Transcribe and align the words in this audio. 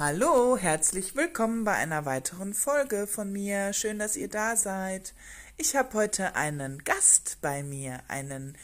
Hallo, 0.00 0.56
herzlich 0.56 1.14
willkommen 1.14 1.64
bei 1.64 1.74
einer 1.74 2.06
weiteren 2.06 2.54
Folge 2.54 3.06
von 3.06 3.30
mir. 3.30 3.74
Schön, 3.74 3.98
dass 3.98 4.16
ihr 4.16 4.30
da 4.30 4.56
seid. 4.56 5.12
Ich 5.58 5.76
habe 5.76 5.92
heute 5.92 6.36
einen 6.36 6.78
Gast 6.84 7.36
bei 7.42 7.62
mir, 7.62 8.00
einen 8.08 8.56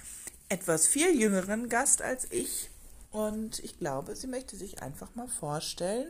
etwas 0.48 0.86
viel 0.86 1.14
jüngeren 1.14 1.68
Gast 1.68 2.00
als 2.00 2.26
ich. 2.32 2.70
Und 3.10 3.58
ich 3.58 3.78
glaube, 3.78 4.16
sie 4.16 4.28
möchte 4.28 4.56
sich 4.56 4.80
einfach 4.80 5.14
mal 5.14 5.28
vorstellen. 5.28 6.08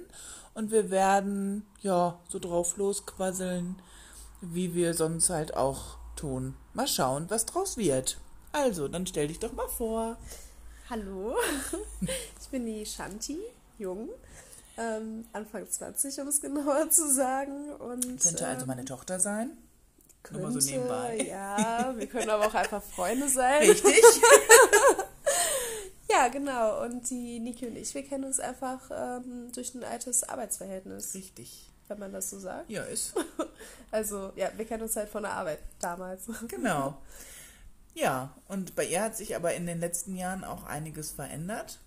Und 0.54 0.70
wir 0.70 0.90
werden 0.90 1.66
ja 1.80 2.20
so 2.28 2.38
drauf 2.38 2.76
losquasseln, 2.76 3.82
wie 4.40 4.76
wir 4.76 4.94
sonst 4.94 5.28
halt 5.28 5.56
auch 5.56 5.98
tun. 6.14 6.54
Mal 6.72 6.86
schauen, 6.86 7.28
was 7.30 7.46
draus 7.46 7.76
wird. 7.76 8.20
Also, 8.52 8.86
dann 8.86 9.08
stell 9.08 9.26
dich 9.26 9.40
doch 9.40 9.54
mal 9.54 9.66
vor. 9.66 10.18
Hallo, 10.88 11.34
ich 12.40 12.48
bin 12.48 12.64
die 12.64 12.86
Shanti, 12.86 13.40
jung, 13.76 14.10
ähm, 14.76 15.26
Anfang 15.32 15.68
20, 15.68 16.20
um 16.20 16.28
es 16.28 16.40
genauer 16.42 16.90
zu 16.90 17.12
sagen. 17.12 17.70
Und, 17.74 18.20
Könnte 18.20 18.46
also 18.46 18.62
ähm, 18.62 18.66
meine 18.66 18.84
Tochter 18.84 19.20
sein. 19.20 19.56
Nur 20.30 20.40
mal 20.40 20.48
könnte, 20.48 20.60
so 20.60 20.70
nebenbei. 20.70 21.18
Ja, 21.28 21.94
wir 21.96 22.06
können 22.06 22.30
aber 22.30 22.46
auch 22.46 22.54
einfach 22.54 22.82
Freunde 22.82 23.28
sein. 23.28 23.62
Richtig? 23.68 24.02
Ja, 26.08 26.28
genau. 26.28 26.84
Und 26.84 27.10
die 27.10 27.40
Niki 27.40 27.66
und 27.66 27.76
ich, 27.76 27.94
wir 27.94 28.04
kennen 28.04 28.24
uns 28.24 28.40
einfach 28.40 28.90
ähm, 28.90 29.50
durch 29.52 29.74
ein 29.74 29.84
altes 29.84 30.22
Arbeitsverhältnis, 30.22 31.14
Richtig. 31.14 31.68
wenn 31.88 31.98
man 31.98 32.12
das 32.12 32.30
so 32.30 32.38
sagt. 32.38 32.70
Ja, 32.70 32.84
ist. 32.84 33.12
Also, 33.90 34.32
ja, 34.36 34.50
wir 34.56 34.64
kennen 34.64 34.82
uns 34.82 34.96
halt 34.96 35.08
von 35.08 35.24
der 35.24 35.32
Arbeit 35.32 35.58
damals. 35.80 36.22
Genau. 36.48 36.96
Ja, 37.94 38.34
und 38.48 38.74
bei 38.76 38.84
ihr 38.84 39.02
hat 39.02 39.16
sich 39.16 39.34
aber 39.34 39.54
in 39.54 39.66
den 39.66 39.80
letzten 39.80 40.16
Jahren 40.16 40.44
auch 40.44 40.64
einiges 40.64 41.12
verändert. 41.12 41.78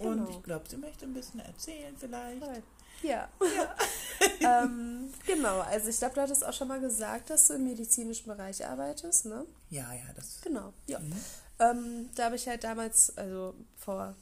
Und 0.00 0.16
Genau. 0.26 0.30
ich 0.30 0.42
glaube, 0.42 0.64
sie 0.68 0.76
möchte 0.76 1.04
ein 1.06 1.14
bisschen 1.14 1.40
erzählen 1.40 1.94
vielleicht. 1.98 2.42
Toll. 2.42 2.62
Ja. 3.02 3.28
ähm, 4.40 5.12
genau, 5.26 5.60
also 5.60 5.88
ich 5.88 5.98
glaube, 5.98 6.14
du 6.16 6.20
hattest 6.22 6.44
auch 6.44 6.52
schon 6.52 6.68
mal 6.68 6.80
gesagt, 6.80 7.30
dass 7.30 7.46
du 7.48 7.54
im 7.54 7.64
medizinischen 7.64 8.26
Bereich 8.26 8.64
arbeitest, 8.66 9.26
ne? 9.26 9.44
Ja, 9.70 9.92
ja, 9.92 10.02
das. 10.16 10.40
Genau, 10.42 10.72
ja. 10.86 10.98
Mhm. 10.98 11.12
Ähm, 11.60 12.10
da 12.14 12.24
habe 12.26 12.36
ich 12.36 12.48
halt 12.48 12.64
damals, 12.64 13.16
also 13.16 13.54
vor 13.76 14.14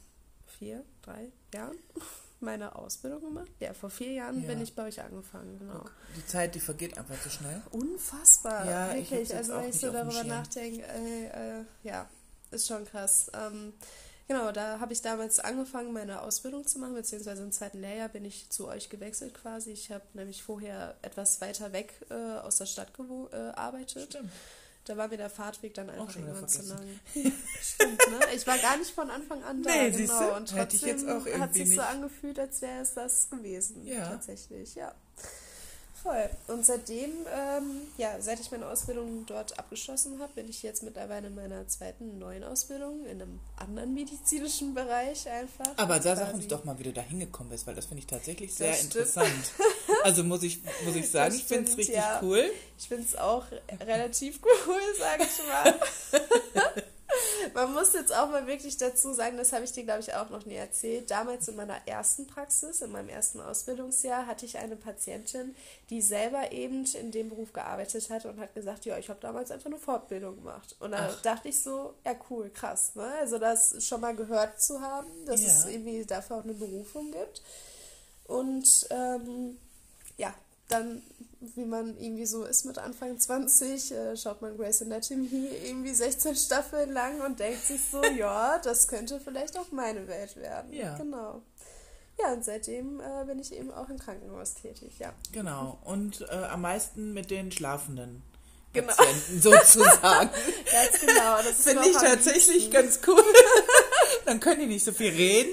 vier, 0.58 0.84
drei 1.02 1.30
Jahren, 1.54 1.76
meine 2.40 2.76
Ausbildung 2.76 3.20
gemacht. 3.22 3.50
Ja, 3.60 3.72
vor 3.72 3.88
vier 3.90 4.12
Jahren 4.12 4.42
Ja. 4.42 4.48
bin 4.48 4.60
ich 4.60 4.74
bei 4.74 4.84
euch 4.84 5.00
angefangen, 5.00 5.58
genau. 5.58 5.78
Guck, 5.80 5.92
die 6.16 6.26
Zeit, 6.26 6.54
die 6.54 6.60
vergeht 6.60 6.96
einfach 6.98 7.16
so 7.22 7.30
schnell. 7.30 7.62
Unfassbar, 7.70 8.66
Ja, 8.66 8.90
ich 8.94 9.10
wirklich. 9.10 9.30
jetzt 9.30 9.34
Also 9.34 9.54
wenn 9.54 9.70
ich 9.70 9.80
so 9.80 9.90
darüber 9.90 10.24
nachdenke, 10.24 10.82
äh, 10.82 11.60
äh, 11.60 11.64
ja, 11.82 12.06
ist 12.50 12.66
schon 12.68 12.84
krass. 12.84 13.30
Ähm, 13.34 13.72
genau, 14.28 14.52
da 14.52 14.80
habe 14.80 14.92
ich 14.92 15.02
damals 15.02 15.40
angefangen, 15.40 15.92
meine 15.92 16.22
Ausbildung 16.22 16.66
zu 16.66 16.78
machen, 16.78 16.94
beziehungsweise 16.94 17.42
im 17.42 17.52
zweiten 17.52 17.80
Lehrjahr 17.80 18.08
bin 18.08 18.24
ich 18.24 18.50
zu 18.50 18.68
euch 18.68 18.88
gewechselt 18.88 19.34
quasi. 19.34 19.72
Ich 19.72 19.90
habe 19.90 20.04
nämlich 20.14 20.42
vorher 20.42 20.96
etwas 21.02 21.40
weiter 21.40 21.72
weg 21.72 21.94
äh, 22.10 22.14
aus 22.14 22.56
der 22.56 22.66
Stadt 22.66 22.92
äh, 23.32 23.36
arbeitet. 23.36 24.14
Stimmt. 24.14 24.32
Da 24.86 24.96
war 24.96 25.08
mir 25.08 25.16
der 25.16 25.30
Fahrtweg 25.30 25.74
dann 25.74 25.90
einfach 25.90 26.14
irgendwann 26.14 26.48
zu 26.48 26.62
lang. 26.62 27.00
Stimmt, 27.60 27.98
ne? 28.08 28.20
Ich 28.36 28.46
war 28.46 28.56
gar 28.58 28.76
nicht 28.76 28.92
von 28.92 29.10
Anfang 29.10 29.42
an 29.42 29.60
da, 29.64 29.70
Nee, 29.70 29.90
siehst 29.90 30.12
genau. 30.16 30.36
Und 30.36 30.48
trotzdem 30.48 30.88
jetzt 30.88 31.08
auch 31.08 31.26
hat 31.40 31.54
sich 31.54 31.74
so 31.74 31.80
angefühlt, 31.80 32.38
als 32.38 32.62
wäre 32.62 32.82
es 32.82 32.94
das 32.94 33.28
gewesen. 33.28 33.84
Ja. 33.84 34.10
Tatsächlich, 34.10 34.76
ja. 34.76 34.94
Voll. 36.06 36.30
Und 36.46 36.64
seitdem, 36.64 37.10
ähm, 37.34 37.80
ja, 37.96 38.20
seit 38.20 38.38
ich 38.38 38.52
meine 38.52 38.68
Ausbildung 38.68 39.26
dort 39.26 39.58
abgeschlossen 39.58 40.20
habe, 40.20 40.32
bin 40.34 40.48
ich 40.48 40.62
jetzt 40.62 40.84
mittlerweile 40.84 41.26
in 41.26 41.34
meiner 41.34 41.66
zweiten 41.66 42.20
neuen 42.20 42.44
Ausbildung 42.44 43.04
in 43.06 43.20
einem 43.20 43.40
anderen 43.56 43.92
medizinischen 43.92 44.72
Bereich 44.72 45.28
einfach. 45.28 45.72
Aber 45.76 45.98
da 45.98 46.14
sag 46.14 46.32
uns 46.32 46.46
doch 46.46 46.62
mal, 46.64 46.78
wie 46.78 46.84
du 46.84 46.92
da 46.92 47.00
hingekommen 47.00 47.50
bist, 47.50 47.66
weil 47.66 47.74
das 47.74 47.86
finde 47.86 48.00
ich 48.02 48.06
tatsächlich 48.06 48.54
sehr 48.54 48.72
stimmt. 48.74 48.94
interessant. 48.94 49.52
Also 50.04 50.22
muss 50.22 50.44
ich, 50.44 50.60
muss 50.84 50.94
ich 50.94 51.10
sagen, 51.10 51.32
Das 51.32 51.40
ich 51.40 51.44
finde 51.44 51.64
es 51.64 51.72
stimmt, 51.72 51.78
richtig 51.78 51.96
ja. 51.96 52.20
cool. 52.22 52.50
Ich 52.78 52.86
finde 52.86 53.02
es 53.04 53.16
auch 53.16 53.44
relativ 53.80 54.38
cool, 54.44 54.80
sage 54.96 55.24
ich 55.24 55.48
mal. 55.48 56.82
Man 57.54 57.72
muss 57.74 57.92
jetzt 57.92 58.14
auch 58.14 58.28
mal 58.30 58.46
wirklich 58.46 58.76
dazu 58.76 59.12
sagen, 59.12 59.36
das 59.36 59.52
habe 59.52 59.64
ich 59.64 59.72
dir, 59.72 59.84
glaube 59.84 60.00
ich, 60.00 60.14
auch 60.14 60.30
noch 60.30 60.44
nie 60.46 60.54
erzählt. 60.56 61.10
Damals 61.10 61.48
in 61.48 61.56
meiner 61.56 61.76
ersten 61.86 62.26
Praxis, 62.26 62.80
in 62.82 62.92
meinem 62.92 63.08
ersten 63.08 63.40
Ausbildungsjahr, 63.40 64.26
hatte 64.26 64.46
ich 64.46 64.58
eine 64.58 64.76
Patientin, 64.76 65.54
die 65.90 66.02
selber 66.02 66.52
eben 66.52 66.84
in 66.94 67.10
dem 67.12 67.28
Beruf 67.30 67.52
gearbeitet 67.52 68.08
hat 68.10 68.24
und 68.26 68.38
hat 68.38 68.54
gesagt, 68.54 68.84
ja, 68.84 68.98
ich 68.98 69.08
habe 69.08 69.20
damals 69.20 69.50
einfach 69.50 69.66
eine 69.66 69.78
Fortbildung 69.78 70.36
gemacht. 70.36 70.76
Und 70.80 70.94
Ach. 70.94 71.20
dachte 71.22 71.48
ich 71.48 71.62
so, 71.62 71.94
ja 72.04 72.14
cool, 72.30 72.50
krass. 72.50 72.94
Ne? 72.94 73.04
Also 73.20 73.38
das 73.38 73.84
schon 73.84 74.00
mal 74.00 74.14
gehört 74.14 74.60
zu 74.60 74.80
haben, 74.80 75.08
dass 75.26 75.42
Ja. 75.42 75.48
es 75.48 75.64
irgendwie 75.66 76.04
dafür 76.04 76.36
auch 76.36 76.44
eine 76.44 76.54
Berufung 76.54 77.12
gibt. 77.12 77.42
Und 78.24 78.86
ähm, 78.90 79.56
ja, 80.16 80.34
dann, 80.68 81.02
wie 81.40 81.64
man 81.64 81.96
irgendwie 81.98 82.26
so 82.26 82.44
ist 82.44 82.64
mit 82.64 82.78
Anfang 82.78 83.18
20, 83.18 83.92
äh, 83.92 84.16
schaut 84.16 84.42
man 84.42 84.56
Grey's 84.56 84.82
Anatomy 84.82 85.48
irgendwie 85.64 85.94
16 85.94 86.34
Staffeln 86.36 86.92
lang 86.92 87.20
und 87.20 87.38
denkt 87.38 87.64
sich 87.64 87.80
so, 87.90 88.02
ja, 88.18 88.58
das 88.58 88.88
könnte 88.88 89.20
vielleicht 89.20 89.58
auch 89.58 89.70
meine 89.70 90.06
Welt 90.08 90.36
werden. 90.36 90.72
Ja. 90.72 90.96
Genau. 90.96 91.42
Ja, 92.18 92.32
und 92.32 92.44
seitdem 92.44 93.00
äh, 93.00 93.24
bin 93.26 93.38
ich 93.38 93.52
eben 93.52 93.70
auch 93.70 93.88
im 93.90 93.98
Krankenhaus 93.98 94.54
tätig, 94.54 94.98
ja. 94.98 95.12
Genau. 95.32 95.78
Und 95.84 96.22
äh, 96.22 96.34
am 96.34 96.62
meisten 96.62 97.12
mit 97.12 97.30
den 97.30 97.52
schlafenden 97.52 98.22
Genau. 98.72 98.92
Patienten 98.92 99.40
sozusagen. 99.42 100.30
Ganz 100.70 101.00
genau. 101.00 101.36
Das 101.36 101.62
Finde 101.62 101.88
ich 101.88 101.96
tatsächlich 101.96 102.70
ganz 102.70 103.00
cool. 103.06 103.22
Dann 104.26 104.40
können 104.40 104.60
die 104.60 104.66
nicht 104.66 104.84
so 104.84 104.92
viel 104.92 105.10
reden. 105.10 105.52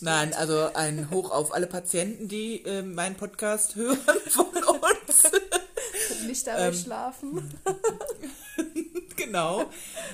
Nein, 0.00 0.34
also 0.34 0.72
ein 0.74 1.08
Hoch 1.10 1.30
auf 1.30 1.54
alle 1.54 1.68
Patienten, 1.68 2.26
die 2.28 2.64
äh, 2.64 2.82
meinen 2.82 3.14
Podcast 3.14 3.76
hören 3.76 3.96
von 4.28 4.46
uns. 4.46 5.30
Nicht 6.26 6.46
dabei 6.46 6.68
Ähm, 6.68 6.74
schlafen. 6.74 7.60
genau. 9.16 9.70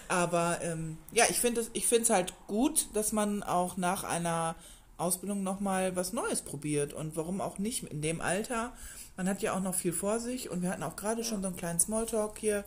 Aber 0.08 0.58
ähm, 0.62 0.98
ja, 1.12 1.24
ich 1.30 1.40
finde 1.40 1.62
es 1.62 2.10
halt 2.10 2.34
gut, 2.46 2.88
dass 2.92 3.12
man 3.12 3.42
auch 3.42 3.78
nach 3.78 4.04
einer 4.04 4.54
Ausbildung 4.98 5.42
nochmal 5.42 5.96
was 5.96 6.12
Neues 6.12 6.42
probiert. 6.42 6.92
Und 6.92 7.16
warum 7.16 7.40
auch 7.40 7.58
nicht 7.58 7.84
in 7.84 8.02
dem 8.02 8.20
Alter? 8.20 8.72
Man 9.16 9.28
hat 9.28 9.40
ja 9.40 9.54
auch 9.54 9.60
noch 9.60 9.74
viel 9.74 9.92
vor 9.92 10.20
sich 10.20 10.50
und 10.50 10.62
wir 10.62 10.70
hatten 10.70 10.82
auch 10.82 10.96
gerade 10.96 11.24
schon 11.24 11.40
so 11.40 11.46
einen 11.48 11.56
kleinen 11.56 11.80
Smalltalk 11.80 12.38
hier. 12.38 12.64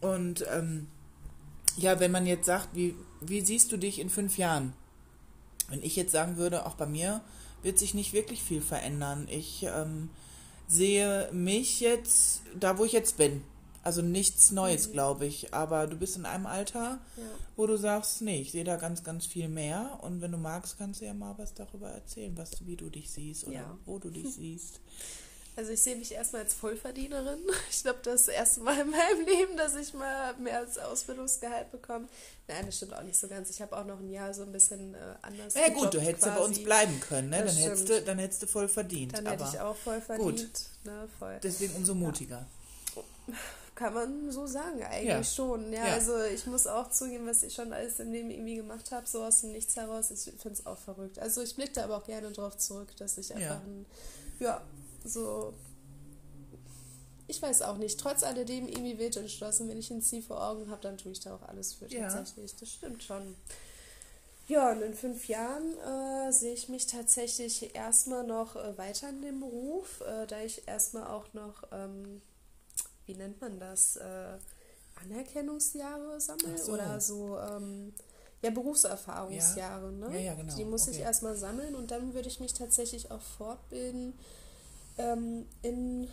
Und 0.00 0.44
ähm, 0.52 0.86
ja, 1.76 1.98
wenn 1.98 2.12
man 2.12 2.26
jetzt 2.26 2.46
sagt, 2.46 2.68
wie, 2.74 2.94
wie 3.28 3.40
siehst 3.40 3.72
du 3.72 3.76
dich 3.76 3.98
in 3.98 4.10
fünf 4.10 4.38
Jahren? 4.38 4.72
Wenn 5.68 5.82
ich 5.82 5.96
jetzt 5.96 6.12
sagen 6.12 6.36
würde, 6.36 6.66
auch 6.66 6.74
bei 6.74 6.86
mir 6.86 7.20
wird 7.62 7.78
sich 7.78 7.94
nicht 7.94 8.12
wirklich 8.12 8.42
viel 8.42 8.60
verändern. 8.60 9.26
Ich 9.30 9.62
ähm, 9.64 10.10
sehe 10.68 11.30
mich 11.32 11.80
jetzt 11.80 12.42
da, 12.58 12.78
wo 12.78 12.84
ich 12.84 12.92
jetzt 12.92 13.16
bin. 13.16 13.42
Also 13.84 14.00
nichts 14.00 14.52
Neues, 14.52 14.92
glaube 14.92 15.26
ich. 15.26 15.52
Aber 15.54 15.86
du 15.88 15.96
bist 15.96 16.16
in 16.16 16.24
einem 16.26 16.46
Alter, 16.46 17.00
Ja. 17.16 17.22
wo 17.56 17.66
du 17.66 17.76
sagst, 17.76 18.22
nee, 18.22 18.40
ich 18.40 18.52
sehe 18.52 18.64
da 18.64 18.76
ganz, 18.76 19.02
ganz 19.02 19.26
viel 19.26 19.48
mehr. 19.48 19.98
Und 20.02 20.20
wenn 20.20 20.30
du 20.32 20.38
magst, 20.38 20.78
kannst 20.78 21.00
du 21.00 21.04
ja 21.06 21.14
mal 21.14 21.34
was 21.38 21.54
darüber 21.54 21.88
erzählen, 21.90 22.36
was, 22.36 22.64
wie 22.66 22.76
du 22.76 22.90
dich 22.90 23.10
siehst 23.10 23.44
oder 23.46 23.54
Ja. 23.56 23.78
wo 23.86 23.98
du 23.98 24.10
dich 24.10 24.34
siehst. 24.34 24.80
Also 25.54 25.70
ich 25.72 25.82
sehe 25.82 25.96
mich 25.96 26.12
erstmal 26.12 26.42
als 26.42 26.54
Vollverdienerin. 26.54 27.40
Ich 27.70 27.82
glaube, 27.82 27.98
das 28.02 28.28
erste 28.28 28.60
Mal 28.60 28.78
in 28.80 28.90
meinem 28.90 29.26
Leben, 29.26 29.56
dass 29.56 29.74
ich 29.76 29.92
mal 29.92 30.34
mehr 30.38 30.58
als 30.58 30.78
Ausbildungsgehalt 30.78 31.70
bekomme. 31.70 32.08
Nein, 32.48 32.66
das 32.66 32.76
stimmt 32.78 32.94
auch 32.94 33.02
nicht 33.02 33.18
so 33.18 33.28
ganz. 33.28 33.50
Ich 33.50 33.60
habe 33.60 33.76
auch 33.76 33.84
noch 33.84 33.98
ein 34.00 34.10
Jahr 34.10 34.32
so 34.32 34.42
ein 34.42 34.52
bisschen 34.52 34.94
äh, 34.94 34.98
anders. 35.22 35.54
Ja, 35.54 35.68
gut, 35.68 35.92
du 35.92 36.00
hättest 36.00 36.26
ja 36.26 36.34
bei 36.34 36.40
uns 36.40 36.52
quasi. 36.56 36.64
bleiben 36.64 37.00
können, 37.00 37.30
ne? 37.30 37.42
Das 37.44 37.54
Dann 37.54 37.64
hättest, 37.64 37.88
du, 37.88 38.02
dann 38.02 38.18
hättest 38.18 38.42
du 38.42 38.46
voll 38.46 38.68
verdient. 38.68 39.16
Dann 39.16 39.26
hätte 39.26 39.44
ich 39.52 39.60
auch 39.60 39.76
voll 39.76 40.00
verdient. 40.00 40.68
Ne, 40.84 41.08
voll. 41.18 41.38
deswegen 41.42 41.74
umso 41.74 41.94
mutiger. 41.94 42.46
Kann 43.74 43.94
man 43.94 44.30
so 44.30 44.46
sagen, 44.46 44.82
eigentlich 44.82 45.08
Ja. 45.08 45.24
schon. 45.24 45.72
Ja, 45.72 45.86
Ja. 45.86 45.94
also 45.94 46.22
ich 46.24 46.46
muss 46.46 46.66
auch 46.66 46.90
zugeben, 46.90 47.26
was 47.26 47.42
ich 47.42 47.54
schon 47.54 47.72
alles 47.72 47.98
im 48.00 48.12
Leben 48.12 48.30
irgendwie 48.30 48.56
gemacht 48.56 48.90
habe, 48.92 49.06
so 49.06 49.24
aus 49.24 49.40
dem 49.40 49.52
Nichts 49.52 49.76
heraus. 49.76 50.10
Ich 50.10 50.20
finde 50.24 50.50
es 50.52 50.66
auch 50.66 50.78
verrückt. 50.78 51.18
Also 51.18 51.42
ich 51.42 51.54
blicke 51.56 51.72
da 51.72 51.84
aber 51.84 51.96
auch 51.96 52.04
gerne 52.06 52.30
drauf 52.30 52.56
zurück, 52.58 52.88
dass 52.98 53.16
ich 53.18 53.32
einfach 53.34 53.42
Ja. 53.46 53.62
ein, 53.64 53.86
ja, 54.40 54.60
so. 55.04 55.54
Ich 57.28 57.40
weiß 57.40 57.62
auch 57.62 57.78
nicht. 57.78 57.98
Trotz 57.98 58.22
alledem 58.22 58.68
irgendwie 58.68 58.98
wild 58.98 59.16
entschlossen. 59.16 59.68
Wenn 59.68 59.78
ich 59.78 59.90
ein 59.90 60.02
Ziel 60.02 60.22
vor 60.22 60.46
Augen 60.46 60.70
habe, 60.70 60.82
dann 60.82 60.98
tue 60.98 61.12
ich 61.12 61.20
da 61.20 61.34
auch 61.34 61.42
alles 61.42 61.72
für 61.74 61.86
Ja. 61.86 62.08
tatsächlich. 62.08 62.54
Das 62.56 62.68
stimmt 62.68 63.02
schon. 63.02 63.34
Ja, 64.48 64.72
und 64.72 64.82
in 64.82 64.92
fünf 64.92 65.28
Jahren 65.28 65.78
äh, 65.78 66.32
sehe 66.32 66.52
ich 66.52 66.68
mich 66.68 66.86
tatsächlich 66.86 67.74
erstmal 67.74 68.24
noch 68.26 68.56
äh, 68.56 68.76
weiter 68.76 69.08
in 69.08 69.22
dem 69.22 69.40
Beruf, 69.40 70.00
äh, 70.02 70.26
da 70.26 70.40
ich 70.40 70.66
erstmal 70.66 71.06
auch 71.06 71.32
noch, 71.32 71.62
ähm, 71.72 72.20
wie 73.06 73.14
nennt 73.14 73.40
man 73.40 73.58
das, 73.60 73.96
äh, 73.96 74.36
Anerkennungsjahre 75.02 76.20
sammle 76.20 76.58
so. 76.58 76.72
oder 76.72 77.00
so, 77.00 77.38
ähm, 77.38 77.94
ja, 78.42 78.50
Berufserfahrungsjahre, 78.50 79.92
ne? 79.92 80.12
Ja, 80.12 80.20
ja, 80.20 80.34
genau. 80.34 80.54
Die 80.56 80.64
muss 80.64 80.88
ich 80.88 80.96
Okay. 80.96 81.04
erstmal 81.04 81.36
sammeln 81.36 81.74
und 81.74 81.90
dann 81.90 82.12
würde 82.12 82.28
ich 82.28 82.40
mich 82.40 82.52
tatsächlich 82.52 83.10
auch 83.10 83.22
fortbilden 83.22 84.12
ähm, 84.98 85.46
in 85.62 86.08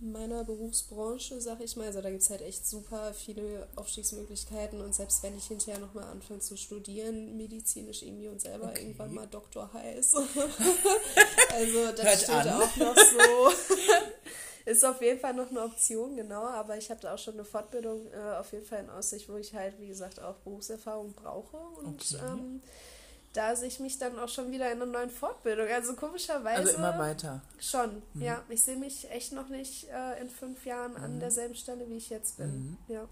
meiner 0.00 0.44
Berufsbranche, 0.44 1.40
sag 1.40 1.60
ich 1.60 1.76
mal. 1.76 1.86
Also 1.88 2.00
da 2.00 2.10
gibt 2.10 2.22
es 2.22 2.30
halt 2.30 2.42
echt 2.42 2.66
super 2.68 3.12
viele 3.14 3.66
Aufstiegsmöglichkeiten 3.74 4.80
und 4.80 4.94
selbst 4.94 5.22
wenn 5.24 5.36
ich 5.36 5.46
hinterher 5.46 5.80
nochmal 5.80 6.04
anfange 6.04 6.38
zu 6.40 6.56
studieren, 6.56 7.36
medizinisch 7.36 8.02
irgendwie 8.02 8.28
und 8.28 8.40
selber 8.40 8.70
Okay. 8.70 8.82
irgendwann 8.82 9.12
mal 9.14 9.26
Doktor 9.26 9.72
heiß. 9.72 10.14
also 11.52 11.92
das 11.92 12.04
Hört 12.04 12.18
steht 12.20 12.30
an. 12.30 12.48
auch 12.62 12.76
noch 12.76 12.96
so. 12.96 13.50
Ist 14.66 14.84
auf 14.84 15.00
jeden 15.00 15.18
Fall 15.18 15.32
noch 15.32 15.48
eine 15.50 15.62
Option, 15.62 16.14
genau, 16.14 16.44
aber 16.44 16.76
ich 16.76 16.90
habe 16.90 17.00
da 17.00 17.14
auch 17.14 17.18
schon 17.18 17.34
eine 17.34 17.44
Fortbildung 17.44 18.06
äh, 18.12 18.36
auf 18.38 18.52
jeden 18.52 18.66
Fall 18.66 18.80
in 18.84 18.90
Aussicht, 18.90 19.26
wo 19.30 19.36
ich 19.36 19.54
halt, 19.54 19.80
wie 19.80 19.88
gesagt, 19.88 20.20
auch 20.20 20.34
Berufserfahrung 20.44 21.14
brauche 21.14 21.56
und 21.56 22.02
Okay. 22.02 22.22
ähm, 22.22 22.60
da 23.34 23.54
sehe 23.54 23.68
ich 23.68 23.78
mich 23.80 23.98
dann 23.98 24.18
auch 24.18 24.28
schon 24.28 24.50
wieder 24.50 24.66
in 24.72 24.80
einer 24.82 24.90
neuen 24.90 25.10
Fortbildung. 25.10 25.66
Also 25.68 25.94
komischerweise. 25.94 26.60
Also 26.62 26.76
immer 26.78 26.98
weiter. 26.98 27.40
Schon, 27.60 28.02
Mhm. 28.14 28.22
ja. 28.22 28.42
Ich 28.48 28.62
sehe 28.62 28.76
mich 28.76 29.10
echt 29.10 29.32
noch 29.32 29.48
nicht 29.48 29.88
äh, 29.90 30.20
in 30.20 30.28
fünf 30.30 30.64
Jahren 30.66 30.96
an 30.96 31.20
derselben 31.20 31.54
Stelle, 31.54 31.88
wie 31.88 31.96
ich 31.96 32.10
jetzt 32.10 32.36
bin. 32.38 32.48
Mhm. 32.48 32.76
Ja. 32.88 33.04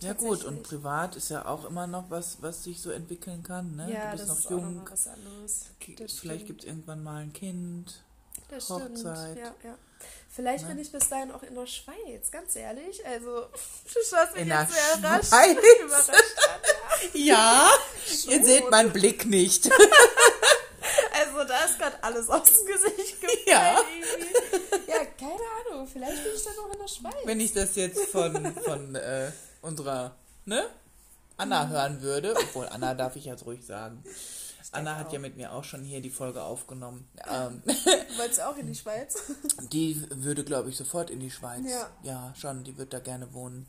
Ja 0.00 0.12
gut, 0.12 0.44
und 0.44 0.62
privat 0.64 1.16
ist 1.16 1.30
ja 1.30 1.46
auch 1.46 1.64
immer 1.64 1.86
noch 1.86 2.10
was, 2.10 2.42
was 2.42 2.64
sich 2.64 2.80
so 2.82 2.90
entwickeln 2.90 3.42
kann. 3.42 3.74
Ne? 3.76 3.90
Ja, 3.90 4.10
du 4.10 4.18
bist 4.18 4.22
das 4.22 4.28
noch 4.28 4.38
ist 4.38 4.46
auch 4.46 4.50
jung. 4.50 4.74
noch 4.74 4.84
mal 4.84 4.90
was 4.92 5.08
anderes. 5.08 5.66
Das 5.98 6.12
Vielleicht 6.18 6.46
gibt 6.46 6.62
es 6.62 6.66
irgendwann 6.68 7.02
mal 7.02 7.22
ein 7.22 7.32
Kind. 7.32 8.02
Das 8.48 8.68
Hochzeit. 8.68 8.90
stimmt. 9.30 9.38
Ja, 9.38 9.54
ja. 9.70 9.78
Vielleicht 10.34 10.64
Ne? 10.64 10.70
bin 10.74 10.78
ich 10.80 10.90
bis 10.90 11.08
dahin 11.08 11.30
auch 11.30 11.42
in 11.44 11.54
der 11.54 11.66
Schweiz, 11.66 12.30
ganz 12.32 12.56
ehrlich. 12.56 13.04
Also, 13.06 13.42
du 13.94 14.00
schaust 14.08 14.32
mich 14.34 14.42
In 14.42 14.48
jetzt 14.48 14.72
sehr. 14.72 14.98
Schweiz? 14.98 15.30
überrascht 15.80 16.12
an. 16.12 16.60
Ja, 17.12 17.70
Schon. 18.06 18.30
ihr 18.32 18.44
seht 18.44 18.70
meinen 18.70 18.92
Blick 18.92 19.26
nicht. 19.26 19.70
Also, 21.16 21.44
da 21.48 21.64
ist 21.64 21.78
gerade 21.78 21.96
alles 22.02 22.28
aus 22.28 22.42
dem 22.44 22.66
Gesicht 22.66 23.20
gefallen. 23.20 23.38
Ja. 23.46 23.80
Ja, 24.86 25.04
keine 25.18 25.40
Ahnung. 25.70 25.88
Vielleicht 25.90 26.22
bin 26.22 26.32
ich 26.34 26.42
dann 26.44 26.54
auch 26.58 26.72
in 26.72 26.78
der 26.80 26.88
Schweiz. 26.88 27.14
Wenn 27.24 27.40
ich 27.40 27.52
das 27.52 27.74
jetzt 27.76 28.06
von, 28.06 28.54
von 28.62 28.94
äh, 28.94 29.30
unserer 29.62 30.14
ne? 30.44 30.68
Anna 31.36 31.68
hören 31.68 32.02
würde, 32.02 32.34
obwohl 32.36 32.68
Anna 32.68 32.94
darf 32.94 33.16
ich 33.16 33.24
jetzt 33.24 33.46
ruhig 33.46 33.64
sagen. 33.64 34.04
Anna 34.74 34.96
hat 34.96 35.12
ja 35.12 35.18
mit 35.18 35.36
mir 35.36 35.52
auch 35.52 35.64
schon 35.64 35.82
hier 35.84 36.00
die 36.00 36.10
Folge 36.10 36.42
aufgenommen. 36.42 37.06
Ähm, 37.30 37.62
Du 37.66 38.18
wolltest 38.18 38.42
auch 38.42 38.56
in 38.56 38.66
die 38.66 38.74
Schweiz? 38.74 39.16
die 39.72 40.00
würde, 40.10 40.44
glaube 40.44 40.68
ich, 40.70 40.76
sofort 40.76 41.10
in 41.10 41.20
die 41.20 41.30
Schweiz. 41.30 41.62
Ja. 41.68 41.90
ja, 42.02 42.34
schon. 42.36 42.64
Die 42.64 42.76
wird 42.76 42.92
da 42.92 42.98
gerne 42.98 43.32
wohnen. 43.32 43.66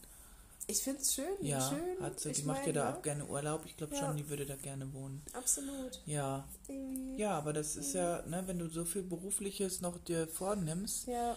Ich 0.67 0.79
finde 0.81 1.01
es 1.01 1.13
schön. 1.13 1.25
Ja, 1.41 1.61
schön. 1.69 2.01
hat 2.03 2.19
sie. 2.19 2.31
Ich 2.31 2.37
Die 2.37 2.43
macht 2.43 2.65
ja 2.65 2.73
da 2.73 2.93
auch 2.93 3.01
gerne 3.03 3.25
Urlaub. 3.25 3.61
Ich 3.65 3.77
glaube 3.77 3.93
Ja. 3.95 4.01
schon, 4.01 4.17
die 4.17 4.27
würde 4.29 4.45
da 4.47 4.55
gerne 4.55 4.91
wohnen. 4.93 5.21
Absolut. 5.33 6.01
Ja, 6.07 6.47
ja, 7.17 7.37
aber 7.37 7.53
das 7.53 7.75
ist 7.75 7.93
ja, 7.93 8.23
ne, 8.25 8.43
wenn 8.47 8.57
du 8.57 8.67
so 8.69 8.83
viel 8.83 9.03
Berufliches 9.03 9.81
noch 9.81 9.97
dir 9.99 10.27
vornimmst 10.27 11.07
Ja. 11.07 11.35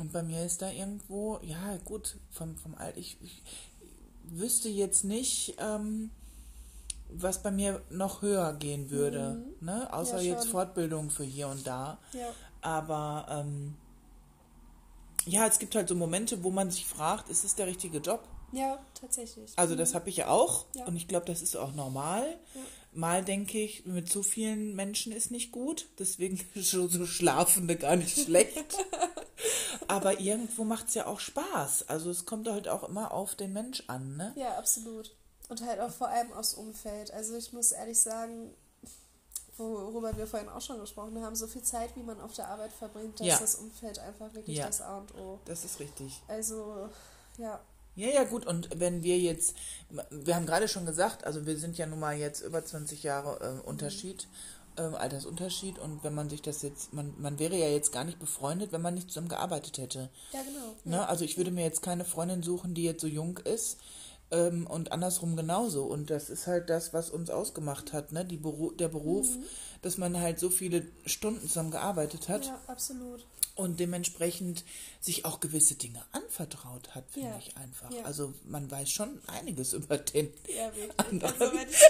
und 0.00 0.12
bei 0.12 0.22
mir 0.24 0.44
ist 0.44 0.62
da 0.62 0.70
irgendwo, 0.70 1.38
ja 1.42 1.76
gut, 1.84 2.16
vom, 2.32 2.56
vom 2.56 2.74
Alt, 2.74 2.96
ich, 2.96 3.16
ich 3.20 3.40
wüsste 4.24 4.68
jetzt 4.68 5.04
nicht, 5.04 5.54
ähm, 5.60 6.10
was 7.08 7.42
bei 7.42 7.50
mir 7.50 7.80
noch 7.90 8.22
höher 8.22 8.52
gehen 8.54 8.90
würde, 8.90 9.42
ne, 9.60 9.92
außer 9.92 10.20
Ja, 10.20 10.34
jetzt. 10.34 10.48
Fortbildung 10.48 11.10
für 11.10 11.24
hier 11.24 11.48
und 11.48 11.66
da, 11.66 11.98
Ja. 12.12 12.28
aber 12.62 13.26
ähm, 13.30 13.74
ja, 15.26 15.46
es 15.46 15.58
gibt 15.58 15.74
halt 15.74 15.88
so 15.88 15.94
Momente, 15.94 16.44
wo 16.44 16.50
man 16.50 16.70
sich 16.70 16.86
fragt, 16.86 17.28
ist 17.28 17.44
es 17.44 17.54
der 17.54 17.66
richtige 17.66 17.98
Job? 17.98 18.22
Ja, 18.52 18.78
tatsächlich. 18.98 19.52
Also 19.56 19.74
das 19.74 19.94
habe 19.94 20.08
ich 20.08 20.16
ja 20.18 20.28
auch 20.28 20.66
Ja. 20.74 20.84
und 20.86 20.96
ich 20.96 21.08
glaube, 21.08 21.26
das 21.26 21.42
ist 21.42 21.56
auch 21.56 21.72
normal. 21.74 22.38
Mal 22.92 23.24
denke 23.24 23.58
ich, 23.58 23.84
mit 23.84 24.08
zu 24.08 24.22
vielen 24.22 24.74
Menschen 24.74 25.12
ist 25.12 25.30
nicht 25.30 25.52
gut, 25.52 25.88
deswegen 25.98 26.40
ist 26.54 26.70
so, 26.70 26.86
so 26.88 27.06
Schlafende 27.06 27.76
gar 27.76 27.96
nicht 27.96 28.18
schlecht. 28.18 28.76
Aber 29.88 30.20
irgendwo 30.20 30.64
macht 30.64 30.88
es 30.88 30.94
ja 30.94 31.06
auch 31.06 31.20
Spaß. 31.20 31.88
Also 31.88 32.10
es 32.10 32.24
kommt 32.24 32.48
halt 32.48 32.68
auch 32.68 32.88
immer 32.88 33.12
auf 33.12 33.34
den 33.34 33.52
Mensch 33.52 33.82
an, 33.88 34.16
ne? 34.16 34.32
Ja, 34.36 34.56
absolut. 34.58 35.14
Und 35.48 35.64
halt 35.64 35.80
auch 35.80 35.90
vor 35.90 36.08
allem 36.08 36.32
aufs 36.32 36.54
Umfeld. 36.54 37.12
Also 37.12 37.36
ich 37.36 37.52
muss 37.52 37.72
ehrlich 37.72 38.00
sagen, 38.00 38.52
worüber 39.56 40.16
wir 40.16 40.26
vorhin 40.26 40.48
auch 40.48 40.60
schon 40.60 40.78
gesprochen 40.80 41.22
haben, 41.22 41.34
so 41.36 41.46
viel 41.46 41.62
Zeit, 41.62 41.94
wie 41.96 42.02
man 42.02 42.20
auf 42.20 42.34
der 42.34 42.48
Arbeit 42.48 42.72
verbringt, 42.72 43.20
dass 43.20 43.26
Ja. 43.26 43.38
das 43.38 43.54
Umfeld 43.54 43.98
einfach 43.98 44.32
wirklich 44.34 44.56
Ja. 44.58 44.66
das 44.66 44.80
A 44.80 44.98
und 44.98 45.14
O. 45.14 45.38
Das 45.46 45.64
ist 45.64 45.80
richtig. 45.80 46.20
Also, 46.28 46.88
ja. 47.38 47.60
Ja, 47.94 48.08
ja, 48.08 48.24
gut. 48.24 48.44
Und 48.44 48.68
wenn 48.78 49.02
wir 49.02 49.18
jetzt, 49.18 49.54
wir 50.10 50.36
haben 50.36 50.44
gerade 50.44 50.68
schon 50.68 50.84
gesagt, 50.84 51.24
also 51.24 51.46
wir 51.46 51.56
sind 51.58 51.78
ja 51.78 51.86
nun 51.86 52.00
mal 52.00 52.14
jetzt 52.16 52.42
über 52.42 52.62
20 52.62 53.02
Jahre 53.02 53.60
äh, 53.64 53.66
Unterschied, 53.66 54.28
ähm, 54.76 54.94
Altersunterschied. 54.94 55.78
Und 55.78 56.04
wenn 56.04 56.14
man 56.14 56.28
sich 56.28 56.42
das 56.42 56.60
jetzt, 56.60 56.92
man, 56.92 57.14
man 57.18 57.38
wäre 57.38 57.56
ja 57.56 57.68
jetzt 57.68 57.92
gar 57.92 58.04
nicht 58.04 58.18
befreundet, 58.18 58.72
wenn 58.72 58.82
man 58.82 58.92
nicht 58.92 59.08
zusammen 59.08 59.30
gearbeitet 59.30 59.78
hätte. 59.78 60.10
Ja, 60.32 60.42
genau. 60.42 60.74
Ne? 60.84 61.08
Also 61.08 61.24
ich 61.24 61.38
würde 61.38 61.50
mir 61.50 61.64
jetzt 61.64 61.80
keine 61.80 62.04
Freundin 62.04 62.42
suchen, 62.42 62.74
die 62.74 62.82
jetzt 62.84 63.00
so 63.00 63.06
jung 63.06 63.38
ist 63.38 63.78
ähm, 64.30 64.66
und 64.66 64.92
andersrum 64.92 65.36
genauso. 65.36 65.84
Und 65.84 66.10
das 66.10 66.30
ist 66.30 66.46
halt 66.46 66.68
das, 66.70 66.92
was 66.92 67.10
uns 67.10 67.30
ausgemacht 67.30 67.92
hat, 67.92 68.12
ne? 68.12 68.24
Die 68.24 68.36
Beru 68.36 68.72
der 68.72 68.88
Beruf, 68.88 69.28
dass 69.82 69.98
man 69.98 70.18
halt 70.20 70.38
so 70.40 70.50
viele 70.50 70.86
Stunden 71.04 71.46
zusammen 71.46 71.70
gearbeitet 71.70 72.28
hat 72.28 72.46
Ja, 72.46 72.60
absolut. 72.66 73.24
und 73.54 73.78
dementsprechend 73.78 74.64
sich 75.00 75.24
auch 75.24 75.38
gewisse 75.40 75.74
Dinge 75.76 76.02
anvertraut 76.12 76.94
hat, 76.94 77.04
finde 77.10 77.28
Ja. 77.30 77.38
ich 77.38 77.56
einfach. 77.56 77.90
Ja. 77.92 78.02
Also 78.04 78.32
man 78.44 78.68
weiß 78.70 78.90
schon 78.90 79.20
einiges 79.28 79.72
über 79.74 79.96
den. 79.98 80.32
Ja, 80.48 80.74
wirklich. 80.74 80.92
Andere. 81.08 81.32
Also, 81.32 81.54
wenn 81.56 81.68
ich 81.68 81.76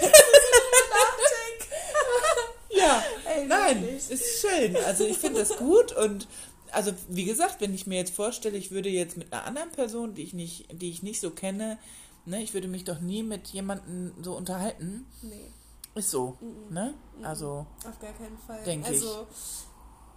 Ja, 2.69 3.03
Ey, 3.25 3.45
nein, 3.47 3.81
wirklich. 3.81 4.09
ist 4.11 4.41
schön. 4.41 4.75
Also 4.85 5.05
ich 5.05 5.17
finde 5.17 5.39
das 5.39 5.57
gut 5.57 5.93
und 5.95 6.27
also 6.71 6.91
wie 7.07 7.23
gesagt, 7.25 7.61
wenn 7.61 7.73
ich 7.73 7.87
mir 7.87 7.97
jetzt 7.97 8.13
vorstelle, 8.13 8.57
ich 8.57 8.71
würde 8.71 8.89
jetzt 8.89 9.17
mit 9.17 9.31
einer 9.33 9.45
anderen 9.45 9.71
Person, 9.71 10.13
die 10.15 10.21
ich 10.23 10.33
nicht, 10.33 10.67
die 10.71 10.89
ich 10.89 11.01
nicht 11.01 11.21
so 11.21 11.31
kenne, 11.31 11.79
ne, 12.27 12.43
ich 12.43 12.53
würde 12.53 12.67
mich 12.67 12.83
doch 12.83 12.99
nie 12.99 13.23
mit 13.23 13.47
jemandem 13.47 14.13
so 14.21 14.35
unterhalten. 14.35 15.05
denke, 15.21 15.35
nee. 15.35 15.51
Ist 15.95 16.11
so, 16.11 16.37
ne? 16.69 16.93
Also 17.23 17.65
Auf 17.87 17.99
gar 17.99 18.13
keinen 18.13 18.37
Fall. 18.37 18.63
Denk 18.63 18.83
ich. 18.83 18.89
also, 18.89 19.25
ich, 19.31 19.66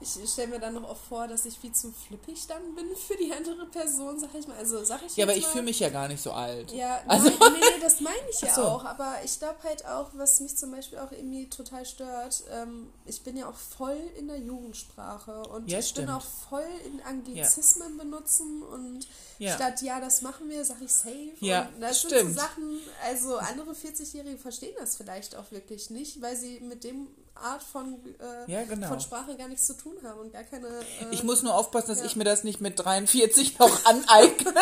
stelle 0.04 0.48
mir 0.48 0.58
dann 0.60 0.74
noch 0.74 0.88
oft 0.88 1.04
vor, 1.08 1.28
dass 1.28 1.44
ich 1.44 1.58
viel 1.58 1.72
zu 1.72 1.92
flippig 1.92 2.46
dann 2.46 2.74
bin 2.74 2.86
für 2.96 3.16
die 3.16 3.32
andere 3.32 3.66
Person, 3.66 4.18
sag 4.18 4.34
ich 4.34 4.46
mal. 4.48 4.56
Also, 4.56 4.82
sag 4.84 5.02
ich 5.06 5.16
ja, 5.16 5.24
aber 5.24 5.34
ich 5.36 5.46
fühle 5.46 5.64
mich 5.64 5.78
ja 5.80 5.88
gar 5.90 6.08
nicht 6.08 6.22
so 6.22 6.32
alt. 6.32 6.72
Ja, 6.72 7.00
Also- 7.06 7.28
nein, 7.28 7.36
nee, 7.52 7.58
nee, 7.60 7.80
das 7.82 8.00
meine 8.00 8.16
ich 8.30 8.40
ja 8.42 8.54
so. 8.54 8.62
auch. 8.62 8.84
Aber 8.84 9.16
ich 9.24 9.38
glaube 9.38 9.58
halt 9.62 9.84
auch, 9.86 10.10
was 10.14 10.40
mich 10.40 10.56
zum 10.56 10.70
Beispiel 10.70 10.98
auch 10.98 11.12
irgendwie 11.12 11.48
total 11.48 11.84
stört, 11.84 12.42
ähm, 12.50 12.90
ich 13.06 13.22
bin 13.22 13.36
ja 13.36 13.48
auch 13.48 13.54
voll 13.56 13.98
in 14.18 14.28
der 14.28 14.38
Jugendsprache 14.38 15.42
und 15.42 15.70
Ja, 15.70 15.78
ich 15.80 15.88
stimmt. 15.88 16.06
bin 16.08 16.16
auch 16.16 16.24
voll 16.24 16.66
in 16.86 17.00
Anglizismen 17.02 17.98
benutzen 17.98 18.62
und 18.62 19.06
Ja. 19.38 19.54
statt 19.54 19.82
ja, 19.82 20.00
das 20.00 20.22
machen 20.22 20.48
wir, 20.48 20.64
sage 20.64 20.84
ich 20.84 20.92
safe. 20.92 21.32
Ja, 21.40 21.68
und 21.74 21.80
das 21.80 22.00
sind 22.02 22.10
stimmt. 22.12 22.34
so 22.34 22.40
Sachen, 22.40 22.78
also 23.04 23.36
andere 23.38 23.72
40-Jährige 23.72 24.38
verstehen 24.38 24.74
das 24.78 24.96
vielleicht 24.96 25.36
auch 25.36 25.50
wirklich 25.50 25.90
nicht, 25.90 26.20
weil 26.22 26.36
sie 26.36 26.60
mit 26.60 26.84
dem 26.84 27.08
Art 27.40 27.62
von, 27.62 27.98
äh, 28.20 28.50
Ja, 28.52 28.62
genau. 28.64 28.88
von 28.88 29.00
Sprache 29.00 29.36
gar 29.36 29.48
nichts 29.48 29.66
zu 29.66 29.74
tun 29.76 29.96
haben 30.04 30.20
und 30.20 30.32
gar 30.32 30.44
keine. 30.44 30.66
Äh, 30.68 30.82
Ich 31.10 31.22
muss 31.22 31.42
nur 31.42 31.54
aufpassen, 31.54 31.88
dass 31.88 32.00
Ja. 32.00 32.04
ich 32.06 32.16
mir 32.16 32.24
das 32.24 32.44
nicht 32.44 32.60
mit 32.60 32.78
43 32.78 33.58
noch 33.58 33.84
aneigne 33.84 34.48
und 34.48 34.54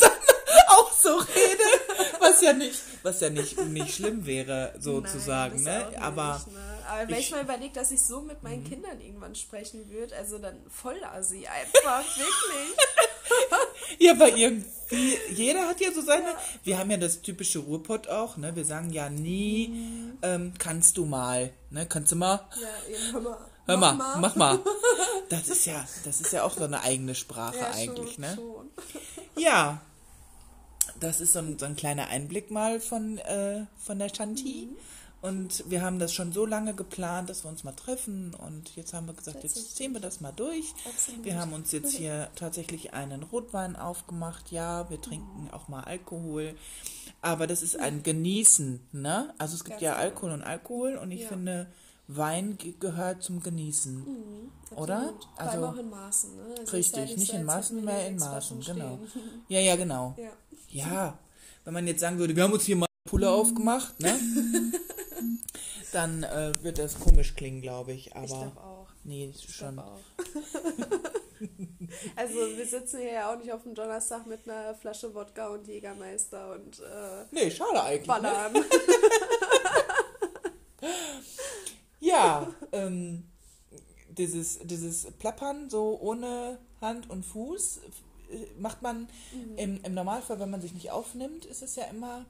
dann 0.00 0.10
auch 0.68 0.92
so 0.92 1.16
rede, 1.16 1.62
was 2.20 2.40
ja 2.42 2.52
nicht, 2.52 2.80
was 3.02 3.20
ja 3.20 3.30
nicht, 3.30 3.58
nicht 3.58 3.94
schlimm 3.94 4.26
wäre, 4.26 4.74
sozusagen, 4.78 5.62
Nein, 5.62 5.78
ne? 5.80 5.86
nicht, 5.90 6.02
Aber 6.02 6.40
ne? 6.46 6.78
Aber 6.88 7.00
wenn 7.08 7.10
ich, 7.10 7.18
ich- 7.20 7.30
Mhm. 7.30 7.36
mal 7.36 7.44
überlege, 7.44 7.74
dass 7.74 7.90
ich 7.90 8.02
so 8.02 8.20
mit 8.22 8.42
meinen 8.42 8.64
Kindern 8.64 9.00
irgendwann 9.00 9.34
sprechen 9.34 9.90
würde, 9.90 10.16
also 10.16 10.38
dann 10.38 10.58
voll 10.70 11.02
Assi 11.04 11.46
einfach, 11.46 12.04
wirklich. 12.16 12.76
Ja, 13.98 14.12
aber 14.12 14.36
irgendwie, 14.36 14.66
jeder 15.34 15.66
hat 15.68 15.80
ja 15.80 15.92
so 15.92 16.02
seine. 16.02 16.26
Wir 16.64 16.78
haben 16.78 16.90
ja 16.90 16.96
das 16.96 17.22
typische 17.22 17.58
Ruhrpott 17.60 18.08
auch, 18.08 18.36
ne? 18.36 18.54
Wir 18.56 18.64
sagen 18.64 18.90
ja 18.90 19.08
nie, 19.10 19.68
Mhm. 19.68 20.18
ähm, 20.22 20.52
kannst 20.58 20.96
du 20.98 21.04
mal, 21.06 21.52
ne? 21.70 21.86
Kannst 21.86 22.12
du 22.12 22.16
mal? 22.16 22.46
Ja, 22.60 22.94
eben, 22.94 23.12
hör 23.12 23.20
mal. 23.20 23.38
Hör 23.66 23.76
mach 23.76 23.94
mal, 23.96 24.16
mach 24.20 24.36
mal. 24.36 24.58
Das 25.28 25.48
ist 25.50 25.66
ja, 25.66 25.86
das 26.04 26.22
ist 26.22 26.32
ja 26.32 26.42
auch 26.42 26.52
so 26.56 26.64
eine 26.64 26.80
eigene 26.80 27.14
Sprache 27.14 27.58
Ja, 27.58 27.70
eigentlich, 27.72 28.14
schon, 28.14 28.22
ne? 28.22 28.34
Schon. 28.34 28.70
Ja. 29.42 29.80
Das 31.00 31.20
ist 31.20 31.34
so 31.34 31.40
ein, 31.40 31.58
so 31.58 31.66
ein 31.66 31.76
kleiner 31.76 32.08
Einblick 32.08 32.50
mal 32.50 32.80
von, 32.80 33.18
äh, 33.18 33.66
von 33.78 33.98
der 33.98 34.08
Shanti. 34.12 34.68
Mhm. 34.70 34.76
Und 35.20 35.64
wir 35.68 35.82
haben 35.82 35.98
das 35.98 36.12
schon 36.12 36.32
so 36.32 36.46
lange 36.46 36.74
geplant, 36.74 37.28
dass 37.28 37.44
wir 37.44 37.48
uns 37.50 37.64
mal 37.64 37.72
treffen. 37.72 38.34
Und 38.34 38.76
jetzt 38.76 38.94
haben 38.94 39.06
wir 39.06 39.14
gesagt, 39.14 39.42
jetzt 39.42 39.74
ziehen 39.76 39.92
wir 39.92 40.00
das 40.00 40.20
mal 40.20 40.30
durch. 40.32 40.72
Absolut. 40.88 41.24
Wir 41.24 41.38
haben 41.40 41.52
uns 41.52 41.72
jetzt 41.72 41.92
hier 41.96 42.28
tatsächlich 42.36 42.94
einen 42.94 43.24
Rotwein 43.24 43.74
aufgemacht. 43.74 44.52
Ja, 44.52 44.88
wir 44.90 45.00
trinken 45.00 45.48
auch 45.52 45.66
mal 45.68 45.82
Alkohol. 45.82 46.54
Aber 47.20 47.48
das 47.48 47.62
ist 47.62 47.76
ein 47.80 48.04
Genießen, 48.04 48.80
ne? 48.92 49.34
Also 49.38 49.54
es 49.56 49.64
gibt 49.64 49.80
Ganz 49.80 49.82
ja 49.82 49.92
genau. 49.94 50.04
Alkohol 50.04 50.30
und 50.32 50.42
Alkohol. 50.42 50.94
Und 50.96 51.10
ich 51.10 51.22
Ja. 51.22 51.28
finde, 51.28 51.66
Wein 52.06 52.56
ge- 52.56 52.74
gehört 52.78 53.22
zum 53.22 53.42
Genießen. 53.42 53.96
Mhm, 53.96 54.76
Oder? 54.76 55.12
Vor 55.36 55.40
allem 55.40 55.64
Also- 55.64 55.66
auch 55.66 55.76
in 55.76 55.90
Maßen, 55.90 56.36
ne? 56.36 56.54
Also 56.60 56.76
Richtig, 56.76 57.16
nicht 57.16 57.32
so, 57.32 57.36
in 57.36 57.44
Maßen, 57.44 57.84
mehr 57.84 58.06
in 58.06 58.16
Maßen, 58.18 58.60
genau. 58.60 58.98
Ja, 59.48 59.60
ja, 59.60 59.74
genau. 59.76 60.14
Ja. 60.16 60.30
Ja, 60.70 61.18
wenn 61.64 61.74
man 61.74 61.86
jetzt 61.88 62.00
sagen 62.00 62.18
würde, 62.18 62.34
wir 62.36 62.44
haben 62.44 62.52
uns 62.52 62.64
hier 62.64 62.76
mal 62.76 62.86
eine 62.86 63.10
Pulle 63.10 63.28
aufgemacht, 63.30 63.98
ne? 64.00 64.14
Dann 65.92 66.22
äh, 66.22 66.52
wird 66.62 66.78
das 66.78 66.98
komisch 66.98 67.34
klingen, 67.34 67.60
glaube 67.60 67.92
ich. 67.92 68.14
Aber 68.14 68.24
Ich 68.24 68.30
glaube 68.30 68.60
auch. 68.60 68.88
nee, 69.04 69.32
Ich 69.34 69.54
schon. 69.54 69.78
auch. 69.78 69.98
Also 72.16 72.34
wir 72.34 72.66
sitzen 72.66 72.98
hier 72.98 73.12
ja 73.12 73.32
auch 73.32 73.38
nicht 73.38 73.52
auf 73.52 73.62
dem 73.62 73.72
Donnerstag 73.74 74.26
mit 74.26 74.48
einer 74.48 74.74
Flasche 74.74 75.14
Wodka 75.14 75.48
und 75.50 75.68
Jägermeister 75.68 76.52
und 76.52 76.80
äh, 76.80 77.24
Nee, 77.30 77.48
schade 77.50 77.80
eigentlich. 77.80 78.08
ballern. 78.08 78.52
Ne? 78.52 78.64
Ja, 82.00 82.52
ähm, 82.72 83.24
dieses, 84.08 84.58
dieses 84.60 85.10
Plappern 85.18 85.68
so 85.68 85.98
ohne 86.00 86.58
Hand 86.80 87.10
und 87.10 87.24
Fuß 87.24 87.78
äh, 88.30 88.46
macht 88.58 88.82
man 88.82 89.08
im, 89.56 89.82
im 89.82 89.94
Normalfall, 89.94 90.38
wenn 90.40 90.50
man 90.50 90.60
sich 90.60 90.72
nicht 90.74 90.90
aufnimmt, 90.90 91.44
ist 91.44 91.62
es 91.62 91.76
ja 91.76 91.84
immer 91.84 92.24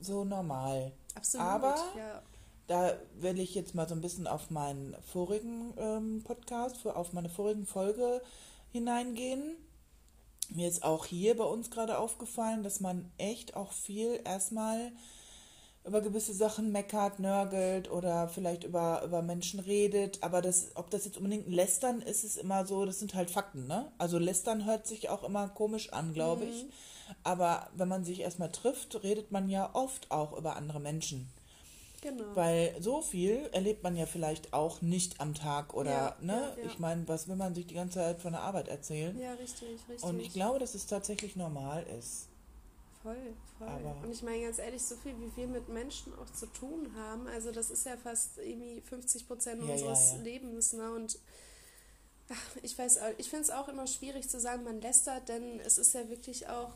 so 0.00 0.24
normal. 0.24 0.92
Absolut. 1.14 1.46
Aber 1.46 1.76
ja. 1.96 2.22
Da 2.68 2.96
will 3.16 3.40
ich 3.40 3.54
jetzt 3.54 3.74
mal 3.74 3.88
so 3.88 3.94
ein 3.94 4.00
bisschen 4.00 4.26
auf 4.26 4.50
meinen 4.50 4.96
vorigen 5.12 5.74
ähm, 5.76 6.22
Podcast, 6.24 6.78
für, 6.78 6.96
auf 6.96 7.12
meine 7.12 7.28
vorigen 7.28 7.66
Folge 7.66 8.22
hineingehen. 8.70 9.56
Mir 10.48 10.68
ist 10.68 10.82
auch 10.84 11.06
hier 11.06 11.36
bei 11.36 11.44
uns 11.44 11.70
gerade 11.70 11.98
aufgefallen, 11.98 12.62
dass 12.62 12.80
man 12.80 13.10
echt 13.18 13.56
auch 13.56 13.72
viel 13.72 14.20
erstmal 14.24 14.92
über 15.84 16.00
gewisse 16.00 16.32
Sachen 16.32 16.70
meckert, 16.70 17.18
nörgelt 17.18 17.90
oder 17.90 18.28
vielleicht 18.28 18.64
über, 18.64 19.02
über 19.04 19.20
Menschen 19.22 19.58
redet. 19.60 20.22
Aber 20.22 20.40
das, 20.40 20.70
ob 20.76 20.90
das 20.90 21.04
jetzt 21.04 21.16
unbedingt 21.16 21.48
ein 21.48 21.52
Lästern 21.52 22.00
ist, 22.00 22.22
ist 22.22 22.36
immer 22.36 22.64
so, 22.66 22.84
das 22.84 23.00
sind 23.00 23.14
halt 23.14 23.30
Fakten, 23.30 23.66
ne? 23.66 23.90
Also 23.98 24.18
Lästern 24.18 24.64
hört 24.64 24.86
sich 24.86 25.08
auch 25.10 25.24
immer 25.24 25.48
komisch 25.48 25.92
an, 25.92 26.14
glaube 26.14 26.44
ich. 26.44 26.66
Aber 27.24 27.68
wenn 27.74 27.88
man 27.88 28.04
sich 28.04 28.20
erstmal 28.20 28.52
trifft, 28.52 29.02
redet 29.02 29.32
man 29.32 29.48
ja 29.48 29.70
oft 29.74 30.10
auch 30.10 30.36
über 30.38 30.56
andere 30.56 30.80
Menschen. 30.80 31.28
Genau. 32.00 32.24
Weil 32.34 32.74
so 32.80 33.00
viel 33.00 33.48
erlebt 33.52 33.84
man 33.84 33.96
ja 33.96 34.06
vielleicht 34.06 34.52
auch 34.52 34.82
nicht 34.82 35.20
am 35.20 35.34
Tag 35.34 35.72
oder, 35.74 35.90
Ja, 35.90 36.16
ne? 36.20 36.32
ja, 36.56 36.62
ja. 36.62 36.66
Ich 36.66 36.78
meine, 36.80 37.06
was 37.06 37.28
will 37.28 37.36
man 37.36 37.54
sich 37.54 37.66
die 37.66 37.74
ganze 37.74 38.00
Zeit 38.00 38.20
von 38.20 38.32
der 38.32 38.42
Arbeit 38.42 38.66
erzählen? 38.68 39.16
ja, 39.20 39.34
richtig, 39.34 39.78
richtig. 39.88 40.02
Und 40.02 40.18
ich 40.20 40.32
glaube, 40.32 40.58
dass 40.58 40.74
es 40.74 40.86
tatsächlich 40.86 41.36
normal 41.36 41.84
ist. 41.98 42.28
Voll, 43.02 43.34
voll. 43.58 43.68
Aber- 43.68 43.96
und 44.04 44.12
ich 44.12 44.22
meine 44.22 44.44
ganz 44.44 44.58
ehrlich, 44.58 44.82
so 44.82 44.96
viel 44.96 45.14
wie 45.18 45.34
wir 45.36 45.46
mit 45.48 45.68
Menschen 45.68 46.14
auch 46.18 46.30
zu 46.32 46.46
tun 46.46 46.94
haben, 46.96 47.26
also 47.26 47.50
das 47.50 47.70
ist 47.70 47.84
ja 47.86 47.96
fast 47.96 48.38
irgendwie 48.38 48.80
50 48.80 49.26
Prozent 49.26 49.60
Ja, 49.62 49.68
ja, 49.68 49.72
unseres 49.74 50.12
ja. 50.12 50.18
Lebens, 50.22 50.72
ne? 50.72 50.92
Und 50.92 51.18
ach, 52.30 52.56
ich 52.62 52.78
weiß, 52.78 53.00
ich 53.18 53.28
finde 53.28 53.44
es 53.44 53.50
auch 53.50 53.68
immer 53.68 53.86
schwierig 53.86 54.28
zu 54.28 54.38
sagen, 54.38 54.64
man 54.64 54.80
lästert, 54.80 55.28
denn 55.28 55.58
es 55.60 55.78
ist 55.78 55.94
ja 55.94 56.08
wirklich 56.08 56.48
auch, 56.48 56.72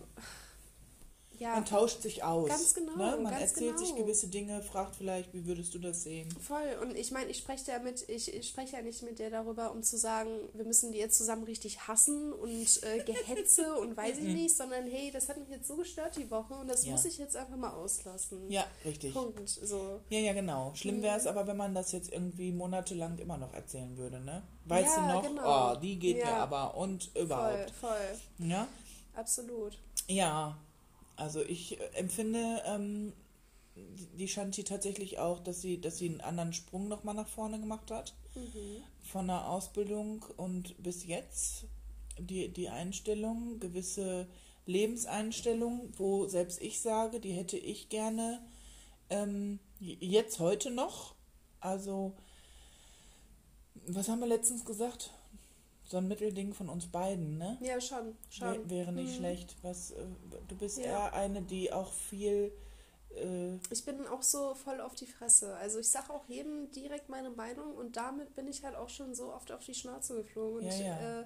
ja, 1.38 1.54
Man 1.54 1.64
tauscht 1.64 2.02
sich 2.02 2.22
aus. 2.24 2.48
Ganz 2.48 2.74
genau, 2.74 2.96
Ne? 2.96 3.18
Man 3.22 3.32
ganz 3.32 3.52
erzählt 3.52 3.78
sich 3.78 3.90
genau. 3.90 4.02
gewisse 4.02 4.28
Dinge, 4.28 4.62
fragt 4.62 4.96
vielleicht, 4.96 5.32
wie 5.34 5.46
würdest 5.46 5.74
du 5.74 5.78
das 5.78 6.02
sehen? 6.02 6.28
voll. 6.40 6.76
Und 6.82 6.96
ich 6.96 7.10
meine, 7.10 7.30
ich 7.30 7.38
spreche 7.38 7.70
ja 7.70 7.78
mit, 7.78 8.08
ich, 8.08 8.32
ich 8.34 8.48
spreche 8.48 8.76
ja 8.76 8.82
nicht 8.82 9.02
mit 9.02 9.18
dir 9.18 9.30
darüber, 9.30 9.70
um 9.72 9.82
zu 9.82 9.96
sagen, 9.96 10.30
wir 10.54 10.64
müssen 10.64 10.92
die 10.92 10.98
jetzt 10.98 11.18
zusammen 11.18 11.44
richtig 11.44 11.86
hassen 11.88 12.32
und 12.32 12.82
äh, 12.82 13.02
Gehetze 13.04 13.74
und 13.80 13.96
weiß 13.96 14.18
ich 14.18 14.24
nicht, 14.34 14.56
sondern 14.56 14.86
hey, 14.86 15.10
das 15.12 15.28
hat 15.28 15.38
mich 15.38 15.48
jetzt 15.48 15.68
so 15.68 15.76
gestört 15.76 16.16
die 16.16 16.30
Woche 16.30 16.54
und 16.54 16.68
das 16.68 16.82
Mhm. 16.82 16.88
Ja. 16.88 16.92
muss 16.92 17.04
ich 17.04 17.18
jetzt 17.18 17.36
einfach 17.36 17.56
mal 17.56 17.72
auslassen. 17.72 18.50
Ja, 18.50 18.64
richtig. 18.84 19.12
Punkt. 19.14 19.48
So. 19.48 20.00
Ja, 20.10 20.18
ja, 20.20 20.32
genau. 20.32 20.72
Schlimm 20.74 21.02
wäre 21.02 21.14
Mhm. 21.14 21.20
es 21.20 21.26
aber, 21.26 21.46
wenn 21.46 21.56
man 21.56 21.74
das 21.74 21.92
jetzt 21.92 22.12
irgendwie 22.12 22.52
monatelang 22.52 23.18
immer 23.18 23.36
noch 23.36 23.52
erzählen 23.54 23.96
würde, 23.96 24.20
ne? 24.20 24.42
Weißt 24.66 24.96
Ja, 24.96 25.06
du 25.08 25.14
noch, 25.14 25.22
genau. 25.22 25.72
oh, 25.72 25.76
die 25.76 25.98
geht 25.98 26.18
Ja. 26.18 26.24
ja 26.30 26.36
aber 26.38 26.76
und 26.76 27.04
Voll, 27.12 27.22
überhaupt. 27.22 27.70
voll. 27.80 28.18
Ja? 28.38 28.66
Absolut. 29.14 29.78
Ja, 30.08 30.56
also 31.16 31.42
ich 31.42 31.80
äh, 31.80 31.84
empfinde 31.94 32.62
ähm, 32.66 33.12
die- 34.18 34.28
Shanti 34.28 34.64
tatsächlich 34.64 35.18
auch, 35.18 35.40
dass 35.40 35.60
sie, 35.60 35.80
dass 35.80 35.98
sie 35.98 36.08
einen 36.08 36.20
anderen 36.20 36.52
Sprung 36.52 36.88
nochmal 36.88 37.14
nach 37.14 37.28
vorne 37.28 37.60
gemacht 37.60 37.90
hat. 37.90 38.14
Mhm. 38.34 38.82
Von 39.02 39.26
der 39.28 39.48
Ausbildung 39.48 40.24
und 40.36 40.80
bis 40.82 41.06
jetzt 41.06 41.64
die, 42.18 42.48
die 42.48 42.68
Einstellung, 42.68 43.60
gewisse 43.60 44.26
Lebenseinstellung, 44.66 45.92
wo 45.96 46.26
selbst 46.26 46.60
ich 46.60 46.80
sage, 46.80 47.20
die 47.20 47.32
hätte 47.32 47.56
ich 47.56 47.88
gerne 47.88 48.40
ähm, 49.10 49.58
jetzt 49.78 50.40
heute 50.40 50.70
noch. 50.70 51.14
Also, 51.60 52.14
was 53.86 54.08
haben 54.08 54.20
wir 54.20 54.26
letztens 54.26 54.64
gesagt? 54.64 55.10
So 55.88 55.98
ein 55.98 56.08
Mittelding 56.08 56.52
von 56.52 56.68
uns 56.68 56.86
beiden, 56.88 57.38
ne? 57.38 57.58
Ja, 57.60 57.80
schon. 57.80 58.16
schon. 58.28 58.68
Wär, 58.68 58.70
wäre 58.70 58.92
nicht 58.92 59.12
Mhm. 59.12 59.16
schlecht. 59.16 59.56
Was, 59.62 59.92
äh, 59.92 60.04
du 60.48 60.56
bist 60.56 60.78
Ja. 60.78 60.84
eher 60.84 61.12
eine, 61.14 61.42
die 61.42 61.72
auch 61.72 61.92
viel. 61.92 62.52
Äh, 63.14 63.56
Ich 63.70 63.84
bin 63.84 64.04
auch 64.08 64.22
so 64.22 64.54
voll 64.54 64.80
auf 64.80 64.94
die 64.96 65.06
Fresse. 65.06 65.54
Also 65.56 65.78
ich 65.78 65.88
sage 65.88 66.12
auch 66.12 66.24
jedem 66.28 66.70
direkt 66.72 67.08
meine 67.08 67.30
Meinung 67.30 67.74
und 67.76 67.96
damit 67.96 68.34
bin 68.34 68.48
ich 68.48 68.64
halt 68.64 68.74
auch 68.76 68.88
schon 68.88 69.14
so 69.14 69.32
oft 69.32 69.52
auf 69.52 69.64
die 69.64 69.74
Schnauze 69.74 70.14
geflogen. 70.16 70.58
Und 70.58 70.64
Ja, 70.66 70.86
ja. 70.86 71.20
Äh, 71.20 71.24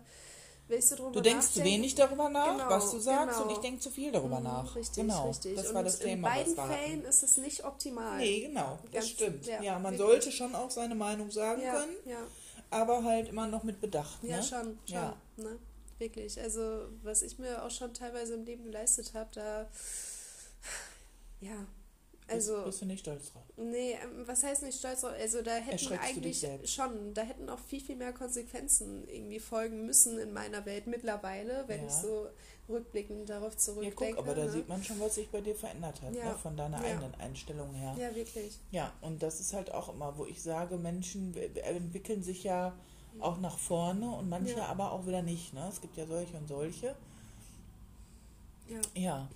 ich 0.72 0.86
so 0.86 0.94
drüber 0.94 1.10
du 1.10 1.20
denkst 1.20 1.48
zu 1.54 1.64
wenig 1.64 1.96
darüber 1.96 2.28
nach, 2.28 2.52
Genau, 2.58 2.70
was 2.70 2.92
du 2.92 3.00
sagst, 3.00 3.38
genau. 3.38 3.48
und 3.48 3.54
ich 3.56 3.58
denke 3.58 3.80
zu 3.80 3.90
viel 3.90 4.12
darüber 4.12 4.38
Mhm, 4.38 4.44
nach. 4.44 4.76
Richtig, 4.76 5.02
genau, 5.02 5.26
richtig. 5.28 5.56
das 5.56 5.66
und 5.68 5.74
war 5.74 5.82
das 5.82 5.98
in 6.00 6.06
Thema, 6.10 6.28
beiden 6.28 6.56
was 6.56 6.68
wir 6.68 6.76
Fällen 6.76 7.04
ist 7.06 7.22
es 7.24 7.36
nicht 7.38 7.64
optimal. 7.64 8.18
Nee, 8.18 8.40
genau, 8.42 8.78
das 8.84 8.92
Ganz- 8.92 9.08
stimmt. 9.08 9.46
ja, 9.46 9.78
man 9.80 9.98
wirklich. 9.98 9.98
sollte 9.98 10.30
schon 10.32 10.54
auch 10.54 10.70
seine 10.70 10.94
Meinung 10.94 11.28
sagen 11.32 11.60
können, 11.62 11.96
ja, 12.04 12.22
aber 12.70 13.04
halt 13.04 13.28
immer 13.28 13.46
noch 13.46 13.62
mit 13.64 13.80
Bedacht. 13.80 14.22
ja, 14.22 14.36
ne? 14.38 14.42
schon, 14.42 14.78
schon. 14.86 14.94
Ja. 14.94 15.16
Ne? 15.36 15.58
Wirklich. 15.98 16.40
Also 16.40 16.88
was 17.02 17.22
ich 17.22 17.38
mir 17.38 17.62
auch 17.64 17.70
schon 17.70 17.92
teilweise 17.92 18.34
im 18.34 18.44
Leben 18.44 18.64
geleistet 18.64 19.12
habe, 19.14 19.30
da 19.34 19.68
ja. 21.40 21.66
Also 22.28 22.54
bist, 22.54 22.66
bist 22.66 22.82
du 22.82 22.86
nicht 22.86 23.00
stolz 23.00 23.32
drauf? 23.32 23.42
Nee, 23.56 23.98
ähm, 24.02 24.22
was 24.24 24.44
heißt 24.44 24.62
nicht 24.62 24.78
stolz 24.78 25.00
drauf? 25.00 25.12
Also 25.18 25.42
da 25.42 25.56
hätten 25.56 25.92
eigentlich 25.98 26.46
schon, 26.64 27.12
da 27.12 27.22
hätten 27.22 27.48
auch 27.50 27.58
viel, 27.58 27.80
viel 27.80 27.96
mehr 27.96 28.12
Konsequenzen 28.12 29.08
irgendwie 29.08 29.40
folgen 29.40 29.84
müssen 29.84 30.16
in 30.18 30.32
meiner 30.32 30.64
Welt 30.64 30.86
mittlerweile, 30.86 31.64
wenn 31.66 31.80
Ja. 31.80 31.86
ich 31.88 31.92
so 31.92 32.28
rückblickend 32.70 33.28
darauf 33.28 33.52
Ja, 33.52 33.58
zurückdenke. 33.58 34.14
guck, 34.16 34.18
aber 34.18 34.34
da 34.34 34.44
ne? 34.44 34.50
sieht 34.50 34.68
man 34.68 34.82
schon, 34.82 35.00
was 35.00 35.14
sich 35.16 35.28
bei 35.30 35.40
dir 35.40 35.54
verändert 35.54 36.00
hat, 36.02 36.14
Ja. 36.14 36.32
ne? 36.32 36.38
von 36.38 36.56
deiner 36.56 36.78
Ja. 36.78 36.92
eigenen 36.94 37.14
Einstellung 37.16 37.74
her. 37.74 37.94
Ja, 37.98 38.14
wirklich. 38.14 38.58
Ja, 38.70 38.92
und 39.00 39.22
das 39.22 39.40
ist 39.40 39.52
halt 39.52 39.72
auch 39.72 39.88
immer, 39.92 40.16
wo 40.16 40.24
ich 40.26 40.42
sage, 40.42 40.76
Menschen 40.76 41.34
entwickeln 41.36 42.22
sich 42.22 42.44
ja 42.44 42.74
auch 43.18 43.38
nach 43.40 43.58
vorne 43.58 44.08
und 44.16 44.28
manche 44.28 44.56
Ja. 44.56 44.66
aber 44.66 44.92
auch 44.92 45.06
wieder 45.06 45.22
nicht. 45.22 45.52
Ne? 45.52 45.66
Es 45.68 45.80
gibt 45.80 45.96
ja 45.96 46.06
solche 46.06 46.36
und 46.36 46.48
solche. 46.48 46.94
Ja. 48.68 48.80
Ja, 48.94 49.28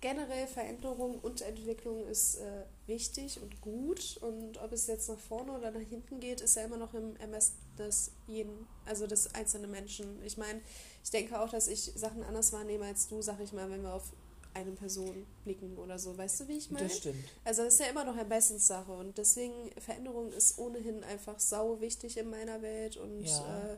Generell 0.00 0.46
Veränderung 0.46 1.18
und 1.18 1.42
Entwicklung 1.42 2.06
ist 2.06 2.36
äh, 2.36 2.64
wichtig 2.86 3.38
und 3.42 3.60
gut 3.60 4.16
und 4.22 4.56
ob 4.62 4.72
es 4.72 4.86
jetzt 4.86 5.10
nach 5.10 5.18
vorne 5.18 5.52
oder 5.52 5.70
nach 5.70 5.80
hinten 5.86 6.20
geht, 6.20 6.40
ist 6.40 6.56
ja 6.56 6.62
immer 6.64 6.78
noch 6.78 6.94
im 6.94 7.16
Ermessen 7.16 7.54
des 7.78 8.10
jeden, 8.26 8.66
also 8.86 9.06
des 9.06 9.34
einzelnen 9.34 9.70
Menschen. 9.70 10.22
Ich 10.24 10.38
meine, 10.38 10.62
ich 11.02 11.10
denke 11.10 11.40
auch, 11.40 11.48
dass 11.50 11.68
ich 11.68 11.80
Sachen 11.96 12.22
anders 12.22 12.52
wahrnehme 12.52 12.84
als 12.86 13.08
du, 13.08 13.22
sag 13.22 13.40
ich 13.40 13.52
mal, 13.52 13.70
wenn 13.70 13.82
wir 13.82 13.94
auf 13.94 14.12
eine 14.52 14.72
Person 14.72 15.26
blicken 15.44 15.76
oder 15.78 15.98
so. 15.98 16.16
Weißt 16.18 16.40
du, 16.40 16.48
wie 16.48 16.56
ich 16.58 16.70
meine? 16.70 16.88
das 16.88 16.96
stimmt. 16.98 17.24
Also 17.44 17.62
das 17.62 17.74
ist 17.74 17.80
ja 17.80 17.86
immer 17.86 18.04
noch 18.04 18.16
Ermessenssache 18.16 18.90
und 18.92 19.16
deswegen 19.16 19.52
Veränderung 19.78 20.32
ist 20.32 20.58
ohnehin 20.58 21.04
einfach 21.04 21.38
sau 21.38 21.80
wichtig 21.80 22.16
in 22.16 22.30
meiner 22.30 22.60
Welt 22.60 22.96
und 22.96 23.22
Ja. 23.22 23.68
äh, 23.68 23.76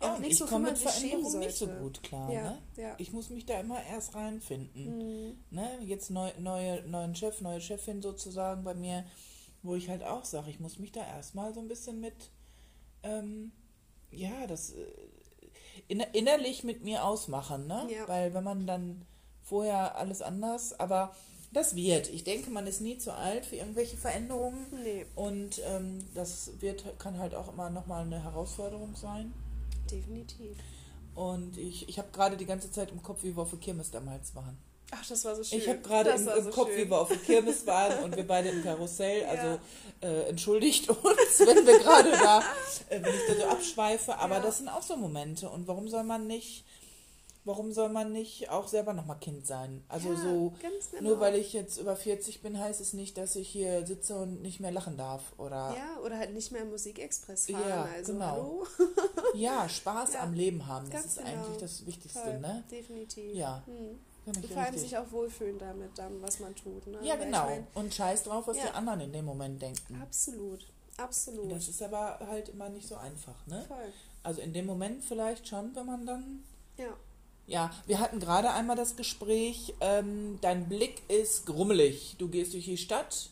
Ja, 0.00 0.14
auch 0.14 0.18
nicht 0.18 0.32
ich 0.32 0.38
so, 0.38 0.46
komme 0.46 0.64
man 0.64 0.72
mit 0.72 0.82
Veränderungen 0.82 1.38
nicht 1.38 1.56
so 1.56 1.66
gut 1.68 2.02
klar. 2.02 2.30
ja, 2.32 2.50
Ne? 2.50 2.62
ja. 2.76 2.94
Ich 2.98 3.12
muss 3.12 3.30
mich 3.30 3.46
da 3.46 3.60
immer 3.60 3.82
erst 3.84 4.14
reinfinden. 4.14 4.98
Mhm. 5.28 5.38
Ne? 5.50 5.78
Jetzt 5.82 6.10
neu, 6.10 6.30
neue, 6.40 6.82
neuen 6.88 7.14
Chef, 7.14 7.40
neue 7.40 7.60
Chefin 7.60 8.02
sozusagen 8.02 8.62
bei 8.64 8.74
mir, 8.74 9.06
wo 9.62 9.74
ich 9.76 9.88
halt 9.88 10.02
auch 10.02 10.24
sage, 10.24 10.50
ich 10.50 10.58
muss 10.60 10.78
mich 10.80 10.90
da 10.92 11.00
erstmal 11.06 11.54
so 11.54 11.60
ein 11.60 11.68
bisschen 11.68 12.00
mit, 12.00 12.14
ähm, 13.04 13.52
ja, 14.10 14.46
das 14.48 14.72
äh, 14.72 14.84
innerlich 15.88 16.64
mit 16.64 16.82
mir 16.82 17.04
ausmachen, 17.04 17.66
ne? 17.66 17.86
Ja. 17.90 18.08
Weil 18.08 18.34
wenn 18.34 18.44
man 18.44 18.66
dann 18.66 19.02
vorher 19.42 19.96
alles 19.96 20.22
anders, 20.22 20.78
aber 20.78 21.14
das 21.52 21.74
wird. 21.76 22.08
Ich 22.10 22.24
denke, 22.24 22.50
man 22.50 22.66
ist 22.66 22.80
nie 22.80 22.98
zu 22.98 23.14
alt 23.14 23.46
für 23.46 23.56
irgendwelche 23.56 23.96
Veränderungen. 23.96 24.66
Nee, 24.82 25.06
Und 25.14 25.62
ähm, 25.64 26.04
das 26.14 26.50
wird, 26.60 26.98
kann 26.98 27.18
halt 27.18 27.34
auch 27.34 27.52
immer 27.52 27.70
nochmal 27.70 28.04
eine 28.04 28.22
Herausforderung 28.22 28.94
sein. 28.94 29.32
definitiv. 29.90 30.56
Und 31.14 31.56
ich, 31.56 31.88
ich 31.88 31.98
habe 31.98 32.08
gerade 32.12 32.36
die 32.36 32.44
ganze 32.44 32.70
Zeit 32.70 32.90
im 32.90 33.02
Kopf, 33.02 33.22
wie 33.22 33.34
wir 33.34 33.42
auf 33.42 33.50
der 33.50 33.58
Kirmes 33.58 33.90
damals 33.90 34.34
waren. 34.34 34.58
Ach, 34.92 35.04
das 35.06 35.24
war 35.24 35.34
so 35.34 35.42
schön. 35.42 35.58
Ich 35.58 35.68
habe 35.68 35.80
gerade 35.80 36.10
im, 36.10 36.28
im 36.28 36.44
so 36.44 36.50
Kopf, 36.50 36.68
schön. 36.68 36.78
wie 36.86 36.90
wir 36.90 37.00
auf 37.00 37.08
der 37.08 37.16
Kirmes 37.18 37.66
waren 37.66 38.04
und 38.04 38.16
wir 38.16 38.26
beide 38.26 38.50
im 38.50 38.62
Karussell. 38.62 39.22
Ja. 39.26 39.28
Also 39.28 39.60
äh, 40.02 40.28
entschuldigt 40.28 40.88
uns, 40.88 40.98
wenn 41.40 41.66
wir 41.66 41.78
gerade 41.80 42.10
da, 42.12 42.40
äh, 42.90 43.02
wenn 43.02 43.14
ich 43.14 43.26
da 43.28 43.34
so 43.34 43.44
abschweife. 43.46 44.16
Aber 44.18 44.36
Ja. 44.36 44.42
das 44.42 44.58
sind 44.58 44.68
auch 44.68 44.82
so 44.82 44.96
Momente. 44.96 45.48
Und 45.50 45.66
warum 45.66 45.88
soll 45.88 46.04
man 46.04 46.26
nicht, 46.26 46.64
warum 47.44 47.72
soll 47.72 47.88
man 47.88 48.12
nicht 48.12 48.50
auch 48.50 48.68
selber 48.68 48.92
nochmal 48.92 49.18
Kind 49.18 49.46
sein? 49.46 49.82
Also 49.88 50.10
ja, 50.10 50.16
so, 50.20 50.52
genau. 50.92 51.02
nur 51.10 51.20
weil 51.20 51.34
ich 51.36 51.52
jetzt 51.52 51.78
über 51.78 51.96
40 51.96 52.42
bin, 52.42 52.58
heißt 52.58 52.80
es 52.80 52.92
nicht, 52.92 53.16
dass 53.18 53.34
ich 53.36 53.48
hier 53.48 53.86
sitze 53.86 54.16
und 54.16 54.42
nicht 54.42 54.60
mehr 54.60 54.70
lachen 54.70 54.96
darf. 54.96 55.22
Oder 55.38 55.74
Ja, 55.76 56.00
oder 56.04 56.18
halt 56.18 56.32
nicht 56.34 56.52
mehr 56.52 56.62
im 56.62 56.70
Musikexpress 56.70 57.46
fahren. 57.50 57.62
Ja, 57.68 57.88
also, 57.92 58.12
genau. 58.12 58.26
hallo? 58.26 58.66
ja, 59.34 59.68
Spaß 59.68 60.12
Ja, 60.14 60.20
am 60.22 60.34
Leben 60.34 60.66
haben. 60.66 60.88
Das 60.90 61.04
ist 61.06 61.18
genau. 61.18 61.30
eigentlich 61.30 61.56
das 61.58 61.86
Wichtigste, 61.86 62.20
Voll, 62.20 62.38
ne? 62.38 62.62
definitiv. 62.70 63.34
Ja, 63.34 63.62
Hm. 63.66 63.98
Finde 64.34 64.46
ich 64.48 64.52
Vor 64.54 64.62
allem 64.62 64.74
richtig. 64.74 64.90
sich 64.90 64.98
auch 64.98 65.10
wohlfühlen 65.12 65.58
damit, 65.58 65.90
dann, 65.96 66.20
was 66.22 66.38
man 66.40 66.54
tut. 66.54 66.86
Ne? 66.86 66.98
Ja, 67.02 67.16
genau. 67.16 67.44
Ich 67.44 67.50
mein, 67.50 67.66
und 67.74 67.94
scheiß 67.94 68.24
drauf, 68.24 68.46
was 68.46 68.56
Ja. 68.56 68.64
die 68.66 68.70
anderen 68.74 69.00
in 69.00 69.12
dem 69.12 69.24
Moment 69.24 69.60
denken. 69.62 70.00
absolut. 70.02 70.66
Absolut. 70.98 71.52
Das 71.52 71.68
ist 71.68 71.82
aber 71.82 72.18
halt 72.26 72.48
immer 72.48 72.68
nicht 72.70 72.88
so 72.88 72.96
einfach, 72.96 73.46
ne? 73.46 73.64
Voll. 73.68 73.92
Also 74.22 74.40
in 74.40 74.52
dem 74.54 74.64
Moment 74.64 75.04
vielleicht 75.04 75.46
schon, 75.46 75.74
wenn 75.76 75.84
man 75.86 76.06
dann. 76.06 76.42
Ja. 76.78 76.88
Ja, 77.46 77.70
wir 77.86 78.00
hatten 78.00 78.18
gerade 78.18 78.50
einmal 78.50 78.76
das 78.76 78.96
Gespräch, 78.96 79.74
ähm, 79.80 80.38
dein 80.40 80.68
Blick 80.68 81.02
ist 81.08 81.44
grummelig. 81.46 82.16
Du 82.18 82.28
gehst 82.28 82.54
durch 82.54 82.64
die 82.64 82.78
Stadt, 82.78 83.28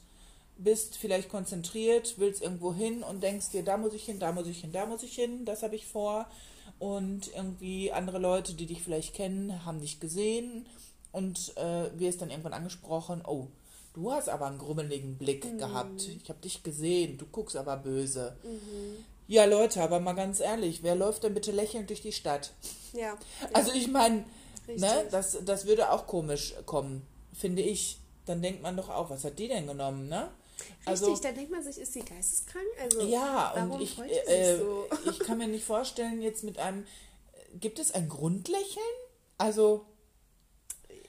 bist 0.59 0.97
vielleicht 0.99 1.29
konzentriert, 1.31 2.15
willst 2.19 2.43
irgendwo 2.43 2.73
hin 2.75 3.03
und 3.03 3.23
denkst 3.23 3.49
dir, 3.51 3.65
da 3.65 3.77
muss 3.77 3.93
ich 3.95 4.05
hin, 4.05 4.21
da 4.21 4.31
muss 4.31 4.47
ich 4.47 4.61
hin, 4.61 4.71
da 4.71 4.87
muss 4.87 5.03
ich 5.03 5.15
hin, 5.15 5.45
das 5.47 5.63
habe 5.65 5.75
ich 5.75 5.87
vor. 5.87 6.27
Und 6.79 7.33
irgendwie 7.35 7.93
andere 7.93 8.19
Leute, 8.19 8.55
die 8.55 8.67
dich 8.67 8.83
vielleicht 8.83 9.15
kennen, 9.15 9.65
haben 9.65 9.81
dich 9.81 10.01
gesehen 10.01 10.67
und 11.13 11.57
äh, 11.57 11.89
wirst 11.99 12.21
dann 12.21 12.31
irgendwann 12.31 12.53
angesprochen, 12.53 13.23
oh, 13.27 13.49
du 13.95 14.13
hast 14.13 14.29
aber 14.29 14.47
einen 14.47 14.59
grummeligen 14.59 15.17
Blick 15.17 15.59
gehabt. 15.59 16.09
Ich 16.09 16.29
habe 16.29 16.41
dich 16.41 16.63
gesehen, 16.63 17.17
du 17.17 17.27
guckst 17.27 17.57
aber 17.57 17.77
böse. 17.77 18.37
Ja, 19.27 19.45
Leute, 19.47 19.83
aber 19.83 20.01
mal 20.01 20.13
ganz 20.13 20.41
ehrlich, 20.41 20.83
wer 20.83 20.97
läuft 20.97 21.23
denn 21.23 21.33
bitte 21.33 21.53
lächelnd 21.53 21.89
durch 21.89 22.03
die 22.03 22.13
Stadt? 22.13 22.53
Ja. 22.93 23.17
Also 23.53 23.73
ich 23.73 23.89
meine, 23.89 24.25
ne, 24.67 25.07
das, 25.11 25.39
das 25.45 25.67
würde 25.67 25.91
auch 25.91 26.07
komisch 26.07 26.55
kommen, 26.67 27.07
finde 27.33 27.63
ich. 27.63 27.99
Dann 28.27 28.43
denkt 28.43 28.63
man 28.63 28.77
doch 28.77 28.89
auch, 28.89 29.11
was 29.11 29.25
hat 29.25 29.39
die 29.39 29.49
denn 29.49 29.67
genommen, 29.67 30.09
ne? 30.09 30.31
Richtig, 30.87 31.21
dann 31.21 31.35
denkt 31.35 31.51
man 31.51 31.63
sich, 31.63 31.79
ist 31.79 31.93
sie 31.93 32.01
geisteskrank? 32.01 32.67
Also, 32.81 33.01
ja, 33.03 33.53
warum 33.55 33.71
und 33.73 33.81
ich, 33.81 33.95
freut 33.95 34.09
sie 34.09 34.15
sich 34.15 34.29
äh, 34.29 34.59
so? 34.59 34.87
ich 35.11 35.19
kann 35.21 35.39
mir 35.39 35.49
nicht 35.49 35.65
vorstellen, 35.65 36.21
jetzt 36.21 36.45
mit 36.45 36.59
einem, 36.59 36.87
gibt 37.55 37.79
es 37.79 37.93
ein 37.93 38.09
Grundlächeln? 38.09 38.85
Also, 39.39 39.87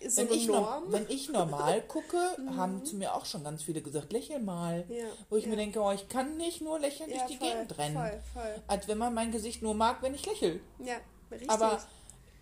so 0.07 0.17
wenn 0.21 0.31
ich, 0.31 0.47
no- 0.47 0.61
Norm? 0.61 0.87
Mhm. 0.87 0.91
wenn 0.93 1.09
ich 1.09 1.29
normal 1.29 1.81
gucke, 1.87 2.17
haben 2.55 2.85
zu 2.85 2.95
mir 2.95 3.15
auch 3.15 3.25
schon 3.25 3.43
ganz 3.43 3.63
viele 3.63 3.81
gesagt, 3.81 4.13
lächel 4.13 4.39
mal. 4.39 4.85
Ja, 4.87 5.05
Wo 5.29 5.37
ich 5.37 5.45
ja. 5.45 5.49
mir 5.49 5.55
denke, 5.57 5.79
oh, 5.81 5.91
ich 5.91 6.07
kann 6.09 6.37
nicht 6.37 6.61
nur 6.61 6.79
lächeln 6.79 7.09
ja, 7.09 7.17
durch 7.17 7.31
die 7.31 7.37
voll, 7.37 7.51
Gegend 7.51 7.77
rennen. 7.77 7.95
Voll, 7.95 8.21
voll. 8.33 8.63
Als 8.67 8.87
wenn 8.87 8.97
man 8.97 9.13
mein 9.13 9.31
Gesicht 9.31 9.61
nur 9.61 9.73
mag, 9.73 10.01
wenn 10.01 10.13
ich 10.13 10.25
lächle. 10.25 10.59
Ja, 10.79 10.97
richtig. 11.31 11.49
Aber 11.49 11.81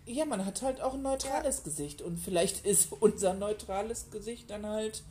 ja, 0.06 0.24
man 0.24 0.44
hat 0.44 0.62
halt 0.62 0.80
auch 0.82 0.94
ein 0.94 1.02
neutrales 1.02 1.62
Gesicht 1.62 2.02
und 2.02 2.18
vielleicht 2.18 2.66
ist 2.66 2.92
unser 2.92 3.34
neutrales 3.34 4.10
Gesicht 4.10 4.50
dann 4.50 4.66
halt 4.66 5.02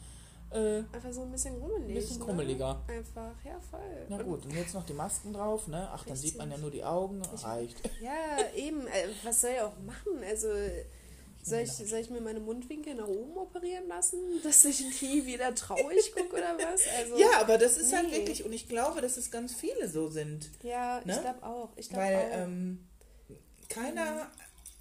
äh, 0.54 0.84
Einfach 0.96 1.12
so 1.12 1.22
ein 1.24 1.32
bisschen 1.32 1.60
grummelig. 1.60 1.90
ein 1.90 1.94
bisschen 1.96 2.20
ne? 2.20 2.26
grummeliger. 2.26 2.82
Einfach, 2.88 3.32
ja, 3.46 3.60
voll. 3.70 4.06
Na 4.10 4.22
gut, 4.22 4.46
und 4.46 4.54
jetzt 4.56 4.74
noch 4.74 4.86
die 4.86 4.94
Masken 4.94 5.34
drauf, 5.34 5.68
ne? 5.68 5.90
Ach, 5.94 6.06
dann 6.06 6.16
sieht 6.16 6.38
man 6.38 6.50
ja 6.52 6.58
nur 6.58 6.72
die 6.72 6.84
Augen, 6.84 7.22
reicht. 7.44 7.78
Ja, 8.02 8.12
eben. 8.56 8.86
Äh, 8.88 9.10
was 9.24 9.42
soll 9.42 9.52
ich 9.56 9.62
auch 9.62 9.78
machen? 9.80 10.24
Also, 10.28 10.48
soll 11.46 11.60
ich, 11.60 11.72
soll 11.74 12.00
ich 12.00 12.10
mir 12.10 12.22
meine 12.22 12.40
Mundwinkel 12.40 12.96
nach 12.96 13.08
oben 13.08 13.36
operieren 13.38 13.88
lassen, 13.88 14.18
dass 14.44 14.64
ich 14.66 15.02
nie 15.02 15.26
wieder 15.26 15.54
traurig 15.56 16.14
gucke 16.16 16.34
oder 16.38 16.58
was? 16.58 16.82
Also, 16.98 17.18
Ja, 17.18 17.42
aber 17.42 17.58
das 17.58 17.78
ist 17.78 17.94
halt 17.94 18.08
nee. 18.08 18.18
wirklich, 18.18 18.46
und 18.46 18.54
ich 18.54 18.70
glaube, 18.70 19.02
dass 19.02 19.18
es 19.18 19.30
ganz 19.32 19.54
viele 19.54 19.90
so 19.90 20.10
sind. 20.10 20.50
Ja, 20.64 21.00
ich 21.00 21.06
Ne? 21.08 21.20
glaube 21.22 21.44
auch. 21.44 21.70
Ich 21.76 21.90
glaube 21.90 22.04
Weil 22.04 22.16
auch. 22.32 22.38
ähm, 22.46 22.88
keiner 23.70 24.28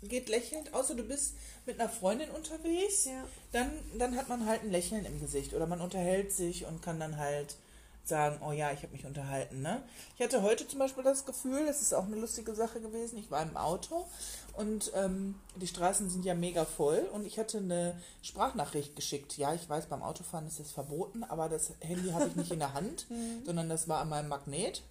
geht 0.02 0.28
lächelnd, 0.28 0.74
außer 0.74 0.94
du 0.94 1.04
bist 1.04 1.34
mit 1.66 1.78
einer 1.80 1.88
Freundin 1.88 2.30
unterwegs, 2.30 3.04
Ja. 3.04 3.24
dann, 3.52 3.70
dann 3.98 4.16
hat 4.16 4.28
man 4.28 4.46
halt 4.46 4.62
ein 4.62 4.70
Lächeln 4.70 5.04
im 5.04 5.20
Gesicht 5.20 5.54
oder 5.54 5.66
man 5.66 5.80
unterhält 5.80 6.32
sich 6.32 6.66
und 6.66 6.82
kann 6.82 6.98
dann 6.98 7.16
halt 7.18 7.56
sagen, 8.04 8.40
oh 8.44 8.50
ja, 8.50 8.72
ich 8.72 8.82
habe 8.82 8.92
mich 8.92 9.06
unterhalten. 9.06 9.62
Ne? 9.62 9.80
Ich 10.16 10.24
hatte 10.24 10.42
heute 10.42 10.66
zum 10.66 10.80
Beispiel 10.80 11.04
das 11.04 11.24
Gefühl, 11.24 11.66
das 11.66 11.82
ist 11.82 11.94
auch 11.94 12.04
eine 12.06 12.16
lustige 12.16 12.52
Sache 12.52 12.80
gewesen, 12.80 13.16
ich 13.16 13.30
war 13.30 13.42
im 13.42 13.56
Auto 13.56 14.06
und 14.54 14.90
ähm, 14.96 15.36
die 15.54 15.68
Straßen 15.68 16.10
sind 16.10 16.24
ja 16.24 16.34
mega 16.34 16.64
voll 16.64 17.08
und 17.12 17.24
ich 17.24 17.38
hatte 17.38 17.58
eine 17.58 17.96
Sprachnachricht 18.22 18.96
geschickt. 18.96 19.38
Ja, 19.38 19.54
ich 19.54 19.68
weiß, 19.68 19.86
beim 19.86 20.02
Autofahren 20.02 20.48
ist 20.48 20.58
das 20.58 20.72
verboten, 20.72 21.22
aber 21.22 21.48
das 21.48 21.74
Handy 21.78 22.10
habe 22.10 22.26
ich 22.26 22.34
nicht 22.34 22.50
in 22.50 22.58
der 22.58 22.74
Hand, 22.74 23.06
sondern 23.46 23.68
das 23.68 23.86
war 23.86 24.00
an 24.00 24.08
meinem 24.08 24.28
Magnet 24.28 24.82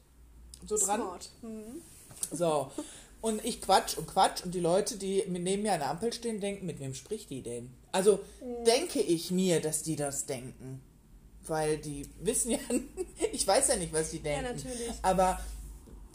so 0.66 0.78
dran. 0.78 1.02
Smart. 1.02 1.30
Mhm. 1.42 1.82
So. 2.32 2.72
Und 3.22 3.46
ich 3.46 3.62
quatsch 3.62 3.98
und 3.98 4.08
quatsch 4.08 4.44
und 4.44 4.54
die 4.54 4.60
Leute, 4.60 4.98
die 4.98 5.24
neben 5.28 5.62
mir 5.62 5.74
an 5.74 5.80
der 5.80 5.90
Ampel 5.90 6.12
stehen, 6.12 6.40
denken, 6.40 6.66
mit 6.66 6.80
wem 6.80 6.96
spricht 6.96 7.30
die 7.30 7.44
denn? 7.44 7.70
Also 7.92 8.20
denke 8.66 9.00
ich 9.00 9.32
mir, 9.32 9.62
dass 9.62 9.84
die 9.84 9.96
das 9.96 10.26
denken. 10.26 10.82
Weil 11.46 11.78
die 11.78 12.08
wissen 12.20 12.52
ja, 12.52 12.58
ich 13.32 13.46
weiß 13.46 13.70
ja 13.70 13.76
nicht, 13.76 13.94
was 13.94 14.12
die 14.12 14.20
denken. 14.20 14.46
natürlich. 14.46 14.90
Aber 15.02 15.40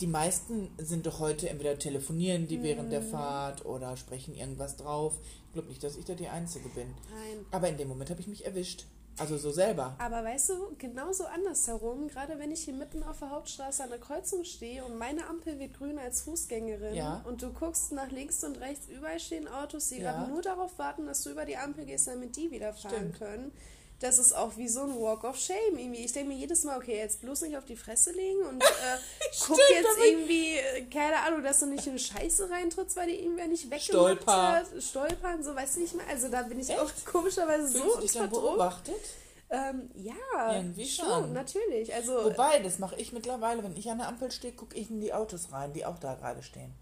die 0.01 0.07
meisten 0.07 0.69
sind 0.79 1.07
doch 1.07 1.21
heute 1.21 1.49
entweder 1.49 1.79
telefonieren 1.79 2.47
die 2.47 2.63
während 2.63 2.93
der 2.93 3.03
Fahrt 3.03 3.65
oder 3.65 3.97
sprechen 3.97 4.35
irgendwas 4.35 4.77
drauf. 4.77 5.15
Ich 5.47 5.53
glaube 5.55 5.69
nicht, 5.69 5.83
dass 5.83 5.97
ich 5.97 6.05
da 6.05 6.15
die 6.15 6.29
Einzige 6.29 6.69
bin. 6.69 6.89
Nein. 7.11 7.47
Aber 7.51 7.69
in 7.69 7.79
dem 7.79 7.89
Moment 7.89 8.11
habe 8.11 8.21
ich 8.21 8.27
mich 8.27 8.45
erwischt. 8.45 8.85
Also 9.19 9.39
so 9.39 9.51
selber. 9.51 9.95
Aber 9.99 10.23
weißt 10.25 10.51
du, 10.51 10.77
genauso 10.77 11.25
andersherum, 11.25 12.09
gerade 12.09 12.39
wenn 12.39 12.51
ich 12.53 12.65
hier 12.65 12.75
mitten 12.75 13.03
auf 13.03 13.19
der 13.21 13.31
Hauptstraße 13.31 13.83
an 13.85 13.89
der 13.91 13.99
Kreuzung 13.99 14.45
stehe 14.45 14.85
und 14.85 14.99
meine 14.99 15.27
Ampel 15.27 15.59
wird 15.59 15.79
grün 15.79 15.99
als 15.99 16.21
Fußgängerin 16.23 16.95
Ja. 16.95 17.23
und 17.25 17.41
du 17.43 17.51
guckst 17.53 17.93
nach 17.93 18.11
links 18.11 18.45
und 18.45 18.61
rechts, 18.61 18.89
überall 18.89 19.19
stehen 19.19 19.49
Autos, 19.49 19.89
die 19.89 20.01
Ja. 20.01 20.13
gerade 20.13 20.31
nur 20.31 20.43
darauf 20.43 20.79
warten, 20.79 21.07
dass 21.07 21.23
du 21.23 21.31
über 21.31 21.47
die 21.47 21.57
Ampel 21.57 21.87
gehst, 21.87 22.09
damit 22.09 22.37
die 22.37 22.51
wieder 22.51 22.75
fahren 22.75 22.95
Stimmt. 23.15 23.19
können. 23.19 23.53
Das 24.01 24.19
ist 24.19 24.35
auch 24.35 24.57
wie 24.59 24.69
so 24.69 24.83
ein 24.83 24.95
Walk 25.01 25.25
of 25.25 25.39
Shame 25.39 25.79
irgendwie. 25.79 26.05
Ich 26.05 26.13
denke 26.13 26.29
mir 26.29 26.39
jedes 26.39 26.65
Mal, 26.65 26.77
okay, 26.77 26.99
jetzt 26.99 27.23
bloß 27.23 27.43
nicht 27.43 27.57
auf 27.57 27.65
die 27.65 27.77
Fresse 27.77 28.13
legen 28.13 28.43
und 28.43 28.63
äh, 28.63 28.67
guck 29.47 29.59
Stimmt, 29.59 29.71
jetzt 29.71 29.99
irgendwie, 30.05 30.57
äh, 30.57 30.83
keine 30.93 31.21
Ahnung, 31.21 31.43
dass 31.43 31.61
du 31.61 31.67
nicht 31.67 31.87
in 31.87 31.99
Scheiße 31.99 32.51
reintrittst, 32.51 32.97
weil 32.97 33.07
dir 33.07 33.19
irgendwer 33.19 33.47
nicht 33.47 33.65
weggemacht 33.65 33.85
Stolper. 33.85 34.53
hat. 34.53 34.67
Stolpern, 34.83 35.43
so 35.43 35.55
weißt 35.55 35.77
du 35.77 35.81
nicht 35.81 35.95
mehr. 35.95 36.07
Also 36.09 36.29
da 36.29 36.43
bin 36.43 36.61
ich 36.61 36.71
auch 36.77 36.91
komischerweise 37.11 37.69
Fühlst 37.69 37.87
so 37.87 37.95
du 37.95 38.01
dich 38.03 38.13
dann 38.13 38.29
beobachtet? 38.31 39.01
Ähm, 39.49 39.89
ja, 39.95 40.55
Irgendwie 40.57 40.87
schon, 40.87 41.07
schon. 41.07 41.33
natürlich. 41.33 41.95
Also, 41.95 42.25
Wobei, 42.25 42.59
das 42.59 42.79
mache 42.81 42.97
ich 42.97 43.13
mittlerweile, 43.13 43.63
wenn 43.63 43.77
ich 43.77 43.89
an 43.89 43.99
der 43.99 44.09
Ampel 44.09 44.31
stehe, 44.33 44.53
gucke 44.53 44.77
ich 44.77 44.91
in 44.91 45.01
die 45.01 45.13
Autos 45.15 45.53
rein, 45.53 45.73
die 45.73 45.87
auch 45.87 45.99
da 45.99 46.15
gerade 46.15 46.43
stehen. 46.43 46.75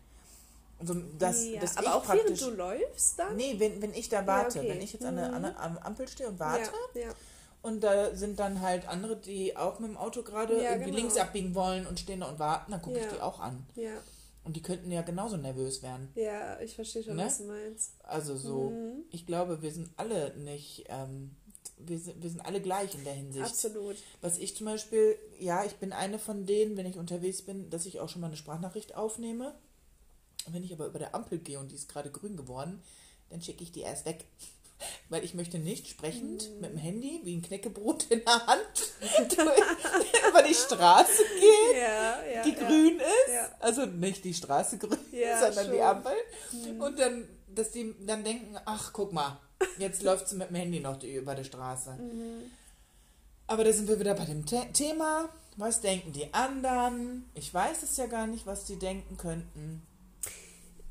Also, 0.78 0.94
dass, 1.18 1.44
ja, 1.46 1.60
dass 1.60 1.76
aber 1.76 1.86
ich 1.86 1.92
auch 1.92 2.04
praktisch. 2.04 2.40
während 2.40 2.40
du 2.42 2.50
läufst 2.56 3.18
dann? 3.18 3.36
Nee, 3.36 3.54
wenn, 3.58 3.80
wenn 3.80 3.94
ich 3.94 4.08
da 4.08 4.26
warte, 4.26 4.58
okay. 4.60 4.68
wenn 4.68 4.80
ich 4.80 4.92
jetzt 4.92 5.04
an 5.04 5.16
der, 5.16 5.32
an 5.32 5.42
der 5.42 5.60
am 5.60 5.78
Ampel 5.78 6.08
stehe 6.08 6.28
und 6.28 6.38
warte 6.40 6.70
Ja, 6.94 7.00
ja. 7.02 7.14
und 7.62 7.80
da 7.82 8.14
sind 8.14 8.38
dann 8.38 8.60
halt 8.60 8.86
andere, 8.88 9.16
die 9.16 9.56
auch 9.56 9.78
mit 9.78 9.90
dem 9.90 9.96
Auto 9.96 10.22
gerade 10.22 10.54
Ja, 10.56 10.70
irgendwie 10.72 10.86
genau. 10.90 10.96
links 11.02 11.16
abbiegen 11.16 11.54
wollen 11.54 11.86
und 11.86 12.00
stehen 12.00 12.20
da 12.20 12.28
und 12.28 12.38
warten, 12.38 12.72
dann 12.72 12.82
gucke 12.82 12.98
Ja. 12.98 13.06
ich 13.06 13.12
die 13.12 13.20
auch 13.20 13.38
an. 13.40 13.64
ja, 13.76 13.92
Und 14.44 14.56
die 14.56 14.62
könnten 14.62 14.90
ja 14.90 15.02
genauso 15.02 15.36
nervös 15.36 15.82
werden. 15.82 16.10
ja, 16.16 16.60
ich 16.60 16.74
verstehe 16.74 17.02
schon, 17.04 17.16
Ne? 17.16 17.26
was 17.26 17.38
du 17.38 17.44
meinst. 17.44 17.92
Also 18.02 18.36
so, 18.36 18.70
Mhm. 18.70 19.04
ich 19.10 19.26
glaube, 19.26 19.62
wir 19.62 19.72
sind 19.72 19.90
alle 19.96 20.36
nicht, 20.36 20.84
ähm, 20.88 21.30
wir 21.78 21.98
sind, 21.98 22.22
wir 22.22 22.30
sind 22.30 22.44
alle 22.44 22.60
gleich 22.60 22.94
in 22.94 23.04
der 23.04 23.14
Hinsicht. 23.14 23.44
Absolut. 23.46 23.96
Was 24.20 24.38
ich 24.38 24.54
zum 24.56 24.66
Beispiel, 24.66 25.16
ja, 25.38 25.64
ich 25.64 25.76
bin 25.76 25.92
eine 25.92 26.18
von 26.18 26.46
denen, 26.46 26.76
wenn 26.76 26.86
ich 26.86 26.98
unterwegs 26.98 27.42
bin, 27.42 27.70
dass 27.70 27.86
ich 27.86 28.00
auch 28.00 28.08
schon 28.08 28.20
mal 28.20 28.26
eine 28.28 28.36
Sprachnachricht 28.36 28.96
aufnehme. 28.96 29.54
Und 30.46 30.52
wenn 30.54 30.62
ich 30.64 30.72
aber 30.72 30.86
über 30.86 30.98
der 30.98 31.14
Ampel 31.14 31.38
gehe 31.38 31.58
und 31.58 31.70
die 31.70 31.74
ist 31.76 31.88
gerade 31.88 32.10
grün 32.10 32.36
geworden, 32.36 32.82
dann 33.30 33.40
schicke 33.42 33.62
ich 33.62 33.72
die 33.72 33.80
erst 33.80 34.04
weg. 34.06 34.24
Weil 35.08 35.24
ich 35.24 35.34
möchte 35.34 35.58
nicht 35.58 35.88
sprechend 35.88 36.50
Mm. 36.50 36.60
mit 36.60 36.70
dem 36.72 36.78
Handy 36.78 37.20
wie 37.24 37.36
ein 37.36 37.42
Knäckebrot 37.42 38.04
in 38.10 38.22
der 38.24 38.46
Hand 38.46 38.92
über 40.28 40.42
die 40.42 40.54
Straße 40.54 41.22
gehen, 41.40 41.80
Ja, 41.80 42.22
ja. 42.24 42.42
die 42.42 42.50
ja. 42.52 42.66
grün 42.66 42.98
ist. 43.00 43.60
Also 43.60 43.86
nicht 43.86 44.24
die 44.24 44.34
Straße 44.34 44.76
grün, 44.78 44.98
sondern 45.40 45.70
die 45.70 45.78
schon. 45.78 45.78
Mm. 45.78 45.80
Ampel. 45.82 46.12
Und 46.80 46.98
dann, 46.98 47.28
dass 47.54 47.70
die 47.70 47.94
dann 48.04 48.24
denken, 48.24 48.56
ach, 48.66 48.92
guck 48.92 49.12
mal, 49.12 49.38
jetzt 49.78 50.02
läuft 50.02 50.28
sie 50.28 50.36
mit 50.36 50.50
dem 50.50 50.56
Handy 50.56 50.80
noch 50.80 50.98
die, 50.98 51.14
über 51.14 51.34
die 51.34 51.44
Straße. 51.44 51.92
Mhm. 51.92 52.50
Aber 53.46 53.62
da 53.64 53.72
sind 53.72 53.88
wir 53.88 53.98
wieder 54.00 54.14
bei 54.14 54.24
dem 54.24 54.46
The 54.46 54.60
Thema. 54.72 55.28
Was 55.56 55.80
denken 55.80 56.12
die 56.12 56.34
anderen? 56.34 57.30
Ich 57.34 57.54
weiß 57.54 57.82
es 57.84 57.96
ja 57.96 58.06
gar 58.06 58.26
nicht, 58.26 58.44
was 58.46 58.64
die 58.64 58.76
denken 58.78 59.16
könnten. 59.16 59.86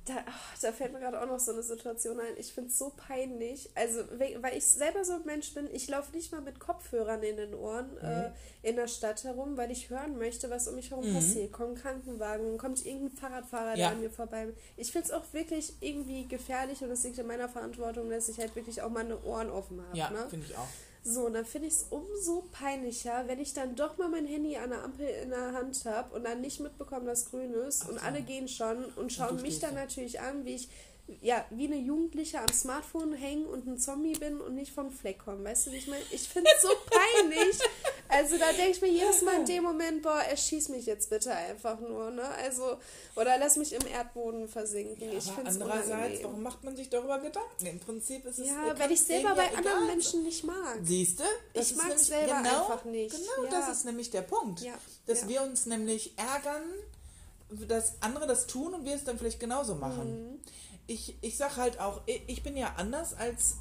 Da, 0.06 0.16
ach, 0.26 0.58
da 0.60 0.74
fällt 0.74 0.92
mir 0.92 1.00
gerade 1.00 1.22
auch 1.22 1.26
noch 1.28 1.40
so 1.40 1.54
eine 1.54 1.64
Situation 1.64 2.20
ein. 2.20 2.36
Ich 2.38 2.52
finde 2.54 2.70
es 2.70 2.78
so 2.78 2.92
peinlich. 2.98 3.70
Also, 3.74 4.02
we- 4.20 4.38
weil 4.42 4.58
ich 4.58 4.66
selber 4.66 5.06
so 5.06 5.14
ein 5.14 5.26
Mensch 5.26 5.54
bin, 5.54 5.70
ich 5.72 5.88
laufe 5.88 6.14
nicht 6.14 6.30
mal 6.34 6.42
mit 6.42 6.60
Kopfhörern 6.60 7.24
in 7.24 7.38
den 7.38 7.54
Ohren 7.54 7.96
äh, 8.00 8.32
in 8.64 8.76
der 8.76 8.88
Stadt 8.90 9.24
herum, 9.24 9.56
weil 9.56 9.72
ich 9.72 9.90
hören 9.90 10.18
möchte, 10.18 10.50
was 10.50 10.68
um 10.68 10.76
mich 10.76 10.92
herum 10.92 11.10
Mhm. 11.10 11.16
passiert. 11.16 11.54
Kommt 11.54 11.78
ein 11.78 11.82
Krankenwagen, 11.82 12.58
kommt 12.58 12.86
irgendein 12.86 13.16
Fahrradfahrer, 13.18 13.70
Ja. 13.72 13.76
der 13.76 13.90
an 13.92 14.02
mir 14.02 14.10
vorbei. 14.10 14.50
Ich 14.76 14.92
finde 14.92 15.08
es 15.08 15.14
auch 15.14 15.24
wirklich 15.32 15.72
irgendwie 15.80 16.28
gefährlich 16.28 16.82
und 16.84 16.92
es 16.92 17.04
liegt 17.06 17.18
in 17.20 17.28
meiner 17.28 17.48
Verantwortung, 17.48 18.10
dass 18.10 18.28
ich 18.28 18.38
halt 18.40 18.54
wirklich 18.58 18.82
auch 18.82 18.90
meine 18.90 19.24
Ohren 19.24 19.50
offen 19.50 19.82
habe. 19.88 19.98
Ja, 19.98 20.10
ne? 20.10 20.26
finde 20.30 20.46
ich 20.50 20.58
auch. 20.58 20.68
So, 21.06 21.26
und 21.26 21.34
dann 21.34 21.46
finde 21.46 21.68
ich 21.68 21.74
es 21.74 21.86
umso 21.90 22.46
peinlicher, 22.54 23.28
wenn 23.28 23.40
ich 23.40 23.54
dann 23.54 23.76
doch 23.76 23.98
mal 23.98 24.08
mein 24.08 24.26
Handy 24.26 24.56
an 24.56 24.70
der 24.70 24.84
Ampel 24.84 25.06
in 25.06 25.32
der 25.32 25.52
Hand 25.52 25.84
habe 25.84 26.16
und 26.16 26.24
dann 26.24 26.40
nicht 26.40 26.62
mitbekomme, 26.62 27.06
dass 27.06 27.30
grün 27.30 27.54
ist 27.54 27.90
und 27.90 28.02
alle 28.02 28.22
gehen 28.22 28.48
schon 28.48 28.86
und 28.96 29.12
schauen 29.12 29.36
du 29.36 29.44
mich 29.44 29.60
dann 29.60 29.76
da. 29.76 29.82
natürlich 29.82 30.22
an, 30.22 30.46
wie 30.46 30.56
ich 30.56 30.70
ja, 31.22 31.46
wie 31.50 31.68
eine 31.68 31.76
Jugendliche 31.76 32.40
am 32.40 32.48
Smartphone 32.54 33.14
hängen 33.14 33.46
und 33.46 33.68
ein 33.68 33.78
Zombie 33.78 34.14
bin 34.14 34.40
und 34.40 34.56
nicht 34.56 34.72
vom 34.72 34.90
Fleck 34.90 35.20
komme. 35.20 35.44
Weißt 35.44 35.68
du, 35.68 35.72
wie 35.72 35.78
ich 35.78 35.88
meine? 35.88 36.04
Ich 36.12 36.30
finde 36.30 36.50
es 36.56 36.62
so 36.62 36.70
peinlich. 36.90 37.60
Also 38.08 38.38
da 38.38 38.52
denke 38.54 38.72
ich 38.72 38.82
mir 38.82 38.90
jedes 38.90 39.22
Mal 39.22 39.40
in 39.40 39.46
dem 39.46 39.64
Moment, 39.64 40.02
boah, 40.02 40.22
erschieß 40.22 40.70
mich 40.70 40.86
jetzt 40.86 41.10
bitte 41.10 41.34
einfach 41.34 41.80
nur, 41.82 42.12
ne? 42.12 42.24
Also, 42.44 42.78
oder 43.16 43.38
lass 43.38 43.58
mich 43.58 43.74
im 43.74 43.86
Erdboden 43.86 44.48
versinken. 44.48 45.12
Ja, 45.12 45.18
ich 45.18 45.26
finde 45.26 45.50
es 45.50 45.60
Andererseits, 45.60 46.24
warum 46.24 46.42
macht 46.42 46.64
man 46.64 46.76
sich 46.78 46.90
darüber 46.90 47.20
Gedanken? 47.20 47.66
Im 47.66 47.80
Prinzip 47.80 48.26
ist 48.26 48.40
es 48.40 48.48
Ja, 48.48 48.78
weil 48.78 48.92
ich 48.92 49.02
selber 49.02 49.36
bei 49.36 49.54
anderen 49.56 49.88
Menschen 49.88 50.24
nicht 50.24 50.44
mag. 50.46 50.80
Siehst 50.84 51.20
du? 51.20 51.24
Ich 51.54 51.76
mag 51.76 51.92
es 51.96 52.08
selber 52.08 52.38
genau, 52.38 52.62
einfach 52.62 52.86
nicht. 52.86 53.16
Genau, 53.16 53.44
ja. 53.44 53.50
das 53.50 53.78
ist 53.78 53.86
nämlich 53.86 54.10
der 54.10 54.22
Punkt. 54.22 54.62
Ja. 54.62 54.74
Dass 55.06 55.22
ja. 55.22 55.28
wir 55.28 55.42
uns 55.42 55.66
nämlich 55.66 56.14
ärgern, 56.18 56.64
dass 57.68 57.94
andere 58.00 58.26
das 58.26 58.48
tun 58.48 58.74
und 58.74 58.86
wir 58.86 58.96
es 58.96 59.04
dann 59.04 59.18
vielleicht 59.18 59.40
genauso 59.40 59.76
machen. 59.76 60.34
Mhm 60.34 60.40
ich, 60.88 61.16
ich 61.22 61.38
sag 61.38 61.58
halt 61.58 61.80
auch, 61.80 62.02
ich 62.06 62.44
bin 62.44 62.58
ja 62.58 62.74
anders 62.78 63.14
als 63.14 63.58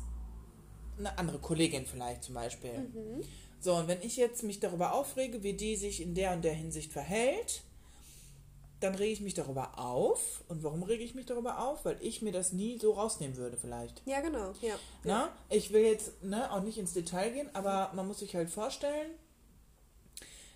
eine 0.98 1.18
andere 1.18 1.38
Kollegin 1.38 1.86
vielleicht 1.86 2.24
zum 2.24 2.34
Beispiel. 2.34 2.78
Mhm. 2.78 3.22
So, 3.60 3.74
und 3.74 3.88
wenn 3.88 4.02
ich 4.02 4.16
jetzt 4.16 4.42
mich 4.42 4.60
darüber 4.60 4.92
aufrege, 4.92 5.42
wie 5.42 5.54
die 5.54 5.76
sich 5.76 6.02
in 6.02 6.14
der 6.14 6.32
und 6.32 6.42
der 6.42 6.54
Hinsicht 6.54 6.92
verhält, 6.92 7.62
dann 8.80 8.96
rege 8.96 9.12
ich 9.12 9.20
mich 9.20 9.34
darüber 9.34 9.78
auf. 9.78 10.42
Und 10.48 10.64
warum 10.64 10.82
rege 10.82 11.04
ich 11.04 11.14
mich 11.14 11.26
darüber 11.26 11.60
auf? 11.60 11.84
Weil 11.84 11.96
ich 12.00 12.22
mir 12.22 12.32
das 12.32 12.52
nie 12.52 12.78
so 12.78 12.92
rausnehmen 12.92 13.36
würde, 13.36 13.56
vielleicht. 13.56 14.02
Ja, 14.04 14.20
genau. 14.20 14.52
Ja. 14.60 14.74
Na, 15.04 15.32
ich 15.50 15.72
will 15.72 15.82
jetzt 15.82 16.22
ne, 16.24 16.50
auch 16.52 16.62
nicht 16.62 16.78
ins 16.78 16.92
Detail 16.92 17.30
gehen, 17.30 17.50
aber 17.52 17.92
man 17.94 18.08
muss 18.08 18.18
sich 18.18 18.34
halt 18.34 18.50
vorstellen, 18.50 19.10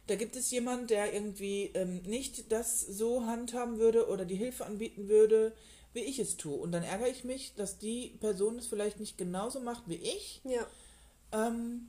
da 0.09 0.16
gibt 0.16 0.37
es 0.37 0.50
jemanden, 0.50 0.87
der 0.88 1.12
irgendwie 1.12 1.70
ähm, 1.74 2.02
nicht 2.02 2.50
das 2.52 2.81
so 2.81 3.26
handhaben 3.26 3.79
würde 3.79 4.09
oder 4.09 4.24
die 4.24 4.37
Hilfe 4.37 4.66
anbieten 4.66 5.09
würde, 5.09 5.52
wie 5.96 6.04
ich 6.04 6.20
es 6.20 6.37
tue. 6.37 6.54
Und 6.54 6.70
dann 6.70 6.85
ärgere 6.85 7.09
ich 7.09 7.24
mich, 7.24 7.54
dass 7.56 7.78
die 7.78 8.16
Person 8.20 8.59
es 8.59 8.66
vielleicht 8.68 9.00
nicht 9.00 9.18
genauso 9.18 9.59
macht 9.61 9.88
wie 9.88 9.96
ich. 9.96 10.42
Ja. 10.44 10.64
Ähm, 11.32 11.88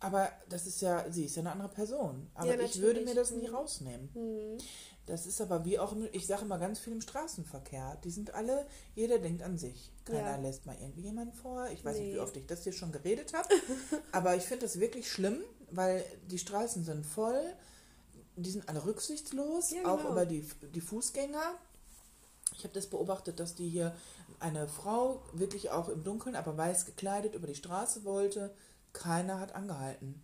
aber 0.00 0.30
das 0.48 0.66
ist 0.66 0.80
ja, 0.80 1.10
sie 1.10 1.24
ist 1.26 1.36
ja 1.36 1.40
eine 1.40 1.52
andere 1.52 1.68
Person. 1.68 2.30
Aber 2.34 2.54
ja, 2.54 2.60
ich 2.60 2.80
würde 2.80 3.02
mir 3.02 3.14
das 3.14 3.30
nie 3.30 3.48
mhm. 3.48 3.54
rausnehmen. 3.54 4.10
Mhm. 4.14 4.58
Das 5.06 5.26
ist 5.26 5.40
aber 5.40 5.64
wie 5.64 5.78
auch, 5.78 5.94
ich 6.12 6.26
sage 6.26 6.42
immer 6.42 6.58
ganz 6.58 6.78
viel 6.78 6.94
im 6.94 7.00
Straßenverkehr. 7.00 7.98
Die 8.04 8.10
sind 8.10 8.32
alle, 8.34 8.66
jeder 8.94 9.18
denkt 9.18 9.42
an 9.42 9.58
sich. 9.58 9.92
Keiner 10.04 10.30
ja. 10.30 10.36
lässt 10.36 10.64
mal 10.64 10.76
irgendwie 10.80 11.02
jemanden 11.02 11.34
vor. 11.34 11.68
Ich 11.70 11.84
weiß 11.84 11.98
nee. 11.98 12.04
nicht, 12.04 12.14
wie 12.14 12.20
oft 12.20 12.36
ich 12.36 12.46
das 12.46 12.64
hier 12.64 12.72
schon 12.72 12.92
geredet 12.92 13.34
habe. 13.34 13.48
aber 14.12 14.36
ich 14.36 14.44
finde 14.44 14.64
das 14.64 14.80
wirklich 14.80 15.10
schlimm, 15.10 15.42
weil 15.70 16.04
die 16.30 16.38
Straßen 16.38 16.84
sind 16.84 17.04
voll. 17.04 17.42
Die 18.36 18.50
sind 18.50 18.68
alle 18.68 18.84
rücksichtslos, 18.84 19.70
ja, 19.70 19.82
genau. 19.82 19.94
auch 19.94 20.10
über 20.10 20.26
die, 20.26 20.44
die 20.74 20.80
Fußgänger. 20.80 21.54
Ich 22.56 22.64
habe 22.64 22.74
das 22.74 22.86
beobachtet, 22.86 23.40
dass 23.40 23.54
die 23.54 23.68
hier 23.68 23.94
eine 24.40 24.68
Frau 24.68 25.22
wirklich 25.32 25.70
auch 25.70 25.88
im 25.88 26.04
Dunkeln, 26.04 26.36
aber 26.36 26.56
weiß 26.56 26.86
gekleidet 26.86 27.34
über 27.34 27.46
die 27.46 27.54
Straße 27.54 28.04
wollte. 28.04 28.54
Keiner 28.92 29.40
hat 29.40 29.54
angehalten. 29.54 30.22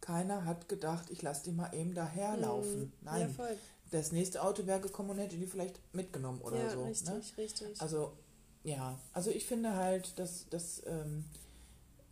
Keiner 0.00 0.44
hat 0.44 0.68
gedacht, 0.68 1.10
ich 1.10 1.22
lasse 1.22 1.44
die 1.44 1.52
mal 1.52 1.74
eben 1.74 1.94
daherlaufen. 1.94 2.80
Mhm. 2.80 2.92
Nein. 3.02 3.36
Ja, 3.38 3.46
das 3.90 4.12
nächste 4.12 4.42
Auto 4.42 4.66
wäre 4.66 4.80
gekommen 4.80 5.10
und 5.10 5.18
hätte 5.18 5.36
die 5.36 5.46
vielleicht 5.46 5.80
mitgenommen 5.92 6.40
oder 6.40 6.56
ja, 6.56 6.70
so. 6.70 6.84
Richtig, 6.84 7.08
ne? 7.08 7.22
richtig. 7.36 7.80
Also, 7.80 8.12
ja, 8.62 8.98
also 9.12 9.30
ich 9.30 9.44
finde 9.44 9.74
halt, 9.74 10.18
dass, 10.18 10.48
dass 10.48 10.82
ähm, 10.86 11.24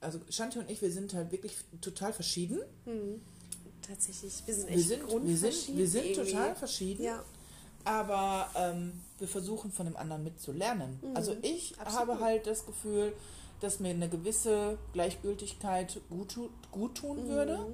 also 0.00 0.20
Shanti 0.28 0.58
und 0.58 0.70
ich, 0.70 0.82
wir 0.82 0.90
sind 0.90 1.14
halt 1.14 1.30
wirklich 1.32 1.56
total 1.80 2.12
verschieden. 2.12 2.61
Mhm. 2.84 3.22
Tatsächlich, 3.82 4.42
wir 4.44 4.54
sind 4.54 4.68
echt 4.68 4.76
wir 4.76 4.84
sind, 4.84 5.26
wir 5.26 5.37
sind, 5.37 5.76
wir 5.76 5.88
sind 5.88 6.14
total 6.14 6.54
verschieden. 6.56 7.02
Ja 7.02 7.24
aber 7.88 8.51
ähm, 8.55 9.01
wir 9.18 9.29
versuchen 9.29 9.72
von 9.72 9.87
dem 9.87 9.96
anderen 9.96 10.22
mitzulernen. 10.22 11.01
Mhm, 11.03 11.16
also 11.16 11.35
ich 11.40 11.79
absolut. 11.79 12.09
habe 12.09 12.20
halt 12.20 12.46
das 12.46 12.66
Gefühl, 12.66 13.14
dass 13.61 13.81
mir 13.81 13.90
eine 13.90 14.11
gewisse 14.11 14.77
Gleichgültigkeit 14.92 15.98
gut, 16.11 16.37
gut 16.70 16.96
tun 16.96 17.24
mhm. 17.24 17.29
würde. 17.29 17.66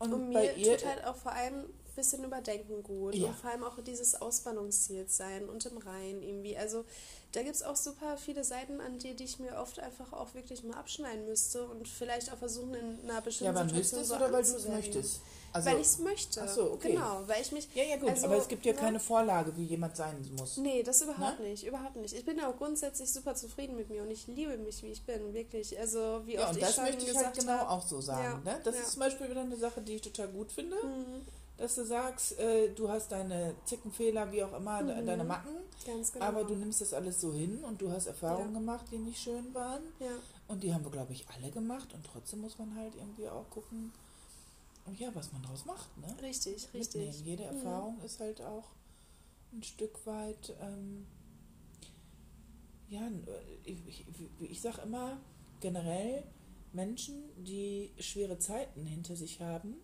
Und, 0.00 0.12
Und 0.12 0.28
mir 0.30 0.56
ihr, 0.56 0.76
tut 0.76 0.88
halt 0.88 1.04
auch 1.04 1.14
vor 1.14 1.30
allem 1.32 1.60
ein 1.60 1.94
bisschen 1.94 2.24
Überdenken 2.24 2.82
gut. 2.82 3.14
Ja. 3.14 3.28
Und 3.28 3.36
vor 3.36 3.50
allem 3.50 3.62
auch 3.62 3.78
dieses 3.78 4.20
Ausbannungsziel 4.20 5.06
sein 5.08 5.48
und 5.48 5.64
im 5.64 5.78
Rein 5.78 6.20
irgendwie. 6.20 6.56
Also 6.56 6.84
da 7.30 7.44
gibt 7.44 7.54
es 7.54 7.62
auch 7.62 7.76
super 7.76 8.16
viele 8.16 8.42
Seiten 8.42 8.80
an 8.80 8.98
dir, 8.98 9.14
die 9.14 9.24
ich 9.24 9.38
mir 9.38 9.56
oft 9.56 9.78
einfach 9.78 10.12
auch 10.12 10.34
wirklich 10.34 10.64
mal 10.64 10.76
abschneiden 10.76 11.26
müsste 11.26 11.64
und 11.64 11.86
vielleicht 11.86 12.32
auch 12.32 12.38
versuchen, 12.38 12.74
in 12.74 13.08
einer 13.08 13.20
bestimmten 13.20 13.54
ja, 13.54 13.60
aber 13.60 13.68
Situation 13.68 14.04
so 14.04 14.16
oder 14.16 14.32
weil 14.32 14.42
du 14.42 14.56
es 14.56 14.66
möchtest? 14.66 15.20
Also, 15.52 15.70
weil 15.70 15.80
ich 15.80 15.86
es 15.86 15.98
möchte. 15.98 16.42
Ach 16.42 16.48
so, 16.48 16.72
okay. 16.72 16.92
Genau, 16.92 17.22
weil 17.26 17.42
ich 17.42 17.52
mich. 17.52 17.68
Ja, 17.74 17.84
ja, 17.84 17.96
gut, 17.96 18.10
also, 18.10 18.26
aber 18.26 18.36
es 18.36 18.48
gibt 18.48 18.64
ja, 18.64 18.72
ja, 18.72 18.78
keine 18.78 18.98
Vorlage, 18.98 19.54
wie 19.56 19.64
jemand 19.64 19.96
sein 19.96 20.16
muss. 20.38 20.56
Nee, 20.56 20.82
das 20.82 21.02
überhaupt? 21.02 21.40
Ne? 21.40 21.48
nicht, 21.48 21.66
überhaupt 21.66 21.96
nicht. 21.96 22.14
Ich 22.14 22.24
bin 22.24 22.40
auch 22.40 22.56
grundsätzlich 22.56 23.12
super 23.12 23.34
zufrieden 23.34 23.76
mit 23.76 23.90
mir 23.90 24.02
und 24.02 24.10
ich 24.10 24.26
liebe 24.26 24.56
mich, 24.56 24.82
wie 24.82 24.92
ich 24.92 25.02
bin, 25.02 25.34
wirklich. 25.34 25.78
Also, 25.78 26.22
wie 26.24 26.34
ja, 26.34 26.44
oft 26.44 26.54
und 26.54 26.62
das 26.62 26.76
möchte 26.78 27.04
ich 27.04 27.16
halt 27.16 27.38
genau 27.38 27.60
auch 27.66 27.86
so 27.86 28.00
sagen. 28.00 28.42
Ja, 28.44 28.52
ne? 28.52 28.60
Das 28.64 28.76
ist 28.76 28.92
zum 28.92 29.00
Beispiel 29.00 29.28
wieder 29.28 29.42
eine 29.42 29.56
Sache, 29.56 29.82
die 29.82 29.96
ich 29.96 30.02
total 30.02 30.28
gut 30.28 30.50
finde. 30.50 30.76
Mhm. 30.76 31.26
Dass 31.58 31.74
du 31.74 31.84
sagst, 31.84 32.38
äh, 32.40 32.70
du 32.70 32.88
hast 32.88 33.12
deine 33.12 33.54
Zickenfehler, 33.66 34.32
wie 34.32 34.42
auch 34.42 34.56
immer, 34.56 34.82
mhm. 34.82 35.06
deine 35.06 35.22
Macken, 35.22 35.54
Ganz 35.86 36.12
genau. 36.12 36.24
aber 36.24 36.44
du 36.44 36.54
nimmst 36.54 36.80
das 36.80 36.94
alles 36.94 37.20
so 37.20 37.32
hin 37.32 37.62
und 37.62 37.80
du 37.80 37.90
hast 37.90 38.06
Erfahrungen 38.06 38.54
gemacht, 38.54 38.86
die 38.90 38.98
nicht 38.98 39.20
schön 39.20 39.52
waren. 39.54 39.82
Ja. 40.00 40.08
Und 40.48 40.62
die 40.62 40.72
haben 40.72 40.82
wir, 40.82 40.90
glaube 40.90 41.12
ich, 41.12 41.26
alle 41.28 41.52
gemacht 41.52 41.92
und 41.94 42.04
trotzdem 42.10 42.40
muss 42.40 42.58
man 42.58 42.74
halt 42.74 42.94
irgendwie 42.96 43.28
auch 43.28 43.48
gucken, 43.50 43.92
ja, 44.96 45.14
was 45.14 45.32
man 45.32 45.42
daraus 45.42 45.64
macht. 45.64 45.96
Ne? 45.98 46.14
Richtig, 46.22 46.68
Mitnehmen. 46.72 47.08
richtig. 47.08 47.26
Jede 47.26 47.44
mhm. 47.44 47.56
Erfahrung 47.56 47.98
mhm. 47.98 48.04
ist 48.04 48.20
halt 48.20 48.40
auch 48.42 48.70
ein 49.52 49.62
Stück 49.62 50.06
weit, 50.06 50.54
ähm, 50.60 51.06
ja, 52.88 53.10
ich, 53.64 53.86
ich, 53.86 54.06
ich 54.40 54.60
sage 54.60 54.82
immer 54.82 55.20
generell, 55.60 56.24
Menschen, 56.72 57.22
die 57.36 57.92
schwere 57.98 58.38
Zeiten 58.38 58.86
hinter 58.86 59.14
sich 59.14 59.40
haben, 59.40 59.76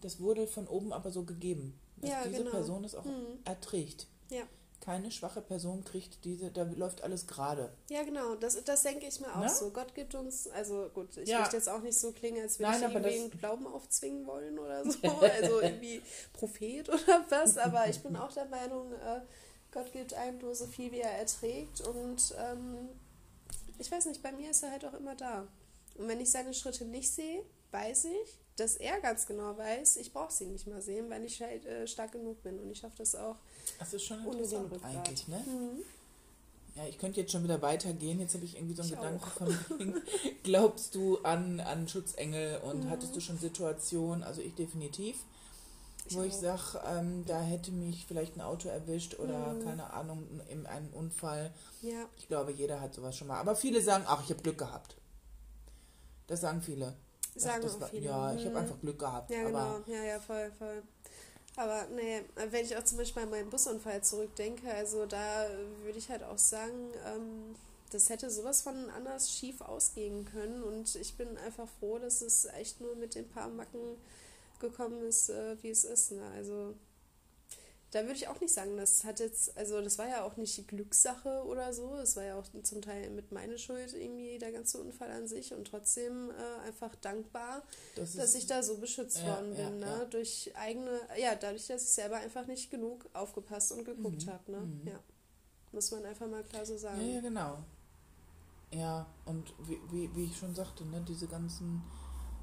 das 0.00 0.20
wurde 0.20 0.46
von 0.46 0.66
oben 0.66 0.92
aber 0.92 1.10
so 1.10 1.24
gegeben, 1.24 1.78
dass 1.96 2.10
ja, 2.10 2.24
diese 2.24 2.38
genau. 2.38 2.50
Person 2.50 2.84
es 2.84 2.94
auch 2.94 3.04
mhm. 3.04 3.38
erträgt. 3.44 4.08
Ja 4.30 4.46
keine 4.86 5.10
schwache 5.10 5.42
Person 5.42 5.84
kriegt 5.84 6.24
diese, 6.24 6.52
da 6.52 6.62
läuft 6.62 7.02
alles 7.02 7.26
gerade. 7.26 7.72
Ja, 7.90 8.04
genau, 8.04 8.36
das, 8.36 8.62
das 8.64 8.84
denke 8.84 9.06
ich 9.06 9.18
mir 9.18 9.26
auch 9.34 9.40
Na? 9.40 9.48
so. 9.48 9.70
Gott 9.70 9.92
gibt 9.96 10.14
uns, 10.14 10.46
also 10.46 10.88
gut, 10.94 11.16
ich 11.16 11.28
ja. 11.28 11.40
möchte 11.40 11.56
jetzt 11.56 11.68
auch 11.68 11.82
nicht 11.82 11.98
so 11.98 12.12
klingen, 12.12 12.40
als 12.40 12.60
würde 12.60 12.70
Nein, 12.70 12.90
ich 12.90 12.94
irgendwie 12.94 13.20
einen 13.20 13.30
Glauben 13.32 13.66
aufzwingen 13.66 14.24
wollen 14.28 14.56
oder 14.60 14.88
so, 14.88 14.98
also 15.40 15.60
irgendwie 15.60 16.00
Prophet 16.32 16.88
oder 16.88 17.24
was, 17.28 17.58
aber 17.58 17.88
ich 17.88 18.00
bin 18.00 18.14
auch 18.14 18.32
der 18.32 18.44
Meinung, 18.44 18.92
äh, 18.92 19.22
Gott 19.72 19.92
gibt 19.92 20.14
einem 20.14 20.38
nur 20.38 20.54
so 20.54 20.66
viel, 20.66 20.92
wie 20.92 21.00
er 21.00 21.18
erträgt 21.18 21.80
und 21.80 22.36
ähm, 22.38 22.88
ich 23.78 23.90
weiß 23.90 24.06
nicht, 24.06 24.22
bei 24.22 24.30
mir 24.30 24.50
ist 24.50 24.62
er 24.62 24.70
halt 24.70 24.84
auch 24.84 24.94
immer 24.94 25.16
da. 25.16 25.48
Und 25.96 26.06
wenn 26.06 26.20
ich 26.20 26.30
seine 26.30 26.54
Schritte 26.54 26.84
nicht 26.84 27.10
sehe, 27.10 27.42
weiß 27.72 28.04
ich, 28.04 28.38
dass 28.56 28.76
er 28.76 29.00
ganz 29.00 29.26
genau 29.26 29.56
weiß, 29.56 29.96
ich 29.96 30.12
brauche 30.12 30.32
sie 30.32 30.46
nicht 30.46 30.66
mal 30.66 30.80
sehen, 30.80 31.10
weil 31.10 31.24
ich 31.24 31.40
halt 31.42 31.66
äh, 31.66 31.86
stark 31.86 32.12
genug 32.12 32.42
bin 32.42 32.58
und 32.58 32.70
ich 32.70 32.78
schaffe 32.78 32.96
das 32.98 33.14
auch 33.14 33.36
das 33.78 33.94
ist 33.94 34.04
schon 34.04 34.24
interessant 34.24 34.72
eigentlich, 34.84 35.28
ne? 35.28 35.38
Mhm. 35.46 35.82
Ja, 36.76 36.86
ich 36.86 36.98
könnte 36.98 37.20
jetzt 37.20 37.32
schon 37.32 37.42
wieder 37.42 37.62
weitergehen. 37.62 38.20
Jetzt 38.20 38.34
habe 38.34 38.44
ich 38.44 38.56
irgendwie 38.56 38.74
so 38.74 38.82
einen 38.82 38.92
ich 38.92 38.98
Gedanken 38.98 39.30
von 39.30 39.78
wegen, 39.78 39.94
glaubst 40.42 40.94
du 40.94 41.18
an, 41.22 41.60
an 41.60 41.88
Schutzengel 41.88 42.58
und 42.58 42.84
mhm. 42.84 42.90
hattest 42.90 43.16
du 43.16 43.20
schon 43.20 43.38
Situationen, 43.38 44.22
also 44.22 44.42
ich 44.42 44.54
definitiv, 44.54 45.16
ich 46.06 46.14
wo 46.14 46.20
auch. 46.20 46.24
ich 46.24 46.34
sage, 46.34 46.80
ähm, 46.86 47.24
da 47.26 47.40
hätte 47.40 47.72
mich 47.72 48.04
vielleicht 48.06 48.36
ein 48.36 48.42
Auto 48.42 48.68
erwischt 48.68 49.18
oder 49.18 49.54
mhm. 49.54 49.64
keine 49.64 49.90
Ahnung, 49.92 50.28
in 50.50 50.66
einem 50.66 50.92
Unfall. 50.92 51.50
Ja. 51.80 52.04
Ich 52.18 52.28
glaube, 52.28 52.52
jeder 52.52 52.80
hat 52.80 52.94
sowas 52.94 53.16
schon 53.16 53.28
mal. 53.28 53.40
Aber 53.40 53.56
viele 53.56 53.80
sagen, 53.80 54.04
ach, 54.06 54.22
ich 54.22 54.30
habe 54.30 54.42
Glück 54.42 54.58
gehabt. 54.58 54.96
Das 56.26 56.42
sagen 56.42 56.60
viele. 56.60 56.94
Sagen 57.36 57.68
ach, 57.80 57.88
viele. 57.88 58.06
Ja, 58.06 58.34
ich 58.34 58.40
habe 58.40 58.50
mhm. 58.50 58.56
einfach 58.56 58.80
Glück 58.80 58.98
gehabt. 58.98 59.30
Ja, 59.30 59.44
genau. 59.44 59.80
ja, 59.86 60.02
ja, 60.04 60.20
voll, 60.20 60.50
voll. 60.58 60.82
Aber 61.56 61.86
nee, 61.94 62.22
wenn 62.50 62.64
ich 62.64 62.76
auch 62.76 62.84
zum 62.84 62.98
Beispiel 62.98 63.22
an 63.22 63.30
meinen 63.30 63.48
Busunfall 63.48 64.02
zurückdenke, 64.02 64.72
also 64.72 65.06
da 65.06 65.46
würde 65.82 65.98
ich 65.98 66.10
halt 66.10 66.22
auch 66.22 66.38
sagen, 66.38 66.90
ähm, 67.06 67.54
das 67.90 68.10
hätte 68.10 68.30
sowas 68.30 68.62
von 68.62 68.90
anders 68.90 69.30
schief 69.30 69.60
ausgehen 69.62 70.26
können. 70.26 70.62
Und 70.62 70.94
ich 70.96 71.14
bin 71.14 71.36
einfach 71.38 71.68
froh, 71.80 71.98
dass 71.98 72.20
es 72.20 72.46
echt 72.46 72.80
nur 72.80 72.94
mit 72.96 73.14
den 73.14 73.28
paar 73.28 73.48
Macken 73.48 73.96
gekommen 74.60 75.02
ist, 75.06 75.30
äh, 75.30 75.56
wie 75.62 75.70
es 75.70 75.84
ist. 75.84 76.12
Ne? 76.12 76.22
Also 76.36 76.74
da 77.92 78.02
würde 78.02 78.14
ich 78.14 78.28
auch 78.28 78.40
nicht 78.40 78.52
sagen, 78.52 78.76
das 78.76 79.04
hat 79.04 79.20
jetzt, 79.20 79.56
also 79.56 79.80
das 79.80 79.96
war 79.98 80.08
ja 80.08 80.24
auch 80.24 80.36
nicht 80.36 80.66
Glückssache 80.68 81.44
oder 81.44 81.72
so, 81.72 81.94
es 81.96 82.16
war 82.16 82.24
ja 82.24 82.38
auch 82.38 82.46
zum 82.62 82.82
Teil 82.82 83.10
mit 83.10 83.30
meiner 83.32 83.58
Schuld 83.58 83.94
irgendwie 83.94 84.38
der 84.38 84.52
ganze 84.52 84.78
Unfall 84.78 85.10
an 85.10 85.28
sich 85.28 85.54
und 85.54 85.66
trotzdem 85.66 86.30
äh, 86.30 86.66
einfach 86.66 86.94
dankbar, 86.96 87.62
das 87.94 88.14
dass 88.14 88.34
ich 88.34 88.46
da 88.46 88.62
so 88.62 88.78
beschützt 88.78 89.20
ja, 89.20 89.28
worden 89.28 89.54
bin, 89.54 89.80
ja, 89.80 89.86
ne? 89.86 89.98
Ja. 90.00 90.04
durch 90.06 90.52
eigene, 90.56 91.00
ja, 91.18 91.34
dadurch, 91.36 91.68
dass 91.68 91.84
ich 91.84 91.90
selber 91.90 92.16
einfach 92.16 92.46
nicht 92.46 92.70
genug 92.70 93.08
aufgepasst 93.12 93.72
und 93.72 93.84
geguckt 93.84 94.26
mhm. 94.26 94.30
habe, 94.30 94.52
ne? 94.52 94.60
Mhm. 94.60 94.88
Ja. 94.88 95.00
Muss 95.72 95.90
man 95.90 96.04
einfach 96.04 96.26
mal 96.26 96.42
klar 96.42 96.66
so 96.66 96.76
sagen. 96.76 97.00
Ja, 97.00 97.14
ja 97.14 97.20
genau. 97.20 97.58
Ja, 98.72 99.06
und 99.26 99.54
wie, 99.60 99.78
wie, 99.90 100.14
wie 100.16 100.24
ich 100.24 100.36
schon 100.36 100.54
sagte, 100.54 100.84
ne, 100.84 101.04
diese 101.06 101.28
ganzen 101.28 101.82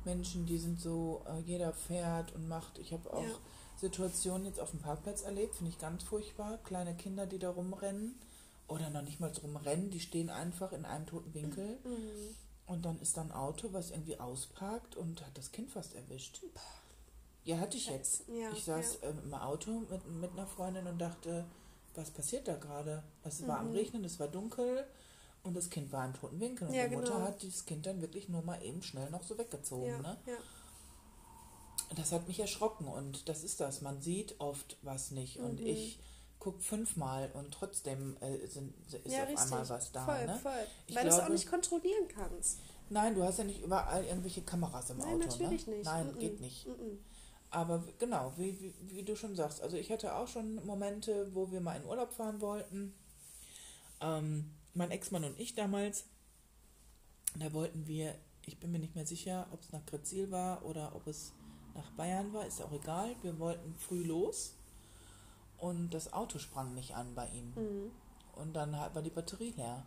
Menschen, 0.06 0.46
die 0.46 0.58
sind 0.58 0.80
so, 0.80 1.24
äh, 1.28 1.40
jeder 1.42 1.74
fährt 1.74 2.34
und 2.34 2.48
macht. 2.48 2.78
Ich 2.78 2.94
habe 2.94 3.12
auch 3.14 3.40
Situation 3.84 4.46
jetzt 4.46 4.60
auf 4.60 4.72
dem 4.72 4.80
Parkplatz 4.80 5.22
erlebt, 5.24 5.56
finde 5.56 5.72
ich 5.72 5.78
ganz 5.80 6.04
furchtbar. 6.04 6.58
Kleine 6.64 6.96
Kinder, 6.96 7.26
die 7.26 7.40
da 7.40 7.50
rumrennen 7.50 8.16
oder 8.68 8.90
noch 8.90 9.02
nicht 9.02 9.20
mal 9.20 9.32
drum 9.32 9.56
rennen, 9.58 9.90
die 9.92 10.00
stehen 10.00 10.30
einfach 10.30 10.72
in 10.72 10.86
einem 10.86 11.06
toten 11.06 11.34
Winkel. 11.34 11.78
Mhm. 11.84 12.36
Und 12.66 12.86
dann 12.86 13.00
ist 13.02 13.18
da 13.18 13.22
ein 13.22 13.32
Auto, 13.34 13.70
was 13.74 13.92
irgendwie 13.92 14.20
ausparkt 14.20 14.96
und 14.96 15.22
hat 15.26 15.38
das 15.38 15.52
Kind 15.52 15.70
fast 15.70 15.96
erwischt. 15.96 16.42
Ja, 17.44 17.58
hatte 17.58 17.76
ich 17.76 17.88
jetzt. 17.90 18.24
Ja, 18.30 18.52
ich 18.54 18.64
saß 18.64 19.00
ähm, 19.04 19.20
im 19.26 19.34
Auto 19.34 19.72
mit, 19.90 20.08
mit 20.22 20.32
einer 20.32 20.48
Freundin 20.48 20.88
und 20.88 20.98
dachte, 20.98 21.44
was 21.94 22.10
passiert 22.10 22.48
da 22.48 22.56
gerade? 22.56 23.04
Es 23.26 23.46
war 23.46 23.60
am 23.60 23.70
Mhm. 23.72 23.76
Regnen, 23.76 24.04
es 24.06 24.18
war 24.20 24.30
dunkel 24.30 24.86
und 25.44 25.56
das 25.58 25.70
Kind 25.70 25.92
war 25.92 26.06
im 26.06 26.14
toten 26.14 26.40
Winkel. 26.40 26.70
Und 26.70 26.74
Ja, 26.74 26.88
die 26.88 26.96
Mutter 26.96 27.16
genau. 27.16 27.26
hat 27.28 27.42
dieses 27.42 27.66
Kind 27.66 27.86
dann 27.86 28.00
wirklich 28.02 28.30
nur 28.30 28.42
mal 28.44 28.64
eben 28.64 28.82
schnell 28.82 29.10
noch 29.10 29.24
so 29.24 29.38
weggezogen. 29.38 29.88
Ja, 29.88 29.98
Ne? 30.00 30.18
Das 31.96 32.12
hat 32.12 32.28
mich 32.28 32.40
erschrocken 32.40 32.88
und 32.88 33.28
das 33.30 33.44
ist 33.44 33.60
das. 33.60 33.82
Man 33.82 34.02
sieht 34.02 34.40
oft 34.40 34.78
was 34.82 35.12
nicht 35.12 35.38
und 35.38 35.60
Mhm. 35.60 35.68
ich 35.68 36.00
gucke 36.40 36.60
fünfmal 36.60 37.32
und 37.34 37.52
trotzdem 37.54 38.18
äh, 38.20 38.46
sind, 38.48 38.74
ist 38.88 39.08
ja, 39.14 39.24
auf 39.24 39.30
richtig. 39.30 39.40
einmal 39.40 39.70
was 39.70 39.92
da. 39.92 40.06
voll, 40.06 40.26
ne? 40.26 40.40
voll. 40.42 40.68
Ich 40.88 40.96
Weil 40.96 41.04
du 41.04 41.10
es 41.10 41.20
auch 41.20 41.30
nicht 41.30 41.48
kontrollieren 41.50 42.08
kannst. 42.10 42.60
Nein, 42.90 43.16
du 43.16 43.24
hast 43.24 43.38
ja 43.38 43.46
nicht 43.46 43.62
überall 43.62 44.04
irgendwelche 44.06 44.42
Kameras 44.42 44.90
im 44.90 44.98
Nein, 44.98 45.08
Auto. 45.08 45.18
natürlich 45.38 45.68
ne? 45.68 45.76
nicht. 45.78 45.86
Nein, 45.86 46.14
Mhm. 46.14 46.20
geht 46.20 46.40
nicht. 46.42 46.68
Mhm. 46.68 47.00
Aber 47.50 47.84
genau, 48.00 48.34
wie, 48.38 48.60
wie, 48.60 48.74
wie 48.96 49.04
du 49.04 49.16
schon 49.16 49.36
sagst, 49.36 49.62
also 49.62 49.78
ich 49.78 49.92
hatte 49.92 50.16
auch 50.16 50.28
schon 50.28 50.56
Momente, 50.66 51.34
wo 51.34 51.52
wir 51.52 51.62
mal 51.62 51.76
in 51.78 51.86
Urlaub 51.86 52.12
fahren 52.12 52.42
wollten. 52.42 52.94
Ähm, 54.02 54.52
mein 54.74 54.92
Ex-Mann 54.92 55.24
und 55.24 55.40
ich 55.40 55.54
damals, 55.56 56.06
da 57.38 57.54
wollten 57.54 57.88
wir, 57.88 58.16
ich 58.46 58.60
bin 58.60 58.72
mir 58.72 58.80
nicht 58.80 58.96
mehr 58.96 59.06
sicher, 59.06 59.48
ob 59.52 59.62
es 59.62 59.72
nach 59.72 59.86
Grezil 59.86 60.32
war 60.32 60.66
oder 60.66 60.96
ob 60.96 61.08
es 61.08 61.32
nach 61.76 61.90
Bayern 61.92 62.34
war, 62.34 62.46
ist 62.46 62.62
auch 62.62 62.72
egal. 62.72 63.16
Wir 63.22 63.40
wollten 63.40 63.76
früh 63.78 64.04
los 64.04 64.54
und 65.58 65.94
das 65.94 66.14
Auto 66.14 66.40
sprang 66.40 66.74
nicht 66.74 66.96
an 66.96 67.16
bei 67.16 67.28
ihm. 67.30 67.54
Mhm. 67.56 67.92
Und 68.36 68.54
dann 68.54 68.74
war 68.74 69.02
die 69.02 69.10
Batterie 69.10 69.54
leer. 69.56 69.86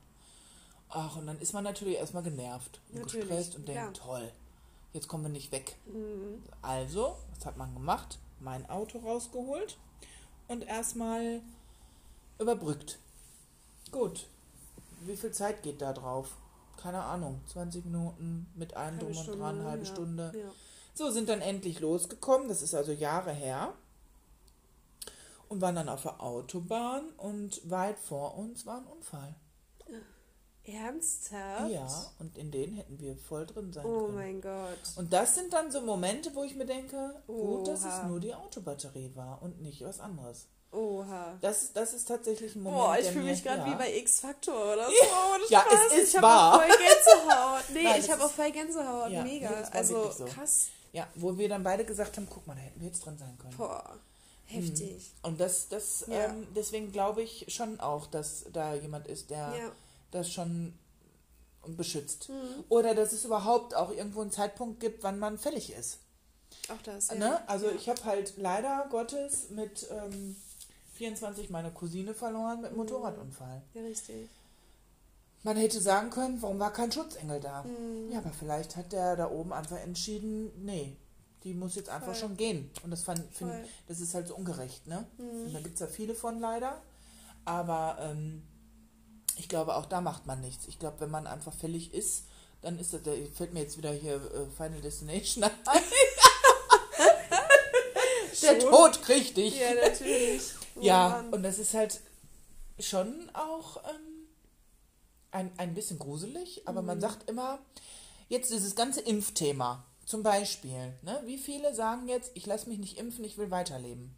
Ach, 0.89 1.17
und 1.17 1.27
dann 1.27 1.39
ist 1.41 1.53
man 1.53 1.65
natürlich 1.65 1.97
erstmal 1.97 2.23
genervt 2.23 2.81
und 2.93 3.01
Natürlich, 3.01 3.29
gestresst 3.29 3.57
und 3.57 3.67
denkt, 3.67 3.99
klar. 3.99 4.19
toll, 4.19 4.33
jetzt 4.93 5.09
kommen 5.09 5.25
wir 5.25 5.31
nicht 5.31 5.51
weg. 5.51 5.77
Mhm. 5.87 6.43
Also, 6.63 7.17
was 7.35 7.45
hat 7.45 7.57
man 7.57 7.75
gemacht? 7.75 8.19
Mein 8.39 8.69
Auto 8.71 8.99
rausgeholt 8.99 9.77
und 10.49 10.63
erstmal 10.63 11.41
überbrückt. 12.39 12.99
Gut. 13.91 14.27
Wie 15.03 15.17
viel 15.17 15.33
Zeit 15.33 15.63
geht 15.63 15.83
da 15.83 15.93
drauf? 15.93 16.37
Keine 16.77 17.03
Ahnung. 17.03 17.41
20 17.47 17.85
Minuten 17.85 18.47
mit 18.55 18.75
allem 18.75 18.99
Halbe 18.99 19.07
drum 19.07 19.17
und 19.17 19.23
Stunde, 19.23 19.39
dran, 19.39 19.65
halbe 19.65 19.85
ja. 19.85 19.93
Stunde. 19.93 20.33
Ja. 20.35 20.51
So, 20.97 21.11
sind 21.11 21.29
dann 21.29 21.43
endlich 21.43 21.81
losgekommen. 21.81 22.49
Das 22.49 22.63
ist 22.63 22.75
also 22.75 22.91
Jahre 22.91 23.33
her. 23.33 23.75
Und 25.49 25.61
waren 25.61 25.77
dann 25.77 25.89
auf 25.91 26.03
der 26.03 26.21
Autobahn 26.23 27.09
und 27.19 27.61
weit 27.71 27.99
vor 27.99 28.37
uns 28.37 28.67
war 28.67 28.79
ein 28.79 28.87
Unfall. 28.87 29.35
Ernsthaft? 30.65 31.71
Ja, 31.71 31.87
und 32.19 32.37
in 32.37 32.51
denen 32.51 32.75
hätten 32.77 32.99
wir 32.99 33.17
voll 33.17 33.47
drin 33.47 33.73
sein 33.73 33.85
Oh 33.87 34.07
können. 34.07 34.15
mein 34.17 34.41
Gott. 34.41 34.79
Und 34.97 35.13
das 35.13 35.37
sind 35.37 35.53
dann 35.53 35.71
so 35.71 35.81
Momente, 35.81 36.35
wo 36.35 36.43
ich 36.43 36.57
mir 36.57 36.67
denke, 36.67 37.15
gut, 37.29 37.69
dass 37.69 37.81
es 37.81 37.87
Oha. 37.87 38.09
nur 38.09 38.19
die 38.19 38.35
Autobatterie 38.35 39.13
war 39.15 39.41
und 39.43 39.61
nicht 39.63 39.85
was 39.85 40.01
anderes. 40.01 40.47
Oha. 40.73 41.39
Das, 41.41 41.73
das 41.73 41.95
ist 41.95 42.09
tatsächlich 42.09 42.57
ein 42.57 42.63
Moment, 42.63 42.83
Boah, 42.83 42.99
ich 42.99 43.07
fühle 43.07 43.25
mich 43.27 43.45
gerade 43.45 43.61
ja. 43.61 43.67
wie 43.71 43.75
bei 43.77 43.97
X-Factor 43.99 44.73
oder 44.75 44.87
so. 44.87 44.93
Ja, 45.49 45.61
Spaß. 45.61 45.75
es 45.93 45.99
ist 46.03 46.15
ich 46.17 46.23
wahr. 46.23 46.55
auch 46.57 46.61
voll 46.63 46.69
Gänsehaut. 46.77 47.65
Nee, 47.73 47.83
Nein, 47.85 48.01
ich 48.01 48.11
habe 48.11 48.25
auch 48.25 48.31
voll 48.31 48.51
Gänsehaut. 48.51 49.11
Ja, 49.13 49.23
Mega. 49.23 49.51
also 49.71 50.11
so. 50.11 50.25
krass. 50.25 50.67
Ja, 50.97 51.07
wo 51.15 51.37
wir 51.37 51.49
dann 51.49 51.63
beide 51.63 51.85
gesagt 51.85 52.17
haben, 52.17 52.27
guck 52.31 52.47
mal, 52.47 52.55
da 52.55 52.61
hätten 52.63 52.81
wir 52.81 52.89
jetzt 52.89 53.05
drin 53.05 53.19
sein 53.19 53.37
können. 53.39 53.55
Boah. 53.57 53.99
Heftig. 54.47 55.13
Und 55.23 55.39
das, 55.41 55.69
das, 55.69 56.05
Ja. 56.09 56.27
ähm, 56.27 56.47
deswegen 56.55 56.91
glaube 56.91 57.23
ich 57.23 57.45
schon 57.49 57.79
auch, 57.81 58.07
dass 58.07 58.45
da 58.53 58.75
jemand 58.75 59.07
ist, 59.09 59.29
der 59.31 59.37
Ja. 59.59 59.73
das 60.13 60.33
schon 60.33 60.73
beschützt. 61.67 62.29
Mhm. 62.31 62.65
Oder 62.71 62.95
dass 62.95 63.13
es 63.13 63.25
überhaupt 63.25 63.75
auch 63.75 63.91
irgendwo 63.91 64.23
einen 64.23 64.31
Zeitpunkt 64.31 64.81
gibt, 64.81 65.03
wann 65.03 65.19
man 65.19 65.37
fällig 65.37 65.73
ist. 65.73 65.99
Auch 66.69 66.81
das. 66.85 67.09
Ja. 67.09 67.15
Ne? 67.17 67.49
Also 67.49 67.67
ja. 67.69 67.75
ich 67.75 67.89
habe 67.89 68.03
halt 68.05 68.35
leider 68.39 68.87
Gottes 68.91 69.51
mit 69.51 69.87
ähm, 69.91 70.37
24 70.95 71.51
meine 71.51 71.73
Cousine 71.73 72.15
verloren 72.15 72.63
mit 72.63 72.71
Mhm. 72.71 72.79
Motorradunfall. 72.79 73.61
Ja, 73.75 73.83
richtig. 73.83 74.29
Man 75.47 75.57
hätte 75.57 75.81
sagen 75.81 76.11
können, 76.11 76.43
warum 76.43 76.59
war 76.59 76.73
kein 76.73 76.91
Schutzengel 76.91 77.39
da? 77.41 77.63
Mhm. 77.63 78.11
Ja, 78.11 78.19
aber 78.19 78.31
vielleicht 78.37 78.75
hat 78.77 78.93
der 78.93 79.15
da 79.17 79.31
oben 79.31 79.53
einfach 79.53 79.79
entschieden, 79.79 80.51
nee, 80.65 80.97
die 81.45 81.55
muss 81.55 81.77
jetzt 81.77 81.89
einfach 81.89 82.07
Voll. 82.09 82.17
schon 82.17 82.37
gehen. 82.37 82.69
Und 82.83 82.91
das 82.91 83.03
fand, 83.03 83.21
find, 83.33 83.53
das 83.87 84.01
ist 84.01 84.13
halt 84.15 84.27
so 84.27 84.35
ungerecht, 84.35 84.89
ne? 84.89 85.07
Mhm. 85.19 85.47
Und 85.47 85.53
da 85.55 85.61
gibt 85.61 85.75
es 85.75 85.81
ja 85.81 85.87
viele 85.87 86.15
von 86.17 86.41
leider. 86.41 86.83
Aber 87.45 87.97
ähm, 88.01 88.43
ich 89.37 89.49
glaube, 89.49 89.77
auch 89.77 89.87
da 89.87 90.01
macht 90.01 90.27
man 90.27 90.41
nichts. 90.41 90.67
Ich 90.67 90.81
glaube, 90.81 90.99
wenn 90.99 91.11
man 91.11 91.29
einfach 91.29 91.53
fällig 91.53 91.95
ist, 91.95 92.25
dann 92.63 92.79
ist 92.81 92.93
das, 92.93 93.03
da 93.05 93.13
fällt 93.33 93.53
mir 93.55 93.61
jetzt 93.61 93.77
wieder 93.79 93.93
hier 93.93 94.17
äh, 94.17 94.47
Final 94.57 94.81
Destination 94.81 95.45
ein. 95.45 95.51
Der 98.43 98.61
Schon? 98.61 98.71
Tod 98.71 99.03
kriegt 99.03 99.37
dich. 99.37 99.59
Ja, 99.61 99.75
natürlich. 99.75 100.43
Oh 100.79 100.83
Ja, 100.83 101.09
Mann. 101.09 101.29
und 101.33 101.43
das 101.43 101.59
ist 101.59 101.73
halt 101.73 102.01
schon 102.79 103.31
auch 103.33 103.79
ähm, 103.85 104.16
ein, 105.31 105.51
ein 105.59 105.75
bisschen 105.75 105.99
gruselig, 105.99 106.63
aber 106.67 106.81
Mhm. 106.81 106.87
man 106.87 107.01
sagt 107.01 107.29
immer, 107.29 107.59
jetzt 108.29 108.51
dieses 108.53 108.75
ganze 108.75 109.01
Impfthema, 109.01 109.85
zum 110.05 110.23
Beispiel, 110.23 110.95
ne, 111.03 111.21
wie 111.25 111.39
viele 111.39 111.75
sagen 111.75 112.09
jetzt, 112.09 112.31
ich 112.35 112.47
lasse 112.47 112.69
mich 112.69 112.79
nicht 112.79 112.99
impfen, 112.99 113.25
ich 113.25 113.39
will 113.39 113.51
weiterleben. 113.51 114.15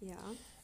ja. 0.00 0.16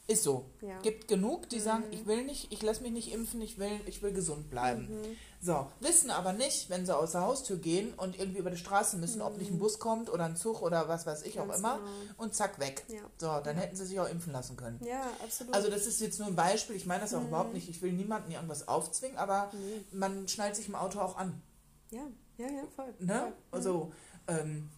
Ist 0.08 0.22
so. 0.22 0.44
Ja. 0.60 0.78
Gibt 0.82 1.08
genug, 1.08 1.48
die 1.48 1.58
sagen, 1.58 1.84
Mhm. 1.88 1.92
ich 1.92 2.06
will 2.06 2.24
nicht, 2.24 2.52
ich 2.52 2.62
lasse 2.62 2.80
mich 2.82 2.92
nicht 2.92 3.12
impfen, 3.12 3.40
ich 3.42 3.58
will, 3.58 3.80
ich 3.86 4.02
will 4.02 4.12
gesund 4.12 4.50
bleiben. 4.50 4.82
Mhm. 4.88 5.16
So, 5.42 5.66
wissen 5.80 6.10
aber 6.10 6.32
nicht, 6.32 6.70
wenn 6.70 6.86
sie 6.86 6.96
aus 6.96 7.10
der 7.12 7.22
Haustür 7.22 7.56
gehen 7.56 7.92
und 7.94 8.16
irgendwie 8.16 8.38
über 8.38 8.50
die 8.50 8.56
Straße 8.56 8.98
müssen, 8.98 9.20
ob 9.20 9.36
nicht 9.36 9.50
ein 9.50 9.58
Bus 9.58 9.80
kommt 9.80 10.08
oder 10.08 10.24
ein 10.26 10.36
Zug 10.36 10.62
oder 10.62 10.86
was 10.88 11.06
weiß 11.06 11.22
ich 11.22 11.40
auch 11.40 11.44
Mhm. 11.46 11.48
Ganz 11.48 11.58
immer. 11.60 11.78
genau. 11.78 11.90
Und 12.18 12.34
zack, 12.36 12.60
weg. 12.60 12.84
Ja. 12.88 13.00
So, 13.18 13.26
dann 13.42 13.56
Ja. 13.56 13.62
hätten 13.62 13.74
sie 13.74 13.84
sich 13.84 13.98
auch 13.98 14.08
impfen 14.08 14.32
lassen 14.32 14.56
können. 14.56 14.80
Ja, 14.84 15.02
absolut. 15.24 15.52
Also 15.54 15.70
das 15.70 15.86
ist 15.86 16.00
jetzt 16.00 16.20
nur 16.20 16.28
ein 16.28 16.36
Beispiel, 16.36 16.76
ich 16.76 16.86
meine 16.86 17.00
das 17.00 17.12
auch 17.12 17.20
Mhm. 17.22 17.28
überhaupt 17.28 17.52
nicht, 17.52 17.68
ich 17.68 17.82
will 17.82 17.92
niemandem 17.92 18.30
irgendwas 18.30 18.68
aufzwingen, 18.68 19.18
aber 19.18 19.50
man 19.90 20.28
schnallt 20.28 20.54
sich 20.54 20.68
im 20.68 20.76
Auto 20.76 21.00
auch 21.00 21.16
an. 21.16 21.42
Ja, 21.90 22.02
ja, 22.38 22.46
ja, 22.46 22.62
voll. 22.76 22.94
Ne? 23.00 23.20
voll. 23.22 23.32
Also 23.50 23.92
ähm, 24.28 24.68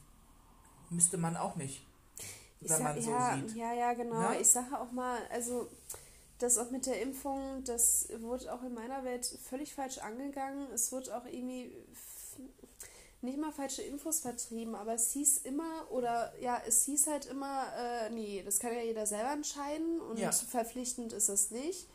müsste 0.89 1.19
man 1.19 1.37
auch 1.37 1.57
nicht, 1.57 1.83
Ich 1.83 1.88
wenn 2.61 2.69
sag, 2.69 2.81
man 2.83 3.03
so 3.03 3.11
ja, 3.11 3.37
sieht. 3.37 3.57
Ja, 3.57 3.73
ja, 3.73 3.93
genau. 3.95 4.31
Ne? 4.31 4.41
Ich 4.41 4.49
sage 4.49 4.79
auch 4.79 4.93
mal, 4.93 5.19
also 5.31 5.69
das 6.39 6.59
auch 6.59 6.71
mit 6.71 6.87
der 6.87 7.01
Impfung, 7.03 7.63
das 7.65 8.09
wurde 8.21 8.53
auch 8.53 8.63
in 8.63 8.75
meiner 8.75 9.05
Welt 9.05 9.27
völlig 9.27 9.75
falsch 9.75 9.99
angegangen. 9.99 10.69
Es 10.73 10.93
wird 10.93 11.11
auch 11.11 11.25
irgendwie 11.27 11.73
nicht 13.21 13.39
mal 13.39 13.51
falsche 13.51 13.83
Infos 13.83 14.21
vertrieben, 14.21 14.77
aber 14.77 14.95
es 14.95 15.11
hieß 15.11 15.39
immer, 15.39 15.91
oder 15.91 16.33
ja, 16.41 16.63
es 16.67 16.85
hieß 16.85 17.09
halt 17.09 17.27
immer, 17.27 17.65
äh, 17.77 18.11
nee, 18.11 18.43
das 18.45 18.61
kann 18.61 18.73
ja 18.73 18.81
jeder 18.81 19.07
selber 19.07 19.33
entscheiden 19.33 20.01
und 20.01 20.19
Ja. 20.19 20.31
verpflichtend 20.31 21.13
ist 21.13 21.29
es 21.29 21.51
nicht. 21.51 21.89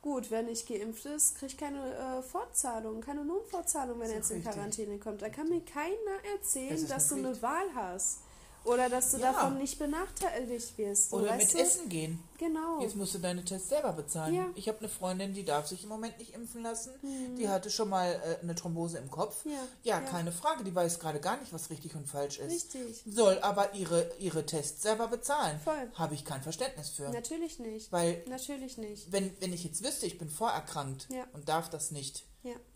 Gut, 0.00 0.30
wer 0.30 0.42
nicht 0.42 0.66
geimpft 0.66 1.04
ist, 1.04 1.36
kriegt 1.36 1.58
keine 1.58 1.94
äh, 1.94 2.22
Fortzahlung, 2.22 3.02
keine 3.02 3.22
Lohnfortzahlung, 3.22 4.00
wenn 4.00 4.08
er 4.08 4.16
jetzt 4.16 4.28
auch 4.28 4.30
in 4.30 4.36
richtig. 4.38 4.54
Quarantäne 4.54 4.98
kommt. 4.98 5.20
Da 5.20 5.28
kann 5.28 5.50
mir 5.50 5.60
keiner 5.62 6.24
erzählen, 6.34 6.70
Das 6.80 6.88
dass 6.88 7.08
du 7.08 7.16
eine. 7.16 7.42
Wahl 7.42 7.66
hast. 7.74 8.20
Oder 8.64 8.88
dass 8.90 9.12
du 9.12 9.18
Ja. 9.18 9.32
davon 9.32 9.56
nicht 9.58 9.78
benachteiligt 9.78 10.76
wirst. 10.76 11.10
So, 11.10 11.16
Oder 11.16 11.36
mit 11.36 11.52
du? 11.52 11.58
Essen 11.58 11.88
gehen. 11.88 12.22
Genau. 12.38 12.80
Jetzt 12.80 12.94
musst 12.96 13.14
du 13.14 13.18
deine 13.18 13.44
Tests 13.44 13.68
selber 13.70 13.92
bezahlen. 13.92 14.34
Ja. 14.34 14.46
Ich 14.54 14.68
habe 14.68 14.78
eine 14.80 14.88
Freundin, 14.88 15.32
die 15.34 15.44
darf 15.44 15.66
sich 15.66 15.82
im 15.82 15.88
Moment 15.88 16.18
nicht 16.18 16.34
impfen 16.34 16.62
lassen. 16.62 16.92
Mhm. 17.02 17.36
Die 17.36 17.48
hatte 17.48 17.70
schon 17.70 17.88
mal 17.88 18.12
äh, 18.12 18.42
eine 18.42 18.54
Thrombose 18.54 18.98
im 18.98 19.10
Kopf. 19.10 19.44
Ja, 19.44 19.52
Ja, 19.82 20.00
ja. 20.00 20.00
keine 20.00 20.30
Frage, 20.32 20.62
die 20.64 20.74
weiß 20.74 20.98
gerade 21.00 21.20
gar 21.20 21.38
nicht, 21.38 21.52
was 21.52 21.70
richtig 21.70 21.94
und 21.94 22.06
falsch 22.06 22.38
ist. 22.38 22.50
Richtig. 22.74 23.02
Soll 23.06 23.38
aber 23.40 23.74
ihre, 23.74 24.10
ihre 24.18 24.44
Tests 24.46 24.82
selber 24.82 25.08
bezahlen. 25.08 25.58
Voll. 25.64 25.90
Habe 25.94 26.14
ich 26.14 26.24
kein 26.24 26.42
Verständnis 26.42 26.90
für. 26.90 27.08
Natürlich 27.10 27.58
nicht. 27.58 27.90
Weil 27.92 28.22
Natürlich 28.28 28.76
nicht. 28.78 29.10
wenn, 29.12 29.34
wenn 29.40 29.52
ich 29.52 29.64
jetzt 29.64 29.82
wüsste, 29.82 30.06
ich 30.06 30.18
bin 30.18 30.28
vorerkrankt 30.30 31.08
und 31.32 31.48
darf 31.48 31.68
das 31.70 31.90
nicht, 31.90 32.24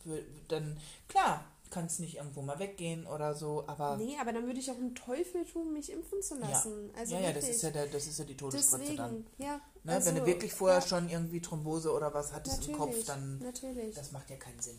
für- 0.03 0.23
dann 0.49 0.79
klar, 1.09 1.45
kann 1.75 1.87
es 1.87 1.99
nicht 1.99 2.17
irgendwo 2.17 2.41
mal 2.41 2.61
weggehen 2.61 3.05
oder 3.07 3.35
so, 3.35 3.65
aber 3.67 3.97
Nee, 3.97 4.17
aber 4.21 4.33
dann 4.33 4.47
würde 4.47 4.61
ich 4.61 4.71
auch 4.71 4.77
einen 4.77 4.95
Teufel 4.95 5.45
tun, 5.45 5.73
mich 5.73 5.91
impfen 5.91 6.23
zu 6.23 6.39
lassen. 6.39 6.91
Also 6.97 7.17
ja, 7.17 7.21
ja, 7.21 7.33
das 7.33 7.49
ist 7.49 7.63
ja, 7.63 7.71
der, 7.71 7.87
das 7.87 8.07
ist 8.07 8.17
ja 8.19 8.25
die 8.25 8.37
Todesspritze 8.37 8.79
Deswegen, 8.79 8.97
dann. 8.97 9.27
ja. 9.39 9.61
Ne? 9.83 9.93
also, 9.93 10.09
wenn 10.09 10.15
du 10.15 10.27
wirklich 10.27 10.55
vorher 10.55 10.79
ja, 10.79 10.87
schon 10.87 11.09
irgendwie 11.09 11.41
Thrombose 11.41 11.93
oder 11.93 12.15
was 12.15 12.33
hattest 12.33 12.69
im 12.69 12.79
Kopf, 12.79 13.05
dann 13.07 13.41
Natürlich. 13.41 13.95
das 13.95 14.13
macht 14.13 14.31
ja 14.31 14.37
keinen 14.37 14.61
Sinn. 14.61 14.79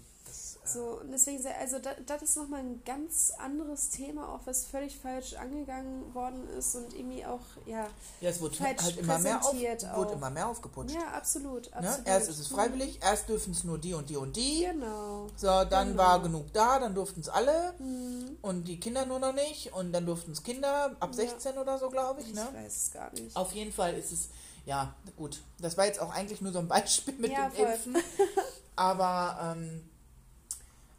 So, 0.65 0.99
und 1.01 1.11
deswegen, 1.11 1.43
also 1.59 1.79
das, 1.79 1.95
das 2.05 2.21
ist 2.23 2.37
nochmal 2.37 2.61
ein 2.61 2.81
ganz 2.85 3.31
anderes 3.37 3.89
Thema, 3.89 4.29
auch 4.33 4.41
was 4.45 4.65
völlig 4.65 4.97
falsch 4.97 5.33
angegangen 5.35 6.13
worden 6.13 6.47
ist 6.57 6.75
und 6.75 6.93
irgendwie 6.93 7.25
auch, 7.25 7.39
ja, 7.65 7.87
Ja, 8.21 8.29
es 8.29 8.41
wurde 8.41 8.55
falsch 8.55 8.81
halt 8.81 8.97
immer 8.97 9.19
mehr, 9.19 9.43
auf, 9.45 9.53
wurde 9.53 10.13
immer 10.13 10.29
mehr 10.29 10.47
aufgeputscht. 10.47 10.95
ja, 10.95 11.07
absolut, 11.13 11.69
ne? 11.71 11.75
absolut. 11.77 12.07
Erst 12.07 12.29
ist 12.29 12.39
es 12.39 12.47
freiwillig, 12.47 12.99
erst 13.03 13.29
dürfen 13.29 13.51
es 13.53 13.63
nur 13.63 13.77
die 13.77 13.93
und 13.93 14.09
die 14.09 14.17
und 14.17 14.35
die. 14.35 14.65
Genau. 14.65 15.27
So, 15.35 15.47
dann 15.65 15.89
Genau. 15.89 15.97
war 16.03 16.21
genug 16.21 16.51
da, 16.53 16.79
dann 16.79 16.95
durften 16.95 17.21
es 17.21 17.29
alle 17.29 17.73
Hm, 17.77 18.37
und 18.41 18.67
die 18.67 18.79
Kinder 18.79 19.05
nur 19.05 19.19
noch 19.19 19.33
nicht 19.33 19.73
und 19.73 19.91
dann 19.93 20.05
durften 20.05 20.31
es 20.31 20.41
Kinder 20.43 20.95
ab 20.99 21.09
Ja. 21.11 21.13
16 21.13 21.57
oder 21.57 21.77
so, 21.77 21.89
glaube 21.89 22.21
ich. 22.21 22.27
ich 22.29 22.33
Ne? 22.35 22.47
weiß 22.53 22.75
es 22.75 22.91
gar 22.91 23.11
nicht. 23.13 23.35
Auf 23.35 23.51
jeden 23.53 23.71
Fall 23.71 23.93
ist 23.95 24.11
es, 24.11 24.29
ja, 24.65 24.95
gut. 25.15 25.41
Das 25.59 25.77
war 25.77 25.85
jetzt 25.85 25.99
auch 25.99 26.11
eigentlich 26.13 26.41
nur 26.41 26.51
so 26.51 26.59
ein 26.59 26.67
Beispiel 26.67 27.13
mit 27.19 27.31
Ja, 27.31 27.49
dem 27.49 27.51
voll. 27.55 27.65
Impfen. 27.73 27.97
Aber 28.75 29.55
ähm, 29.57 29.89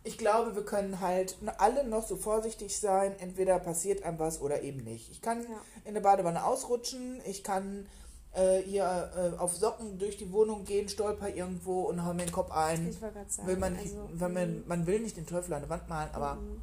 ich 0.06 0.18
glaube, 0.18 0.54
wir 0.54 0.64
können 0.64 1.00
halt 1.00 1.36
alle 1.58 1.84
noch 1.84 2.06
so 2.06 2.16
vorsichtig 2.16 2.78
sein. 2.78 3.18
Entweder 3.18 3.58
passiert 3.58 4.04
einem 4.04 4.18
was 4.18 4.40
oder 4.40 4.62
eben 4.62 4.84
nicht. 4.84 5.10
Ich 5.10 5.20
kann 5.20 5.42
Ja. 5.42 5.60
in 5.84 5.94
der 5.94 6.00
Badewanne 6.00 6.44
ausrutschen. 6.44 7.20
Ich 7.26 7.42
kann 7.42 7.86
äh, 8.32 8.62
hier 8.62 9.10
äh, 9.16 9.38
auf 9.38 9.56
Socken 9.56 9.98
durch 9.98 10.16
die 10.16 10.30
Wohnung 10.32 10.64
gehen, 10.64 10.88
stolper 10.88 11.28
irgendwo 11.28 11.82
und 11.82 12.04
hau 12.04 12.12
mir 12.14 12.24
den 12.26 12.32
Kopf 12.32 12.52
ein. 12.52 12.88
Ich 12.88 13.02
wollte 13.02 13.14
gerade 13.14 13.30
sagen, 13.30 13.48
Will 13.48 13.56
man, 13.56 13.76
also, 13.76 14.08
wenn 14.12 14.32
man, 14.32 14.42
hm, 14.44 14.64
man 14.66 14.86
will 14.86 15.00
nicht 15.00 15.16
den 15.16 15.26
Teufel 15.26 15.54
an 15.54 15.62
der 15.62 15.70
Wand 15.70 15.88
malen, 15.88 16.10
aber 16.12 16.32
hm. 16.32 16.60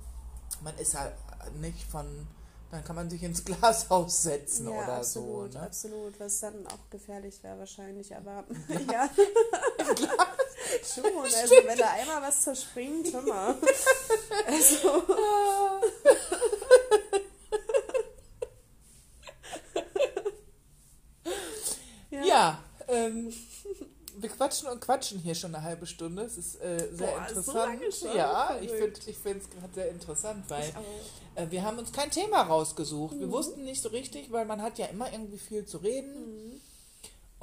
man 0.64 0.78
ist 0.78 0.98
halt 0.98 1.14
nicht 1.60 1.84
von, 1.84 2.06
dann 2.72 2.84
kann 2.86 2.96
man 2.96 3.10
sich 3.10 3.24
ins 3.24 3.44
Glashaus 3.46 4.24
setzen 4.24 4.70
ja, 4.70 4.72
oder 4.72 4.94
absolut, 4.98 5.52
so. 5.52 5.60
Ne? 5.60 5.66
absolut, 5.66 6.20
was 6.20 6.40
dann 6.40 6.66
auch 6.68 6.90
gefährlich 6.90 7.44
wäre 7.44 7.60
wahrscheinlich, 7.60 8.16
aber 8.16 8.46
ja. 8.92 9.10
Schon, 10.94 11.06
also 11.06 11.56
wenn 11.66 11.78
da 11.78 11.90
einmal 11.92 12.22
was 12.22 12.42
zerspringt, 12.42 13.12
hör 13.14 13.22
mal. 13.24 13.56
Also, 14.46 15.04
Ja, 22.26 22.64
ähm, 22.88 23.34
wir 24.18 24.30
quatschen 24.30 24.70
und 24.70 24.80
quatschen 24.82 25.20
hier 25.20 25.36
schon 25.36 25.54
eine 25.54 25.64
halbe 25.64 25.86
Stunde. 25.86 26.24
Es 26.24 26.38
ist 26.38 26.62
äh, 26.62 26.90
sehr 26.94 27.08
Boah, 27.08 27.26
so 27.30 27.52
interessant. 27.52 27.82
schon? 28.00 28.16
Ja, 28.16 28.58
ich 28.62 28.72
finde 28.72 29.00
ich 29.06 29.18
es 29.18 29.50
gerade 29.50 29.74
sehr 29.74 29.90
interessant, 29.90 30.46
weil 30.50 30.64
ich 30.70 30.74
äh, 31.42 31.50
wir 31.50 31.64
haben 31.64 31.80
uns 31.80 31.92
kein 31.92 32.12
Thema 32.12 32.44
rausgesucht. 32.44 33.16
Mhm. 33.16 33.20
Wir 33.22 33.32
wussten 33.32 33.64
nicht 33.64 33.82
so 33.82 33.90
richtig, 33.90 34.32
weil 34.32 34.46
man 34.46 34.62
hat 34.62 34.78
ja 34.78 34.86
immer 34.88 35.12
irgendwie 35.12 35.40
viel 35.40 35.66
zu 35.66 35.78
reden 35.80 36.52
Mhm. 36.52 36.53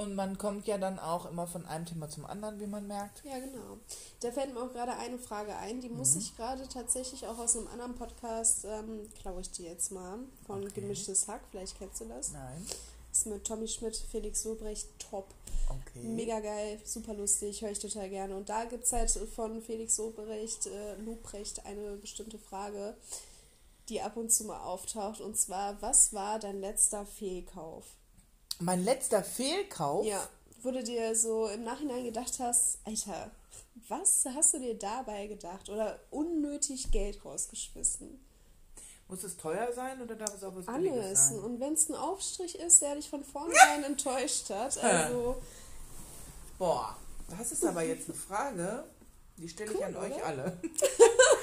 Und 0.01 0.15
man 0.15 0.39
kommt 0.39 0.67
ja 0.67 0.79
dann 0.79 0.99
auch 0.99 1.27
immer 1.31 1.47
von 1.47 1.67
einem 1.67 1.87
Thema 1.87 2.09
zum 2.09 2.25
anderen, 2.27 2.59
wie 2.61 2.67
man 2.67 2.87
merkt. 2.87 3.23
Ja, 3.25 3.39
genau. 3.39 3.79
Da 4.21 4.33
fällt 4.33 4.53
mir 4.55 4.63
auch 4.63 4.73
gerade 4.73 4.93
eine 4.97 5.19
Frage 5.19 5.57
ein, 5.57 5.81
die 5.81 5.89
Mhm. 5.89 5.99
muss 5.99 6.17
ich 6.17 6.37
gerade 6.37 6.67
tatsächlich 6.69 7.27
auch 7.27 7.39
aus 7.39 7.57
einem 7.57 7.69
anderen 7.69 7.95
Podcast, 7.95 8.65
ähm, 8.65 9.09
klaue 9.21 9.41
ich 9.43 9.51
dir 9.51 9.67
jetzt 9.71 9.91
mal, 9.93 10.19
von 10.47 10.63
Okay. 10.65 10.81
Gemischtes 10.81 11.29
Hack, 11.29 11.43
vielleicht 11.51 11.79
kennst 11.79 12.01
du 12.01 12.07
das. 12.07 12.33
Nein. 12.33 12.67
Ist 13.13 13.27
mit 13.27 13.45
Tommy 13.45 13.67
Schmidt, 13.67 13.97
Felix 13.97 14.45
Lobrecht, 14.45 14.89
top. 14.99 15.27
Okay. 15.69 16.05
Mega 16.07 16.41
geil, 16.41 16.81
super 16.85 17.15
lustig, 17.15 17.63
höre 17.63 17.71
ich 17.71 17.79
total 17.79 18.09
gerne. 18.09 18.37
Und 18.37 18.49
da 18.49 18.65
gibt 18.65 18.85
es 18.85 18.93
halt 18.93 19.11
von 19.11 19.61
Felix 19.63 19.99
Lobrecht, 19.99 20.67
äh, 20.67 20.95
Lobrecht 20.97 21.65
eine 21.67 21.97
bestimmte 21.97 22.39
Frage, 22.39 22.97
die 23.89 24.01
ab 24.01 24.17
und 24.17 24.31
zu 24.33 24.45
mal 24.45 24.61
auftaucht. 24.63 25.21
Und 25.21 25.37
zwar, 25.37 25.81
was 25.83 26.13
war 26.13 26.39
dein 26.39 26.61
letzter 26.61 27.05
Fehlkauf? 27.05 27.85
Mein 28.61 28.85
letzter 28.85 29.23
Fehlkauf. 29.25 30.05
Ja, 30.07 30.27
wo 30.63 30.71
du 30.71 30.83
dir 30.83 31.15
so 31.17 31.47
im 31.49 31.65
Nachhinein 31.65 32.05
gedacht 32.05 32.35
hast, 32.39 32.79
Alter, 32.85 33.31
was 33.89 34.25
hast 34.35 34.55
du 34.55 34.59
dir 34.59 34.75
dabei 34.79 35.27
gedacht? 35.27 35.69
Oder 35.71 35.99
unnötig 36.11 36.91
Geld 36.91 37.25
rausgeschmissen? 37.25 38.21
Muss 39.09 39.25
es 39.25 39.37
teuer 39.37 39.73
sein 39.73 40.01
oder 40.03 40.15
darf 40.15 40.35
es 40.37 40.45
auch 40.45 40.55
was 40.55 40.69
Alles. 40.69 41.29
sein? 41.31 41.39
Und 41.41 41.59
wenn 41.59 41.73
es 41.73 41.89
ein 41.89 41.97
Aufstrich 41.97 42.55
ist, 42.59 42.81
der 42.83 42.95
dich 42.97 43.09
von 43.11 43.25
vornherein 43.25 43.83
enttäuscht 43.87 44.51
hat, 44.51 44.79
also 44.79 45.37
Boah, 46.59 46.97
das 47.29 47.51
ist 47.53 47.65
aber 47.65 47.83
jetzt 47.83 48.09
eine 48.09 48.17
Frage, 48.19 48.85
die 49.39 49.49
stelle 49.49 49.73
ich 49.73 49.79
Cool, 49.79 49.85
an 49.85 49.97
euch 49.97 50.15
oder? 50.15 50.25
alle. 50.27 50.61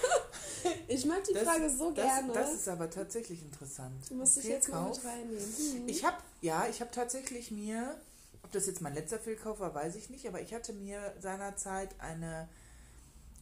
ich 0.88 1.06
mag 1.06 1.23
die 1.23 1.34
Das- 1.34 1.43
Frage 1.43 1.69
so 1.69 1.91
das, 1.91 2.06
gerne. 2.06 2.34
Das 2.34 2.53
ist 2.53 2.67
aber 2.67 2.89
tatsächlich 2.89 3.41
interessant. 3.41 3.95
du 4.10 4.15
musst 4.15 4.38
dich 4.38 4.45
jetzt 4.45 4.69
mal 4.69 4.88
mit 4.89 5.03
reinnehmen. 5.03 5.39
Hm. 5.73 5.88
Ich 5.88 6.03
habe, 6.06 6.17
ja, 6.41 6.65
ich 6.69 6.82
habe 6.82 6.91
tatsächlich 6.91 7.51
mir, 7.51 7.95
ob 8.43 8.51
das 8.51 8.65
jetzt 8.67 8.82
mein 8.82 8.93
letzter 8.93 9.19
Fehlkauf 9.19 9.60
war, 9.60 9.73
weiß 9.73 9.95
ich 9.95 10.10
nicht, 10.10 10.27
aber 10.27 10.41
ich 10.41 10.53
hatte 10.53 10.73
mir 10.73 11.13
seinerzeit 11.19 11.89
eine, 11.99 12.47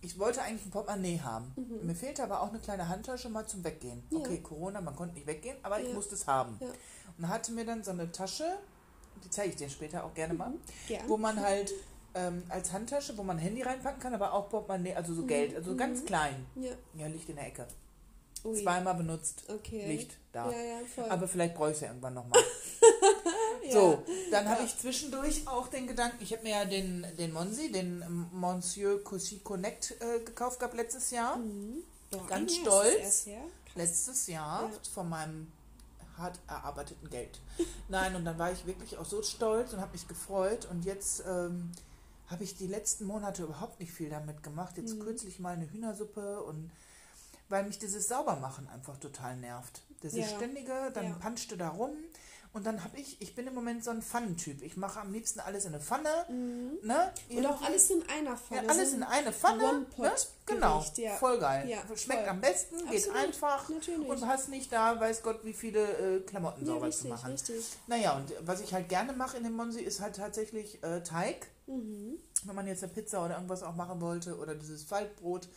ich 0.02 0.20
wollte 0.20 0.42
eigentlich 0.42 0.66
ein 0.68 0.72
Portemonnaie 0.72 1.20
haben. 1.22 1.54
Mir 1.84 1.96
fehlte 1.96 2.24
aber 2.24 2.42
auch 2.42 2.50
eine 2.50 2.60
kleine 2.60 2.88
Handtasche 2.90 3.30
mal 3.30 3.48
zum 3.48 3.64
Weggehen. 3.64 4.04
Mhm. 4.10 4.18
Ja. 4.18 4.24
Okay, 4.24 4.40
Corona, 4.42 4.82
man 4.82 4.96
konnte 4.96 5.16
nicht 5.16 5.28
weggehen, 5.28 5.58
aber 5.64 5.80
ich 5.82 5.88
Ja. 5.90 5.94
musste 5.94 6.16
es 6.16 6.28
haben. 6.28 6.58
Ja. 6.60 6.68
Und 7.18 7.28
hatte 7.30 7.52
mir 7.52 7.66
dann 7.66 7.84
so 7.84 7.92
eine 7.92 8.12
Tasche, 8.12 8.58
die 9.24 9.30
zeige 9.30 9.50
ich 9.52 9.56
dir 9.56 9.70
später 9.70 10.04
auch 10.04 10.14
gerne 10.14 10.34
mal, 10.34 10.52
Gern. 10.88 11.08
wo 11.08 11.18
man 11.18 11.40
halt 11.40 11.74
ähm, 12.16 12.44
als 12.50 12.72
Handtasche, 12.74 13.18
wo 13.18 13.24
man 13.24 13.38
Handy 13.38 13.62
reinpacken 13.62 14.00
kann, 14.02 14.14
aber 14.16 14.34
auch 14.34 14.50
Portemonnaie, 14.50 14.96
also 14.96 15.14
so 15.14 15.24
Geld, 15.26 15.56
also 15.56 15.76
ganz 15.76 16.04
klein. 16.06 16.46
Ja. 16.56 16.72
Ja, 16.96 17.08
liegt 17.08 17.30
in 17.30 17.36
der 17.36 17.48
Ecke. 17.48 17.68
Ui. 18.44 18.62
Zweimal 18.62 18.94
benutzt, 18.96 19.44
Okay. 19.48 19.88
Licht 19.88 20.12
da. 20.32 20.50
Ja, 20.52 20.58
ja, 20.58 20.78
voll. 20.94 21.06
Aber 21.10 21.28
vielleicht 21.28 21.56
brauche 21.56 21.70
ich 21.72 21.76
es 21.76 21.82
ja 21.82 21.88
irgendwann 21.88 22.14
nochmal. 22.14 22.40
ja. 23.64 23.72
So, 23.72 24.04
dann 24.32 24.48
habe 24.48 24.62
Ja. 24.62 24.66
ich 24.68 24.78
zwischendurch 24.78 25.48
auch 25.48 25.68
den 25.68 25.88
Gedanken, 25.88 26.18
ich 26.22 26.32
habe 26.32 26.44
mir 26.44 26.52
ja 26.52 26.66
den, 26.66 27.06
den 27.18 27.34
Monsi, 27.34 27.72
den 27.72 28.04
Monsieur 28.32 29.04
Couchy 29.04 29.40
Connect 29.40 29.96
äh, 30.00 30.20
gekauft 30.24 30.60
gehabt 30.60 30.76
letztes 30.76 31.10
Jahr. 31.12 31.38
Mhm. 31.38 31.84
Boah, 32.12 32.28
Ganz 32.28 32.56
stolz. 32.56 33.26
erst. 33.28 33.28
Letztes 33.76 34.28
Jahr 34.28 34.64
Ja. 34.64 34.80
von 34.94 35.10
meinem 35.10 35.52
hart 36.18 36.40
erarbeiteten 36.48 37.10
Geld. 37.10 37.42
Nein, 37.90 38.16
und 38.16 38.24
dann 38.26 38.38
war 38.38 38.52
ich 38.52 38.66
wirklich 38.66 38.98
auch 38.98 39.04
so 39.06 39.22
stolz 39.22 39.74
und 39.74 39.82
habe 39.82 39.92
mich 39.92 40.08
gefreut. 40.08 40.66
Und 40.72 40.86
jetzt 40.86 41.24
ähm, 41.28 41.72
habe 42.28 42.44
ich 42.44 42.56
die 42.58 42.68
letzten 42.68 43.06
Monate 43.06 43.44
überhaupt 43.44 43.80
nicht 43.80 43.92
viel 43.92 44.10
damit 44.10 44.42
gemacht. 44.44 44.78
Jetzt 44.78 44.96
Mhm. 44.96 45.00
kürzlich 45.02 45.40
mal 45.40 45.54
eine 45.54 45.70
Hühnersuppe 45.72 46.42
und 46.44 46.72
weil 47.50 47.64
mich 47.66 47.78
dieses 47.78 48.08
Saubermachen 48.08 48.68
einfach 48.70 48.98
total 48.98 49.38
nervt. 49.38 49.84
Dieses 50.02 50.32
Ja. 50.32 50.36
ständige, 50.38 50.92
dann 50.94 51.06
Ja. 51.10 51.14
punchte 51.22 51.56
da 51.58 51.70
rum 51.70 51.92
und 52.54 52.66
dann 52.66 52.84
habe 52.84 52.98
ich, 52.98 53.22
ich 53.22 53.36
bin 53.36 53.46
im 53.46 53.54
Moment 53.54 53.84
so 53.84 53.92
ein 53.92 54.02
Pfannentyp. 54.02 54.64
Ich 54.64 54.78
mache 54.78 55.00
am 55.00 55.14
liebsten 55.14 55.40
alles 55.42 55.66
in 55.66 55.76
eine 55.76 55.84
Pfanne, 55.84 56.10
Mhm. 56.30 56.80
ne? 56.82 57.14
Und 57.30 57.46
auch 57.46 57.62
alles 57.62 57.92
in 57.92 58.02
einer 58.10 58.36
Pfanne. 58.36 58.64
Ja, 58.64 58.70
alles 58.70 58.94
in 58.94 59.04
ein 59.04 59.10
eine 59.10 59.32
Pfanne. 59.32 59.86
Ne? 59.98 60.12
Genau, 60.48 60.84
ja. 60.96 61.12
voll 61.18 61.38
geil. 61.40 61.70
Ja, 61.70 61.78
Schmeckt 61.96 62.22
voll. 62.22 62.30
am 62.30 62.42
besten, 62.42 62.78
geht 62.90 63.08
Absolut, 63.08 63.16
einfach 63.18 63.70
natürlich. 63.70 64.10
und 64.10 64.28
hast 64.28 64.50
nicht 64.50 64.72
da, 64.72 65.00
weiß 65.00 65.22
Gott, 65.22 65.42
wie 65.44 65.54
viele 65.54 66.18
äh, 66.18 66.20
Klamotten 66.22 66.62
Ja, 66.62 66.74
sauber 66.74 66.88
richtig, 66.88 67.04
zu 67.04 67.08
machen. 67.10 67.32
richtig. 67.32 67.64
Naja, 67.86 68.18
und 68.18 68.34
was 68.42 68.62
ich 68.62 68.74
halt 68.74 68.90
gerne 68.90 69.14
mache 69.14 69.38
in 69.38 69.44
dem 69.44 69.54
Monsi 69.54 69.82
ist 69.82 70.02
halt 70.02 70.16
tatsächlich 70.16 70.82
äh, 70.84 71.02
Teig. 71.04 71.48
Mhm. 71.68 72.18
Wenn 72.44 72.56
man 72.56 72.68
jetzt 72.68 72.84
eine 72.84 72.94
Pizza 72.94 73.24
oder 73.26 73.36
irgendwas 73.36 73.64
auch 73.64 73.76
machen 73.76 74.02
wollte 74.02 74.38
oder 74.38 74.56
dieses 74.56 74.84
Faltbrot. 74.84 75.48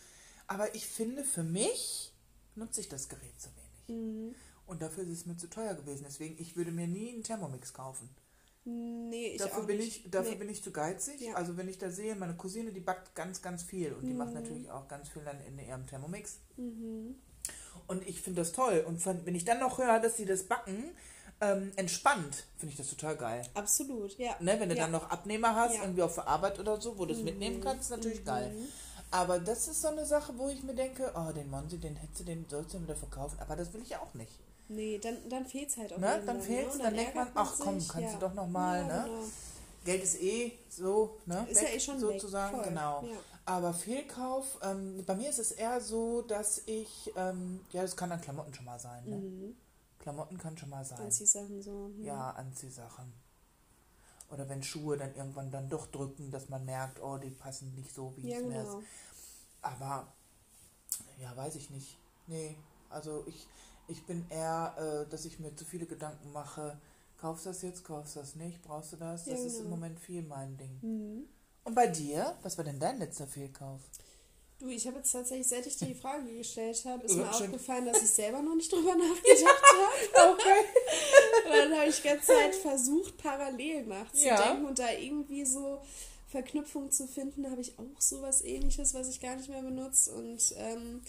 Aber 0.47 0.73
ich 0.73 0.87
finde, 0.87 1.23
für 1.23 1.43
mich 1.43 2.13
nutze 2.55 2.81
ich 2.81 2.89
das 2.89 3.09
Gerät 3.09 3.39
zu 3.39 3.49
wenig. 3.55 4.01
Mhm. 4.01 4.35
Und 4.65 4.81
dafür 4.81 5.03
ist 5.03 5.09
es 5.09 5.25
mir 5.25 5.37
zu 5.37 5.47
teuer 5.47 5.73
gewesen. 5.73 6.05
Deswegen, 6.07 6.35
ich 6.39 6.55
würde 6.55 6.71
mir 6.71 6.87
nie 6.87 7.13
einen 7.13 7.23
Thermomix 7.23 7.73
kaufen. 7.73 8.09
Nee, 8.65 9.29
ich 9.33 9.37
dafür 9.37 9.63
auch 9.63 9.67
bin 9.67 9.77
nicht. 9.77 10.05
ich 10.05 10.11
dafür 10.11 10.31
nee. 10.31 10.37
bin 10.37 10.49
ich 10.49 10.63
zu 10.63 10.71
geizig. 10.71 11.21
Ja. 11.21 11.33
Also 11.35 11.57
wenn 11.57 11.67
ich 11.69 11.77
da 11.77 11.89
sehe, 11.89 12.15
meine 12.15 12.35
Cousine, 12.35 12.71
die 12.71 12.79
backt 12.79 13.15
ganz, 13.15 13.41
ganz 13.41 13.63
viel 13.63 13.93
und 13.93 14.05
die 14.05 14.13
macht 14.13 14.29
Mhm. 14.29 14.35
natürlich 14.35 14.69
auch 14.69 14.87
ganz 14.87 15.09
viel 15.09 15.23
dann 15.23 15.39
in 15.41 15.57
ihrem 15.57 15.87
Thermomix. 15.87 16.39
Mhm. 16.57 17.15
Und 17.87 18.07
ich 18.07 18.21
finde 18.21 18.41
das 18.41 18.51
toll. 18.51 18.83
Und 18.87 19.03
wenn 19.25 19.33
ich 19.33 19.45
dann 19.45 19.59
noch 19.59 19.79
höre, 19.79 19.99
dass 19.99 20.17
sie 20.17 20.25
das 20.25 20.43
backen, 20.43 20.91
ähm, 21.41 21.71
entspannt, 21.77 22.45
finde 22.57 22.71
ich 22.73 22.77
das 22.77 22.89
total 22.89 23.15
geil. 23.15 23.41
Absolut, 23.53 24.17
ja. 24.17 24.35
Ne, 24.39 24.59
wenn 24.59 24.69
du 24.69 24.75
Ja. 24.75 24.83
dann 24.83 24.91
noch 24.91 25.09
Abnehmer 25.09 25.55
hast, 25.55 25.75
Ja. 25.75 25.81
irgendwie 25.83 26.01
auf 26.03 26.15
der 26.15 26.27
Arbeit 26.27 26.59
oder 26.59 26.79
so, 26.81 26.97
wo 26.97 27.05
du 27.05 27.13
es 27.13 27.19
Mhm. 27.19 27.25
mitnehmen 27.25 27.61
kannst, 27.61 27.89
natürlich 27.91 28.21
Mhm. 28.21 28.25
geil. 28.25 28.55
Aber 29.11 29.39
das 29.39 29.67
ist 29.67 29.81
so 29.81 29.87
eine 29.87 30.05
Sache, 30.05 30.33
wo 30.37 30.49
ich 30.49 30.61
mir 30.63 30.75
denke, 30.75 31.11
oh, 31.15 31.31
den 31.31 31.49
Monsi, 31.49 31.77
den 31.79 31.95
hättest 31.95 32.19
du, 32.19 32.23
den 32.25 32.45
sollst 32.47 32.73
du 32.73 32.81
wieder 32.83 32.95
verkaufen. 32.95 33.37
Aber 33.39 33.55
das 33.55 33.73
will 33.73 33.81
ich 33.81 33.95
auch 33.95 34.13
nicht. 34.13 34.31
Nee, 34.67 34.99
dann, 34.99 35.17
dann 35.29 35.45
fehlt 35.47 35.69
es 35.69 35.77
halt 35.77 35.93
auch. 35.93 35.97
Ne? 35.97 36.21
Dann 36.25 36.39
fehlt's, 36.41 36.75
Und 36.75 36.83
dann 36.83 36.93
denkt 36.95 37.15
man, 37.15 37.27
ach 37.33 37.53
komm, 37.57 37.75
kannst 37.87 37.95
ja. 37.99 38.11
du 38.13 38.19
doch 38.19 38.33
noch 38.35 38.47
mal, 38.47 38.81
ja, 38.81 38.87
ne? 38.87 39.03
Genau. 39.07 39.23
Geld 39.85 40.03
ist 40.03 40.21
eh 40.21 40.51
so, 40.69 41.17
ne? 41.25 41.47
Ist 41.49 41.61
ja 41.61 41.69
eh 41.69 41.79
schon 41.79 41.95
weg, 41.95 42.19
sozusagen, 42.19 42.55
voll, 42.57 42.65
genau. 42.65 43.03
ja. 43.03 43.17
Aber 43.45 43.73
Fehlkauf, 43.73 44.59
ähm, 44.61 45.03
bei 45.07 45.15
mir 45.15 45.29
ist 45.31 45.39
es 45.39 45.53
eher 45.53 45.81
so, 45.81 46.21
dass 46.21 46.61
ich, 46.67 47.11
ähm, 47.15 47.61
ja, 47.71 47.81
das 47.81 47.95
kann 47.95 48.11
dann 48.11 48.21
Klamotten 48.21 48.53
schon 48.53 48.65
mal 48.65 48.77
sein, 48.79 49.03
ne? 49.05 49.15
Mhm. 49.15 49.55
Klamotten 49.99 50.37
kann 50.37 50.57
schon 50.57 50.69
mal 50.69 50.83
sein. 50.85 50.99
Anziehsachen 50.99 51.61
so. 51.61 51.91
hm. 51.95 52.03
Ja, 52.03 52.31
Anziehsachen. 52.31 53.13
Oder 54.31 54.47
wenn 54.47 54.61
Schuhe 54.63 54.95
dann 54.97 55.15
irgendwann 55.15 55.51
dann 55.51 55.69
doch 55.69 55.87
drücken, 55.87 56.29
dass 56.31 56.49
man 56.49 56.63
merkt, 56.65 57.01
oh, 57.01 57.17
die 57.17 57.31
passen 57.31 57.73
nicht 57.75 57.93
so, 57.93 58.13
wie 58.15 58.29
Ja, 58.29 58.37
es 58.37 58.43
mir 58.43 58.61
ist. 58.61 58.67
genau. 58.67 58.83
Aber, 59.61 60.07
ja, 61.19 61.35
weiß 61.35 61.55
ich 61.55 61.69
nicht. 61.69 61.97
Nee, 62.27 62.55
also 62.89 63.23
ich, 63.27 63.47
ich 63.87 64.05
bin 64.05 64.25
eher, 64.29 64.75
äh, 65.07 65.09
dass 65.09 65.25
ich 65.25 65.39
mir 65.39 65.55
zu 65.55 65.65
viele 65.65 65.85
Gedanken 65.87 66.31
mache. 66.31 66.79
Kaufst 67.17 67.45
du 67.45 67.49
das 67.49 67.61
jetzt, 67.63 67.83
kaufst 67.83 68.15
du 68.15 68.19
das 68.21 68.35
nicht, 68.35 68.61
brauchst 68.61 68.93
du 68.93 68.97
das? 68.97 69.25
Ja, 69.25 69.33
Das 69.33 69.41
ist 69.41 69.55
im 69.57 69.63
genau. 69.63 69.75
Moment 69.75 69.99
viel 69.99 70.21
mein 70.21 70.55
Ding. 70.57 70.79
Mhm. 70.81 71.23
Und 71.63 71.75
bei 71.75 71.87
dir, 71.87 72.37
was 72.43 72.57
war 72.57 72.63
denn 72.65 72.79
dein 72.79 72.99
letzter 72.99 73.27
Fehlkauf? 73.27 73.81
Du, 74.59 74.67
ich 74.67 74.85
habe 74.87 74.97
jetzt 74.97 75.11
tatsächlich, 75.13 75.47
seit 75.47 75.65
ich 75.65 75.77
dir 75.77 75.87
die 75.87 75.95
Frage 75.95 76.35
gestellt 76.35 76.83
habe, 76.85 77.05
ist 77.05 77.15
mir 77.15 77.29
aufgefallen, 77.29 77.85
dass 77.85 78.03
ich 78.03 78.09
selber 78.09 78.41
noch 78.41 78.55
nicht 78.55 78.71
drüber 78.71 78.93
nachgedacht 78.95 79.63
habe. 80.17 80.33
Okay. 80.33 80.65
Und 81.45 81.55
dann 81.55 81.79
habe 81.79 81.89
ich 81.89 81.95
die 82.01 82.07
ganze 82.09 82.27
Zeit 82.27 82.55
versucht, 82.55 83.17
parallel 83.17 83.85
nachzudenken 83.85 84.63
ja. 84.63 84.67
und 84.67 84.77
da 84.77 84.91
irgendwie 84.91 85.45
so 85.45 85.81
Verknüpfungen 86.27 86.91
zu 86.91 87.07
finden. 87.07 87.43
Da 87.43 87.51
habe 87.51 87.61
ich 87.61 87.79
auch 87.79 88.01
sowas 88.01 88.43
ähnliches, 88.43 88.93
was 88.93 89.07
ich 89.07 89.21
gar 89.21 89.37
nicht 89.37 89.47
mehr 89.47 89.61
benutze. 89.61 90.11
Und 90.11 90.53
ähm, 90.57 91.03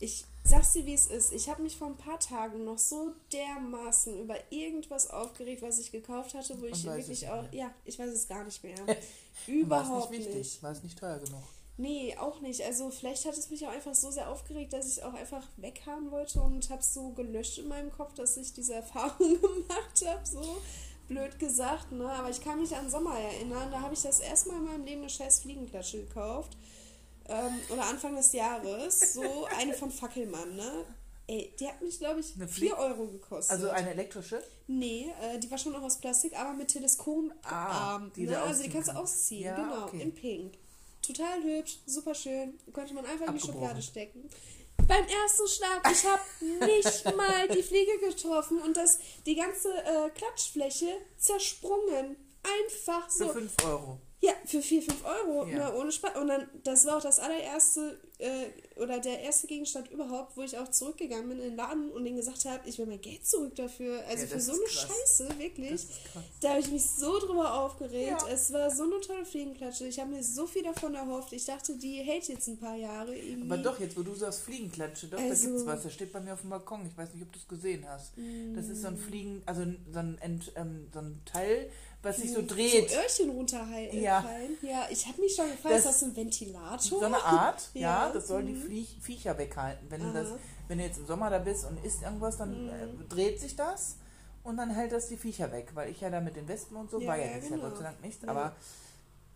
ich 0.00 0.24
sag's 0.44 0.72
dir, 0.72 0.86
wie 0.86 0.94
es 0.94 1.06
ist. 1.06 1.34
Ich 1.34 1.50
habe 1.50 1.62
mich 1.62 1.76
vor 1.76 1.88
ein 1.88 1.96
paar 1.98 2.18
Tagen 2.18 2.64
noch 2.64 2.78
so 2.78 3.12
dermaßen 3.30 4.18
über 4.22 4.36
irgendwas 4.50 5.10
aufgeregt, 5.10 5.60
was 5.60 5.78
ich 5.78 5.92
gekauft 5.92 6.32
hatte, 6.32 6.58
wo 6.62 6.64
ich 6.64 6.82
wirklich 6.84 7.28
auch. 7.28 7.44
Ja, 7.52 7.74
ich 7.84 7.98
weiß 7.98 8.10
es 8.10 8.26
gar 8.26 8.44
nicht 8.44 8.64
mehr. 8.64 8.76
Überhaupt 9.46 10.10
nicht. 10.10 10.20
Wichtig? 10.20 10.36
Nicht. 10.36 10.62
War 10.62 10.72
es 10.72 10.82
nicht 10.82 10.98
teuer 10.98 11.18
genug? 11.18 11.42
Nee, 11.78 12.16
auch 12.18 12.40
nicht. 12.40 12.62
Also 12.62 12.90
vielleicht 12.90 13.26
hat 13.26 13.36
es 13.36 13.50
mich 13.50 13.66
auch 13.66 13.70
einfach 13.70 13.94
so 13.94 14.10
sehr 14.10 14.30
aufgeregt, 14.30 14.72
dass 14.72 14.86
ich 14.86 15.02
auch 15.04 15.12
einfach 15.12 15.46
weghaben 15.58 16.10
wollte 16.10 16.40
und 16.40 16.70
habe 16.70 16.80
es 16.80 16.94
so 16.94 17.10
gelöscht 17.10 17.58
in 17.58 17.68
meinem 17.68 17.92
Kopf, 17.92 18.14
dass 18.14 18.36
ich 18.36 18.52
diese 18.54 18.74
Erfahrung 18.76 19.40
gemacht 19.40 20.04
habe. 20.06 20.24
So 20.24 20.62
blöd 21.08 21.38
gesagt, 21.38 21.92
ne? 21.92 22.08
Aber 22.10 22.30
ich 22.30 22.42
kann 22.42 22.60
mich 22.60 22.74
an 22.74 22.90
Sommer 22.90 23.18
erinnern. 23.18 23.70
Da 23.70 23.80
habe 23.80 23.94
ich 23.94 24.02
das 24.02 24.20
erste 24.20 24.50
Mal 24.50 24.58
in 24.58 24.64
meinem 24.64 24.84
Leben 24.84 25.00
eine 25.02 25.10
scheiß 25.10 25.40
Fliegenklatsche 25.40 25.98
gekauft. 25.98 26.56
Ähm, 27.28 27.60
oder 27.70 27.84
Anfang 27.84 28.16
des 28.16 28.32
Jahres. 28.32 29.12
So 29.12 29.46
eine 29.58 29.74
von 29.74 29.90
Fackelmann, 29.90 30.56
ne? 30.56 30.84
Ey, 31.28 31.52
die 31.58 31.66
hat 31.66 31.82
mich, 31.82 31.98
glaube 31.98 32.20
ich, 32.20 32.34
4 32.46 32.78
Euro 32.78 33.08
gekostet. 33.08 33.52
Also 33.52 33.68
eine 33.70 33.90
elektrische? 33.90 34.40
Nee, 34.68 35.12
äh, 35.20 35.38
die 35.40 35.50
war 35.50 35.58
schon 35.58 35.72
noch 35.72 35.82
aus 35.82 35.98
Plastik, 35.98 36.38
aber 36.38 36.52
mit 36.52 36.68
Teleskoparm. 36.68 37.32
Ah, 37.42 38.00
ne? 38.14 38.38
Also 38.40 38.62
die 38.62 38.70
kannst 38.70 38.90
du 38.90 38.96
ausziehen, 38.96 39.46
ja, 39.46 39.56
genau, 39.56 39.84
okay. 39.86 40.02
in 40.02 40.14
pink. 40.14 40.54
Total 41.06 41.42
hübsch, 41.42 41.78
super 41.86 42.14
schön. 42.14 42.58
Konnte 42.72 42.94
man 42.94 43.06
einfach 43.06 43.28
in 43.28 43.34
die 43.34 43.40
Schublade 43.40 43.80
stecken. 43.80 44.28
Beim 44.88 45.04
ersten 45.04 45.48
Schlag, 45.48 45.90
ich 45.90 46.04
habe 46.04 46.66
nicht 46.66 47.04
mal 47.16 47.48
die 47.48 47.62
Fliege 47.62 47.98
getroffen 48.00 48.60
und 48.60 48.76
das, 48.76 48.98
die 49.24 49.36
ganze 49.36 49.68
äh, 49.68 50.10
Klatschfläche 50.10 50.88
zersprungen. 51.18 52.16
Einfach 52.42 53.08
so. 53.08 53.28
Für 53.28 53.34
5 53.34 53.64
Euro. 53.64 54.00
Ja, 54.20 54.32
für 54.44 54.62
4, 54.62 54.82
5 54.82 55.04
Euro, 55.04 55.46
ja. 55.46 55.70
ne, 55.70 55.76
ohne 55.76 55.92
Spaß. 55.92 56.16
Und 56.16 56.28
dann, 56.28 56.48
das 56.64 56.86
war 56.86 56.98
auch 56.98 57.02
das 57.02 57.18
allererste, 57.18 58.00
äh, 58.18 58.46
oder 58.76 58.98
der 58.98 59.20
erste 59.20 59.46
Gegenstand 59.46 59.90
überhaupt, 59.90 60.36
wo 60.36 60.42
ich 60.42 60.58
auch 60.58 60.68
zurückgegangen 60.68 61.28
bin 61.28 61.38
in 61.38 61.44
den 61.44 61.56
Laden 61.56 61.90
und 61.90 62.04
denen 62.04 62.16
gesagt 62.16 62.44
habe, 62.44 62.68
ich 62.68 62.78
will 62.78 62.86
mein 62.86 63.00
Geld 63.00 63.26
zurück 63.26 63.54
dafür. 63.56 64.04
Also 64.06 64.24
ja, 64.24 64.28
für 64.28 64.40
so 64.40 64.52
eine 64.52 64.64
krass. 64.64 64.88
Scheiße, 64.88 65.38
wirklich. 65.38 65.86
Da 66.40 66.50
habe 66.50 66.60
ich 66.60 66.70
mich 66.70 66.84
so 66.84 67.18
drüber 67.18 67.54
aufgeregt. 67.54 68.22
Ja. 68.22 68.28
Es 68.28 68.52
war 68.52 68.70
so 68.70 68.82
eine 68.84 69.00
tolle 69.00 69.24
Fliegenklatsche. 69.24 69.86
Ich 69.86 69.98
habe 69.98 70.10
mir 70.10 70.22
so 70.22 70.46
viel 70.46 70.62
davon 70.62 70.94
erhofft. 70.94 71.32
Ich 71.32 71.46
dachte, 71.46 71.76
die 71.76 72.02
hält 72.02 72.28
jetzt 72.28 72.48
ein 72.48 72.58
paar 72.58 72.76
Jahre. 72.76 73.16
Irgendwie. 73.16 73.50
Aber 73.50 73.62
doch, 73.62 73.80
jetzt 73.80 73.96
wo 73.96 74.02
du 74.02 74.14
sagst 74.14 74.40
Fliegenklatsche, 74.40 75.06
doch, 75.06 75.18
also, 75.18 75.46
da 75.46 75.50
gibt 75.50 75.60
es 75.60 75.66
was. 75.66 75.82
Das 75.82 75.94
steht 75.94 76.12
bei 76.12 76.20
mir 76.20 76.34
auf 76.34 76.42
dem 76.42 76.50
Balkon. 76.50 76.86
Ich 76.86 76.96
weiß 76.96 77.14
nicht, 77.14 77.22
ob 77.22 77.32
du 77.32 77.38
es 77.38 77.48
gesehen 77.48 77.86
hast. 77.88 78.16
Mm. 78.18 78.54
Das 78.54 78.68
ist 78.68 78.82
so 78.82 78.88
ein 78.88 78.98
Fliegen, 78.98 79.42
also 79.46 79.62
so 79.90 79.98
ein, 79.98 80.18
Ent, 80.20 80.52
ähm, 80.54 80.88
so 80.92 80.98
ein 80.98 81.22
Teil, 81.24 81.70
was 82.02 82.16
sich 82.18 82.32
so 82.32 82.42
dreht. 82.46 82.90
So 82.90 82.96
Öhrchen 82.96 83.30
runterfallen. 83.30 84.00
Ja. 84.00 84.24
ja, 84.62 84.86
ich 84.90 85.06
habe 85.06 85.20
mich 85.20 85.34
schon 85.34 85.50
gefragt, 85.50 85.74
das, 85.74 85.84
ist 85.84 85.86
das 85.86 86.02
ein 86.04 86.16
Ventilator? 86.16 86.78
So 86.78 87.00
eine 87.00 87.22
Art, 87.22 87.70
ja, 87.74 87.80
ja 87.80 88.12
das 88.12 88.28
soll 88.28 88.42
mhm. 88.42 88.46
die 88.46 88.54
Viech, 88.54 88.98
Viecher 89.00 89.36
weghalten. 89.38 89.90
Wenn 89.90 90.02
du, 90.02 90.12
das, 90.12 90.28
wenn 90.68 90.78
du 90.78 90.84
jetzt 90.84 90.98
im 90.98 91.06
Sommer 91.06 91.30
da 91.30 91.38
bist 91.38 91.64
und 91.64 91.84
isst 91.84 92.02
irgendwas, 92.02 92.36
dann 92.38 92.64
mhm. 92.64 92.70
äh, 92.70 93.04
dreht 93.08 93.40
sich 93.40 93.56
das 93.56 93.96
und 94.44 94.56
dann 94.56 94.70
hält 94.70 94.92
das 94.92 95.08
die 95.08 95.16
Viecher 95.16 95.50
weg. 95.52 95.70
Weil 95.74 95.90
ich 95.90 96.00
ja 96.00 96.10
da 96.10 96.20
mit 96.20 96.36
den 96.36 96.46
Wespen 96.48 96.76
und 96.76 96.90
so, 96.90 97.00
ja, 97.00 97.08
war 97.08 97.18
ja, 97.18 97.26
jetzt 97.26 97.48
genau. 97.48 97.62
ja 97.62 97.68
Gott 97.68 97.78
sei 97.78 97.84
Dank 97.84 98.02
nicht, 98.02 98.28
aber 98.28 98.54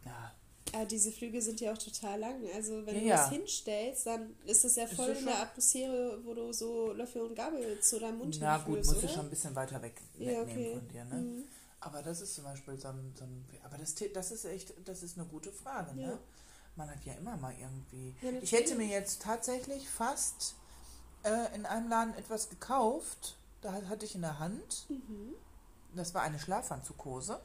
ja. 0.04 0.32
Ja, 0.72 0.84
diese 0.84 1.10
Flüge 1.10 1.42
sind 1.42 1.60
ja 1.60 1.72
auch 1.72 1.78
total 1.78 2.20
lang. 2.20 2.36
Also 2.54 2.86
wenn 2.86 2.94
ja, 3.04 3.16
du 3.16 3.22
das 3.22 3.30
hinstellst, 3.30 4.06
dann 4.06 4.36
ist 4.46 4.62
das 4.62 4.76
ja 4.76 4.86
voll 4.86 5.08
das 5.08 5.18
in 5.18 5.24
der 5.26 5.42
Atmosphäre, 5.42 6.20
wo 6.24 6.32
du 6.32 6.52
so 6.52 6.92
Löffel 6.92 7.22
und 7.22 7.34
Gabel 7.34 7.80
zu 7.80 7.98
deinem 7.98 8.18
Mund 8.18 8.38
Na 8.40 8.58
gut, 8.58 8.76
musst 8.76 9.02
du 9.02 9.08
schon 9.08 9.22
ein 9.22 9.30
bisschen 9.30 9.54
weiter 9.56 9.82
weg 9.82 10.00
ja, 10.18 10.40
okay. 10.42 10.74
von 10.74 10.88
dir, 10.88 11.04
ne? 11.06 11.14
Mhm. 11.16 11.44
Aber 11.80 12.02
das 12.02 12.20
ist 12.20 12.34
zum 12.34 12.44
Beispiel 12.44 12.78
so 12.78 12.88
ein, 12.88 13.14
so 13.16 13.24
ein 13.24 13.44
aber 13.64 13.78
das, 13.78 13.94
das 14.12 14.30
ist 14.30 14.44
echt, 14.44 14.74
das 14.84 15.02
ist 15.02 15.18
eine 15.18 15.26
gute 15.26 15.50
Frage, 15.52 15.94
ne? 15.94 16.18
Man 16.76 16.88
hat 16.88 17.04
ja 17.04 17.14
immer 17.14 17.36
mal 17.36 17.54
irgendwie. 17.58 18.14
Ja, 18.22 18.30
ich 18.40 18.52
hätte 18.52 18.74
mir 18.74 18.86
jetzt 18.86 19.22
tatsächlich 19.22 19.88
fast 19.88 20.54
äh, 21.24 21.54
in 21.54 21.66
einem 21.66 21.88
Laden 21.88 22.14
etwas 22.14 22.48
gekauft, 22.48 23.36
da 23.60 23.72
hatte 23.72 24.04
ich 24.04 24.14
in 24.14 24.22
der 24.22 24.38
Hand. 24.38 24.86
Mhm. 24.88 25.34
Das 25.94 26.14
war 26.14 26.22
eine 26.22 26.38
Schlafanzukose. 26.38 27.40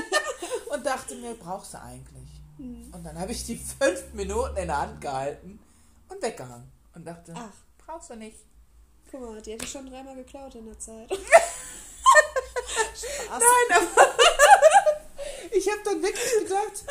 und 0.72 0.86
dachte 0.86 1.14
mir, 1.16 1.34
brauchst 1.34 1.74
du 1.74 1.82
eigentlich? 1.82 2.40
Mhm. 2.58 2.92
Und 2.92 3.04
dann 3.04 3.18
habe 3.18 3.32
ich 3.32 3.44
die 3.44 3.56
fünf 3.56 4.12
Minuten 4.14 4.56
in 4.56 4.68
der 4.68 4.80
Hand 4.80 5.00
gehalten 5.00 5.58
und 6.08 6.22
weggehangen. 6.22 6.70
Und 6.94 7.04
dachte, 7.06 7.34
Ach. 7.36 7.52
brauchst 7.78 8.10
du 8.10 8.16
nicht. 8.16 8.38
Guck 9.10 9.20
mal, 9.20 9.42
die 9.42 9.52
hätte 9.52 9.64
ich 9.64 9.70
schon 9.70 9.86
dreimal 9.86 10.14
geklaut 10.14 10.54
in 10.54 10.66
der 10.66 10.78
Zeit. 10.78 11.10
Spaß. 12.94 13.40
Nein, 13.40 13.78
aber 13.78 14.14
ich 15.52 15.70
habe 15.70 15.80
dann 15.84 16.02
wirklich 16.02 16.38
gedacht, 16.42 16.84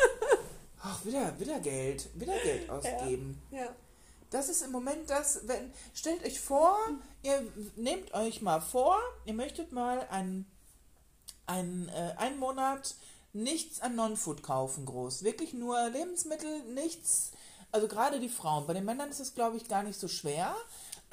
ach, 0.80 1.04
wieder, 1.04 1.38
wieder 1.38 1.60
Geld, 1.60 2.08
wieder 2.14 2.38
Geld 2.38 2.68
ausgeben. 2.70 3.42
Ja. 3.50 3.58
ja. 3.58 3.76
Das 4.30 4.48
ist 4.48 4.62
im 4.62 4.72
Moment 4.72 5.10
das, 5.10 5.46
wenn, 5.46 5.72
stellt 5.94 6.24
euch 6.24 6.40
vor, 6.40 6.76
ihr 7.22 7.46
nehmt 7.76 8.12
euch 8.14 8.42
mal 8.42 8.60
vor, 8.60 8.98
ihr 9.26 9.34
möchtet 9.34 9.70
mal 9.70 10.06
einen, 10.10 10.50
einen, 11.46 11.88
äh, 11.90 12.14
einen 12.16 12.38
Monat 12.38 12.96
nichts 13.32 13.80
an 13.80 13.94
Non-Food 13.94 14.42
kaufen, 14.42 14.86
groß. 14.86 15.22
Wirklich 15.22 15.52
nur 15.52 15.88
Lebensmittel, 15.88 16.64
nichts. 16.64 17.32
Also 17.70 17.88
gerade 17.88 18.20
die 18.20 18.28
Frauen. 18.28 18.66
Bei 18.66 18.72
den 18.72 18.84
Männern 18.84 19.10
ist 19.10 19.20
es, 19.20 19.34
glaube 19.34 19.56
ich, 19.56 19.68
gar 19.68 19.82
nicht 19.82 19.98
so 19.98 20.08
schwer. 20.08 20.56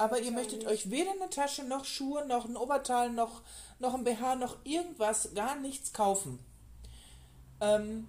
Aber 0.02 0.18
ihr 0.18 0.32
möchtet 0.32 0.66
euch 0.66 0.90
weder 0.90 1.12
eine 1.12 1.30
Tasche, 1.30 1.62
noch 1.62 1.84
Schuhe, 1.84 2.26
noch 2.26 2.44
ein 2.44 2.56
Oberteil, 2.56 3.10
noch 3.10 3.40
noch 3.78 3.94
ein 3.94 4.02
BH, 4.02 4.34
noch 4.34 4.56
irgendwas, 4.64 5.32
gar 5.32 5.54
nichts 5.54 5.92
kaufen. 5.92 6.40
Ähm, 7.60 8.08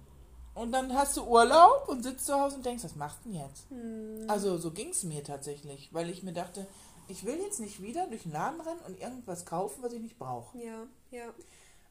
und 0.54 0.72
dann 0.72 0.92
hast 0.92 1.16
du 1.16 1.22
Urlaub 1.22 1.88
und 1.88 2.02
sitzt 2.02 2.26
zu 2.26 2.34
Hause 2.34 2.56
und 2.56 2.66
denkst, 2.66 2.82
was 2.82 2.96
machst 2.96 3.18
du 3.24 3.30
denn 3.30 3.42
jetzt? 3.42 3.70
Hm. 3.70 4.24
Also 4.28 4.58
so 4.58 4.72
ging 4.72 4.88
es 4.88 5.04
mir 5.04 5.22
tatsächlich, 5.22 5.88
weil 5.92 6.10
ich 6.10 6.24
mir 6.24 6.32
dachte, 6.32 6.66
ich 7.06 7.24
will 7.24 7.38
jetzt 7.40 7.60
nicht 7.60 7.80
wieder 7.80 8.08
durch 8.08 8.24
den 8.24 8.32
Laden 8.32 8.60
rennen 8.60 8.80
und 8.88 9.00
irgendwas 9.00 9.46
kaufen, 9.46 9.80
was 9.80 9.92
ich 9.92 10.02
nicht 10.02 10.18
brauche. 10.18 10.58
Ja, 10.58 10.88
ja. 11.12 11.32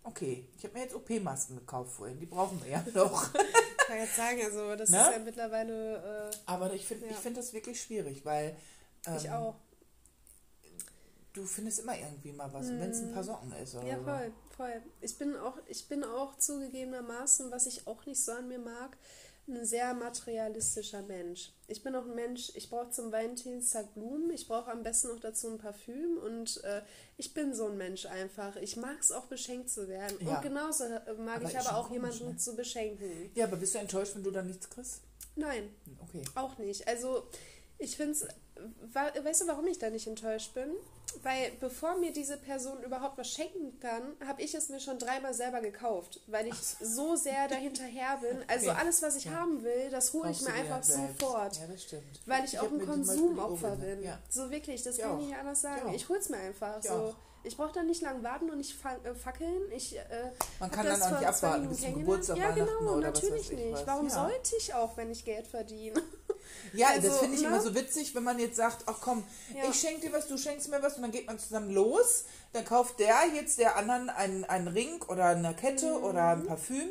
Okay, 0.04 0.46
ich 0.58 0.66
habe 0.66 0.74
mir 0.74 0.84
jetzt 0.84 0.96
OP-Masken 0.96 1.56
gekauft 1.56 1.94
vorhin, 1.94 2.20
die 2.20 2.26
brauchen 2.26 2.62
wir 2.62 2.72
ja 2.72 2.84
noch. 2.94 3.34
ich 3.34 3.88
kann 3.88 3.98
jetzt 4.00 4.18
sagen, 4.18 4.42
also 4.44 4.76
das 4.76 4.90
ne? 4.90 4.98
ist 4.98 5.12
ja 5.14 5.20
mittlerweile. 5.20 6.30
Äh, 6.30 6.36
Aber 6.46 6.74
ich 6.74 6.86
finde 6.86 7.08
ja. 7.08 7.14
find 7.14 7.38
das 7.38 7.54
wirklich 7.54 7.82
schwierig, 7.82 8.26
weil. 8.26 8.58
Ähm, 9.06 9.16
ich 9.16 9.30
auch 9.30 9.56
du 11.34 11.46
findest 11.46 11.80
immer 11.80 11.98
irgendwie 11.98 12.32
mal 12.32 12.52
was, 12.54 12.68
hm. 12.68 12.80
wenn 12.80 12.92
es 12.92 13.02
ein 13.02 13.12
paar 13.12 13.24
Socken 13.24 13.52
ist. 13.54 13.76
Oder 13.76 13.88
ja, 13.88 13.98
voll, 13.98 14.32
voll. 14.56 14.82
Ich 15.02 15.18
bin 15.18 15.36
auch, 15.36 15.58
ich 15.68 15.88
bin 15.88 16.04
auch 16.04 16.38
zugegebenermaßen, 16.38 17.52
was 17.52 17.66
ich 17.66 17.88
auch 17.88 18.06
nicht 18.06 18.24
so 18.24 18.32
an 18.32 18.48
mir 18.48 18.60
mag, 18.60 18.98
ein 19.48 19.66
sehr 19.66 19.94
materialistischer 19.94 21.02
Mensch. 21.02 21.52
Ich 21.68 21.84
bin 21.84 21.96
auch 21.96 22.06
ein 22.06 22.16
Mensch, 22.16 22.52
ich 22.56 22.70
brauche 22.70 22.92
zum 22.92 23.12
Valentinstag 23.12 23.94
Blumen, 23.94 24.32
ich 24.32 24.48
brauche 24.48 24.72
am 24.72 24.84
besten 24.84 25.10
noch 25.10 25.20
dazu 25.20 25.50
ein 25.50 25.58
Parfüm 25.58 26.18
und 26.18 26.64
äh, 26.64 26.82
ich 27.18 27.34
bin 27.34 27.54
so 27.54 27.68
ein 27.68 27.78
Mensch 27.78 28.06
einfach. 28.06 28.56
Ich 28.58 28.78
mag 28.78 28.98
es 29.02 29.12
auch 29.12 29.26
beschenkt 29.26 29.70
zu 29.70 29.90
werden. 29.90 30.18
Ja. 30.22 30.36
Und 30.36 30.44
genauso 30.44 30.86
äh, 30.86 31.14
mag 31.18 31.38
aber 31.38 31.50
ich 31.50 31.60
aber 31.60 31.78
auch 31.78 31.90
komisch, 31.90 32.20
jemanden 32.20 32.36
ne? 32.36 32.38
zu 32.38 32.56
beschenken. 32.56 33.32
Ja, 33.36 33.46
aber 33.46 33.58
bist 33.58 33.76
du 33.76 33.80
enttäuscht, 33.80 34.16
wenn 34.16 34.24
du 34.24 34.32
dann 34.32 34.48
nichts 34.48 34.70
kriegst? 34.70 35.02
Nein. 35.36 35.74
Okay. 36.02 36.24
Auch 36.36 36.58
nicht. 36.58 36.88
Also 36.88 37.28
ich 37.80 37.98
finde 37.98 38.14
es, 38.14 38.28
weißt 38.94 39.42
du, 39.42 39.48
warum 39.48 39.68
ich 39.68 39.80
da 39.80 39.90
nicht 39.90 40.08
enttäuscht 40.08 40.54
bin? 40.54 40.70
weil 41.22 41.52
bevor 41.60 41.98
mir 41.98 42.12
diese 42.12 42.38
Person 42.38 42.82
überhaupt 42.84 43.18
was 43.18 43.32
schenken 43.32 43.80
kann, 43.80 44.16
habe 44.26 44.42
ich 44.42 44.54
es 44.56 44.70
mir 44.70 44.80
schon 44.80 44.98
dreimal 44.98 45.34
selber 45.34 45.62
gekauft, 45.62 46.20
weil 46.28 46.48
ich 46.48 46.56
so 46.56 47.16
sehr 47.16 47.48
dahinterher 47.48 48.18
bin. 48.18 48.44
Also 48.54 48.70
okay. 48.70 48.80
alles, 48.82 49.02
was 49.02 49.16
ich 49.16 49.26
ja. 49.26 49.32
haben 49.32 49.64
will, 49.64 49.90
das 49.90 50.14
hole 50.14 50.30
ich 50.30 50.42
mir 50.42 50.54
einfach 50.54 50.84
sofort. 50.84 51.58
Ja, 51.58 51.68
das 51.68 51.84
stimmt. 51.84 52.22
Weil 52.26 52.44
ich, 52.44 52.54
ich 52.54 52.60
auch 52.60 52.72
ein 52.72 52.86
Konsumopfer 52.86 53.76
bin. 53.78 54.04
Ja. 54.04 54.20
So 54.30 54.52
wirklich, 54.52 54.84
das 54.84 54.98
ich 54.98 55.04
kann 55.04 55.20
ich 55.20 55.28
nicht 55.28 55.38
anders 55.38 55.62
sagen. 55.62 55.94
Ich 55.94 56.08
hole 56.08 56.20
es 56.20 56.30
mir 56.30 56.38
einfach 56.38 56.82
so. 56.84 57.16
Ich 57.44 57.58
brauche 57.58 57.74
dann 57.74 57.88
nicht 57.88 58.02
lange 58.02 58.24
warten 58.24 58.50
und 58.50 58.58
nicht 58.58 58.78
äh, 59.04 59.14
fackeln. 59.16 59.72
Ich, 59.76 59.98
äh, 59.98 60.02
Man 60.60 60.72
kann 60.72 60.86
dann 60.86 61.02
auch 61.02 61.20
nicht 61.20 61.28
abwarten 61.28 61.68
bis 61.68 61.82
zum 61.82 61.94
Geburtstag, 61.96 62.38
Ja, 62.38 62.52
genau, 62.52 62.98
natürlich 62.98 63.52
nicht. 63.52 63.88
Warum 63.88 64.10
sollte 64.10 64.56
ich 64.58 64.74
auch, 64.74 64.96
wenn 64.98 65.10
ich 65.10 65.26
Geld 65.26 65.48
verdiene? 65.48 66.02
Ja, 66.74 66.88
also, 66.90 67.08
das 67.08 67.20
finde 67.20 67.36
ich 67.36 67.42
ne? 67.42 67.48
immer 67.50 67.62
so 67.62 67.76
witzig, 67.76 68.16
wenn 68.16 68.24
man 68.24 68.40
jetzt 68.40 68.56
sagt, 68.56 68.84
ach 68.88 68.98
komm, 69.02 69.24
ja. 69.56 69.70
ich 69.70 69.80
schenke 69.80 70.08
dir 70.08 70.14
was, 70.14 70.28
du 70.28 70.38
schenkst 70.38 70.70
mir 70.70 70.82
was 70.82 70.96
und 70.96 71.02
dann 71.04 71.12
geht 71.12 71.28
man 71.28 71.40
zusammen 71.40 71.72
los. 71.72 72.26
Dann 72.54 72.66
kauft 72.66 73.00
der 73.00 73.16
jetzt 73.34 73.60
der 73.60 73.76
anderen 73.76 74.10
einen, 74.10 74.44
einen 74.46 74.68
Ring 74.68 75.02
oder 75.04 75.26
eine 75.26 75.56
Kette 75.56 75.98
mhm. 75.98 76.04
oder 76.04 76.28
ein 76.30 76.46
Parfüm 76.46 76.90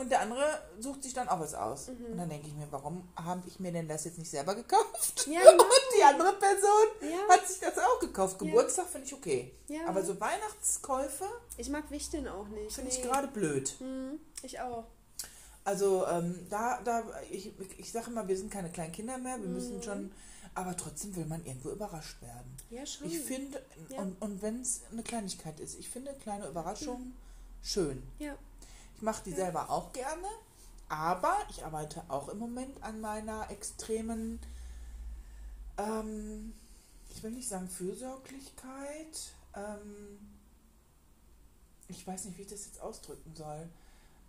und 0.00 0.10
der 0.10 0.20
andere 0.22 0.62
sucht 0.78 1.02
sich 1.02 1.12
dann 1.12 1.28
auch 1.28 1.40
was 1.40 1.54
aus. 1.54 1.88
Mhm. 1.88 2.12
Und 2.12 2.18
dann 2.18 2.30
denke 2.30 2.46
ich 2.46 2.54
mir, 2.54 2.66
warum 2.70 3.06
habe 3.16 3.42
ich 3.46 3.60
mir 3.60 3.70
denn 3.70 3.86
das 3.86 4.04
jetzt 4.04 4.18
nicht 4.18 4.30
selber 4.30 4.54
gekauft? 4.54 5.26
Ja, 5.26 5.40
genau. 5.40 5.62
Und 5.62 5.70
die 5.94 6.02
andere 6.02 6.32
Person 6.32 6.86
ja. 7.02 7.34
hat 7.34 7.46
sich 7.46 7.60
das 7.60 7.76
auch 7.76 8.00
gekauft. 8.00 8.38
Geburtstag 8.38 8.86
finde 8.86 9.06
ich 9.06 9.12
okay. 9.12 9.52
Aber 9.86 10.02
so 10.02 10.18
Weihnachtskäufe. 10.18 11.26
Ich 11.58 11.68
mag 11.68 11.90
Wichteln 11.90 12.28
auch 12.28 12.48
nicht. 12.48 12.72
Finde 12.74 12.90
nee. 12.90 12.96
ich 12.96 13.02
gerade 13.02 13.28
blöd. 13.28 13.74
Mhm. 13.80 14.20
Ich 14.42 14.58
auch. 14.60 14.86
Also 15.70 16.04
ähm, 16.08 16.34
da, 16.50 16.80
da, 16.82 17.04
ich, 17.30 17.52
ich 17.78 17.92
sage 17.92 18.10
immer, 18.10 18.26
wir 18.26 18.36
sind 18.36 18.50
keine 18.50 18.70
kleinen 18.70 18.90
Kinder 18.92 19.18
mehr, 19.18 19.40
wir 19.40 19.48
müssen 19.48 19.76
Mhm. 19.76 19.82
schon, 19.82 20.12
aber 20.54 20.76
trotzdem 20.76 21.14
will 21.14 21.26
man 21.26 21.44
irgendwo 21.46 21.70
überrascht 21.70 22.20
werden. 22.22 22.56
Ja, 22.70 22.84
schon. 22.84 23.06
Ich 23.06 23.20
finde, 23.20 23.62
Ja. 23.88 23.98
und, 23.98 24.20
und 24.20 24.42
wenn 24.42 24.60
es 24.62 24.80
eine 24.90 25.04
Kleinigkeit 25.04 25.60
ist, 25.60 25.78
ich 25.78 25.88
finde 25.88 26.12
kleine 26.14 26.48
Überraschungen 26.48 27.14
schön. 27.62 28.02
ja. 28.18 28.34
Ich 28.96 29.02
mache 29.02 29.22
die 29.24 29.30
Ja. 29.30 29.36
selber 29.36 29.70
auch 29.70 29.92
gerne, 29.92 30.26
aber 30.88 31.36
ich 31.50 31.64
arbeite 31.64 32.02
auch 32.08 32.28
im 32.28 32.38
Moment 32.38 32.82
an 32.82 33.00
meiner 33.00 33.48
extremen, 33.50 34.40
ähm, 35.78 36.52
ich 37.10 37.22
will 37.22 37.30
nicht 37.30 37.48
sagen 37.48 37.68
Fürsorglichkeit, 37.68 39.34
ähm, 39.54 40.18
ich 41.88 42.04
weiß 42.06 42.24
nicht, 42.24 42.38
wie 42.38 42.42
ich 42.42 42.48
das 42.48 42.66
jetzt 42.66 42.80
ausdrücken 42.80 43.34
soll. 43.36 43.68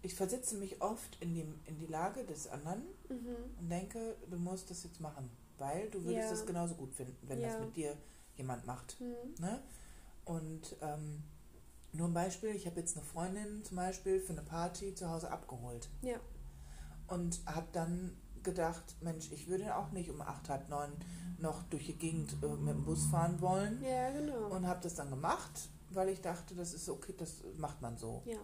Ich 0.03 0.15
versetze 0.15 0.55
mich 0.55 0.81
oft 0.81 1.17
in 1.21 1.33
die, 1.33 1.45
in 1.65 1.77
die 1.77 1.85
Lage 1.87 2.23
des 2.25 2.47
anderen 2.47 2.81
Mhm. 3.09 3.35
und 3.59 3.69
denke, 3.69 4.15
du 4.29 4.37
musst 4.37 4.69
das 4.71 4.83
jetzt 4.83 4.99
machen, 4.99 5.29
weil 5.57 5.89
du 5.89 6.03
würdest 6.03 6.25
Ja. 6.25 6.29
das 6.31 6.45
genauso 6.45 6.75
gut 6.75 6.93
finden, 6.93 7.17
wenn 7.27 7.39
Ja. 7.39 7.49
das 7.49 7.59
mit 7.59 7.75
dir 7.75 7.95
jemand 8.35 8.65
macht. 8.65 8.99
Mhm. 8.99 9.35
Ne? 9.39 9.61
Und 10.25 10.75
ähm, 10.81 11.23
nur 11.93 12.07
ein 12.07 12.13
Beispiel, 12.13 12.49
ich 12.51 12.65
habe 12.65 12.79
jetzt 12.79 12.95
eine 12.97 13.05
Freundin 13.05 13.63
zum 13.63 13.77
Beispiel 13.77 14.19
für 14.19 14.31
eine 14.33 14.41
Party 14.43 14.95
zu 14.95 15.09
Hause 15.09 15.29
abgeholt 15.31 15.89
Ja. 16.01 16.17
und 17.07 17.41
habe 17.45 17.67
dann 17.73 18.17
gedacht, 18.43 18.95
Mensch, 19.01 19.31
ich 19.31 19.47
würde 19.47 19.75
auch 19.75 19.91
nicht 19.91 20.09
um 20.09 20.21
acht, 20.21 20.49
halb 20.49 20.67
neun 20.69 20.91
noch 21.37 21.61
durch 21.63 21.85
die 21.87 21.95
Gegend 21.97 22.33
äh, 22.41 22.47
mit 22.47 22.73
dem 22.75 22.83
Bus 22.85 23.05
fahren 23.05 23.39
wollen 23.41 23.83
Ja, 23.83 24.09
genau. 24.11 24.47
und 24.47 24.65
habe 24.65 24.79
das 24.81 24.95
dann 24.95 25.09
gemacht, 25.11 25.69
weil 25.91 26.09
ich 26.09 26.21
dachte, 26.21 26.55
das 26.55 26.73
ist 26.73 26.89
okay, 26.89 27.13
das 27.17 27.43
macht 27.57 27.81
man 27.81 27.97
so. 27.97 28.23
ja. 28.25 28.37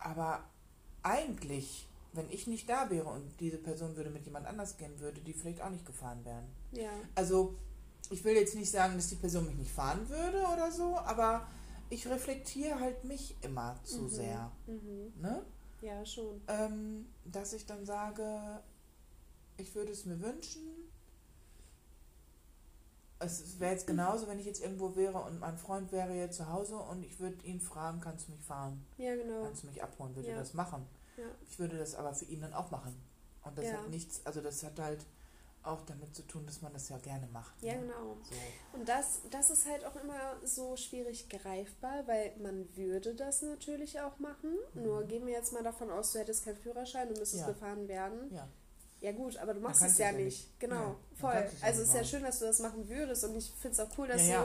Aber 0.00 0.44
eigentlich, 1.08 1.88
wenn 2.12 2.28
ich 2.30 2.46
nicht 2.46 2.68
da 2.68 2.90
wäre 2.90 3.08
und 3.08 3.22
diese 3.40 3.58
Person 3.58 3.96
würde 3.96 4.10
mit 4.10 4.24
jemand 4.24 4.46
anders 4.46 4.76
gehen, 4.76 4.98
würde 5.00 5.20
die 5.20 5.32
vielleicht 5.32 5.62
auch 5.62 5.70
nicht 5.70 5.86
gefahren 5.86 6.24
werden. 6.24 6.46
Ja. 6.72 6.90
Also, 7.14 7.54
ich 8.10 8.24
will 8.24 8.34
jetzt 8.34 8.54
nicht 8.54 8.70
sagen, 8.70 8.94
dass 8.96 9.08
die 9.08 9.16
Person 9.16 9.46
mich 9.46 9.56
nicht 9.56 9.70
fahren 9.70 10.08
würde 10.08 10.38
oder 10.52 10.70
so, 10.70 10.96
aber 10.98 11.46
ich 11.90 12.06
reflektiere 12.08 12.78
halt 12.80 13.04
mich 13.04 13.36
immer 13.42 13.76
zu 13.84 14.02
Mhm. 14.02 14.08
sehr. 14.08 14.50
Mhm. 14.66 15.12
Ne? 15.20 15.42
Ja, 15.80 16.04
schon. 16.04 16.40
Ähm, 16.48 17.06
dass 17.24 17.52
ich 17.52 17.64
dann 17.66 17.84
sage, 17.86 18.60
ich 19.56 19.74
würde 19.74 19.92
es 19.92 20.04
mir 20.04 20.20
wünschen. 20.20 20.62
Es 23.20 23.58
wäre 23.58 23.72
jetzt 23.72 23.86
genauso, 23.86 24.28
wenn 24.28 24.38
ich 24.38 24.46
jetzt 24.46 24.62
irgendwo 24.62 24.94
wäre 24.94 25.18
und 25.22 25.40
mein 25.40 25.58
Freund 25.58 25.90
wäre 25.90 26.14
jetzt 26.14 26.36
zu 26.36 26.48
Hause 26.48 26.76
und 26.76 27.02
ich 27.02 27.18
würde 27.18 27.44
ihn 27.44 27.60
fragen, 27.60 28.00
kannst 28.00 28.28
du 28.28 28.32
mich 28.32 28.42
fahren? 28.42 28.84
Ja, 28.96 29.16
genau. 29.16 29.42
Kannst 29.42 29.64
du 29.64 29.66
mich 29.66 29.82
abholen? 29.82 30.14
Würde 30.14 30.28
Ja. 30.28 30.36
das 30.38 30.54
machen? 30.54 30.86
Ja. 31.18 31.24
Ich 31.50 31.58
würde 31.58 31.76
das 31.78 31.94
aber 31.94 32.14
für 32.14 32.24
ihn 32.26 32.40
dann 32.40 32.54
auch 32.54 32.70
machen. 32.70 32.94
Und 33.44 33.58
das 33.58 33.66
Ja. 33.66 33.72
hat 33.74 33.88
nichts, 33.90 34.20
also 34.24 34.40
das 34.40 34.62
hat 34.62 34.78
halt 34.78 35.04
auch 35.64 35.82
damit 35.86 36.14
zu 36.14 36.22
tun, 36.22 36.46
dass 36.46 36.62
man 36.62 36.72
das 36.72 36.88
ja 36.88 36.96
gerne 36.98 37.26
macht. 37.26 37.60
Ja, 37.62 37.74
ne? 37.74 37.80
genau. 37.82 38.16
So. 38.22 38.78
Und 38.78 38.88
das, 38.88 39.20
das 39.30 39.50
ist 39.50 39.66
halt 39.66 39.84
auch 39.84 39.96
immer 39.96 40.36
so 40.44 40.76
schwierig 40.76 41.28
greifbar, 41.28 42.06
weil 42.06 42.32
man 42.40 42.74
würde 42.76 43.14
das 43.14 43.42
natürlich 43.42 44.00
auch 44.00 44.18
machen. 44.18 44.56
Nur 44.74 45.02
gehen 45.04 45.26
wir 45.26 45.32
jetzt 45.34 45.52
mal 45.52 45.62
davon 45.62 45.90
aus, 45.90 46.12
du 46.12 46.20
hättest 46.20 46.44
keinen 46.44 46.56
Führerschein, 46.56 47.08
du 47.08 47.18
müsstest 47.18 47.34
Mhm. 47.42 47.48
Ja. 47.48 47.52
gefahren 47.52 47.88
werden. 47.88 48.32
Ja. 48.34 48.48
Ja 49.00 49.12
gut, 49.12 49.36
aber 49.36 49.54
du 49.54 49.60
machst 49.60 49.80
es 49.82 49.98
ja 49.98 50.06
ja 50.06 50.12
nicht. 50.12 50.24
nicht. 50.24 50.60
Genau, 50.60 50.74
Ja, 50.74 50.96
voll. 51.20 51.50
Also 51.62 51.82
es 51.82 51.88
ist 51.88 51.94
ja 51.94 52.02
schön, 52.04 52.22
dass 52.24 52.40
du 52.40 52.46
das 52.46 52.58
machen 52.58 52.88
würdest 52.88 53.22
und 53.24 53.36
ich 53.36 53.52
finde 53.52 53.74
es 53.74 53.80
auch 53.80 53.96
cool, 53.98 54.08
dass 54.08 54.26
Ja, 54.26 54.44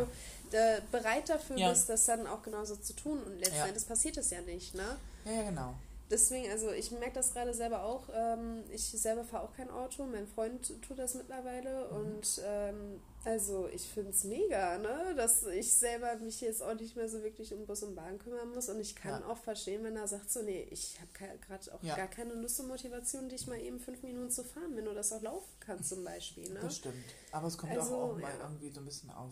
du 0.51 0.55
äh, 0.57 0.80
bereit 0.91 1.28
dafür 1.28 1.55
bist, 1.55 1.89
das 1.89 2.05
dann 2.05 2.28
auch 2.28 2.43
genauso 2.43 2.76
zu 2.76 2.93
tun. 2.93 3.24
Und 3.24 3.39
letzten 3.39 3.55
Ja. 3.55 3.65
Endes 3.67 3.86
passiert 3.86 4.17
es 4.17 4.30
ja 4.30 4.41
nicht, 4.41 4.76
ne? 4.76 4.97
ja, 5.26 5.32
ja, 5.32 5.43
genau. 5.43 5.74
Deswegen, 6.11 6.51
also 6.51 6.69
ich 6.71 6.91
merke 6.91 7.13
das 7.15 7.33
gerade 7.33 7.53
selber 7.53 7.83
auch. 7.83 8.07
Ähm, 8.13 8.63
ich 8.71 8.83
selber 8.83 9.23
fahre 9.23 9.43
auch 9.45 9.53
kein 9.55 9.69
Auto, 9.71 10.05
mein 10.05 10.27
Freund 10.27 10.81
tut 10.81 10.99
das 10.99 11.15
mittlerweile 11.15 11.87
Mhm. 11.89 11.95
und 11.97 12.41
ähm, 12.45 13.01
also 13.25 13.67
ich 13.69 13.87
finde 13.87 14.11
es 14.11 14.23
mega, 14.25 14.77
ne? 14.79 15.13
dass 15.15 15.43
ich 15.45 15.73
selber 15.73 16.13
mich 16.17 16.41
jetzt 16.41 16.61
auch 16.61 16.73
nicht 16.75 16.95
mehr 16.97 17.07
so 17.09 17.23
wirklich 17.23 17.53
um 17.53 17.65
Bus 17.65 17.81
und 17.83 17.95
Bahn 17.95 18.19
kümmern 18.19 18.49
muss 18.53 18.67
und 18.69 18.79
ich 18.81 18.95
kann 18.95 19.21
Ja. 19.21 19.27
auch 19.29 19.37
verstehen, 19.37 19.83
wenn 19.85 19.95
er 19.95 20.07
sagt 20.07 20.29
so, 20.29 20.41
nee, 20.41 20.67
ich 20.69 20.99
habe 20.99 21.37
gerade 21.39 21.73
auch 21.73 21.81
Ja. 21.83 21.95
gar 21.95 22.07
keine 22.07 22.33
Lust 22.33 22.59
und 22.59 22.67
Motivation, 22.67 23.29
dich 23.29 23.47
mal 23.47 23.59
eben 23.59 23.79
fünf 23.79 24.03
Minuten 24.03 24.29
zu 24.29 24.43
fahren, 24.43 24.75
wenn 24.75 24.85
du 24.85 24.93
das 24.93 25.11
auch 25.13 25.21
laufen 25.21 25.49
kannst 25.61 25.89
zum 25.89 26.03
Beispiel. 26.03 26.49
Ne? 26.51 26.59
Das 26.61 26.75
stimmt. 26.75 26.95
Aber 27.31 27.47
es 27.47 27.57
kommt 27.57 27.71
Also, 27.71 27.95
auch, 27.95 28.09
auch 28.11 28.17
mal 28.17 28.23
ja. 28.29 28.43
irgendwie 28.43 28.69
so 28.69 28.81
ein 28.81 28.85
bisschen 28.85 29.09
auf. 29.09 29.31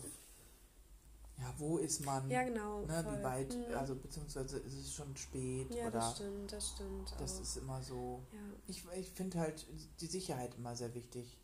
Ja, 1.42 1.52
wo 1.58 1.78
ist 1.78 2.04
man? 2.04 2.30
Ja, 2.30 2.44
genau. 2.44 2.82
Ne, 2.86 3.02
voll. 3.02 3.18
wie 3.18 3.22
weit, 3.24 3.54
Mhm. 3.56 3.74
also 3.76 3.94
beziehungsweise 3.96 4.58
ist 4.58 4.74
es 4.74 4.92
schon 4.94 5.16
spät 5.16 5.74
Ja, 5.74 5.82
oder 5.88 5.90
das 5.98 6.14
stimmt, 6.16 6.52
das 6.52 6.68
stimmt. 6.68 7.12
das 7.18 7.36
auch. 7.36 7.42
ist 7.42 7.56
immer 7.56 7.82
so. 7.82 8.22
ja. 8.32 8.38
Ich, 8.68 8.84
ich 8.96 9.10
finde 9.10 9.40
halt 9.40 9.66
die 10.00 10.06
Sicherheit 10.06 10.54
immer 10.56 10.76
sehr 10.76 10.94
wichtig. 10.94 11.36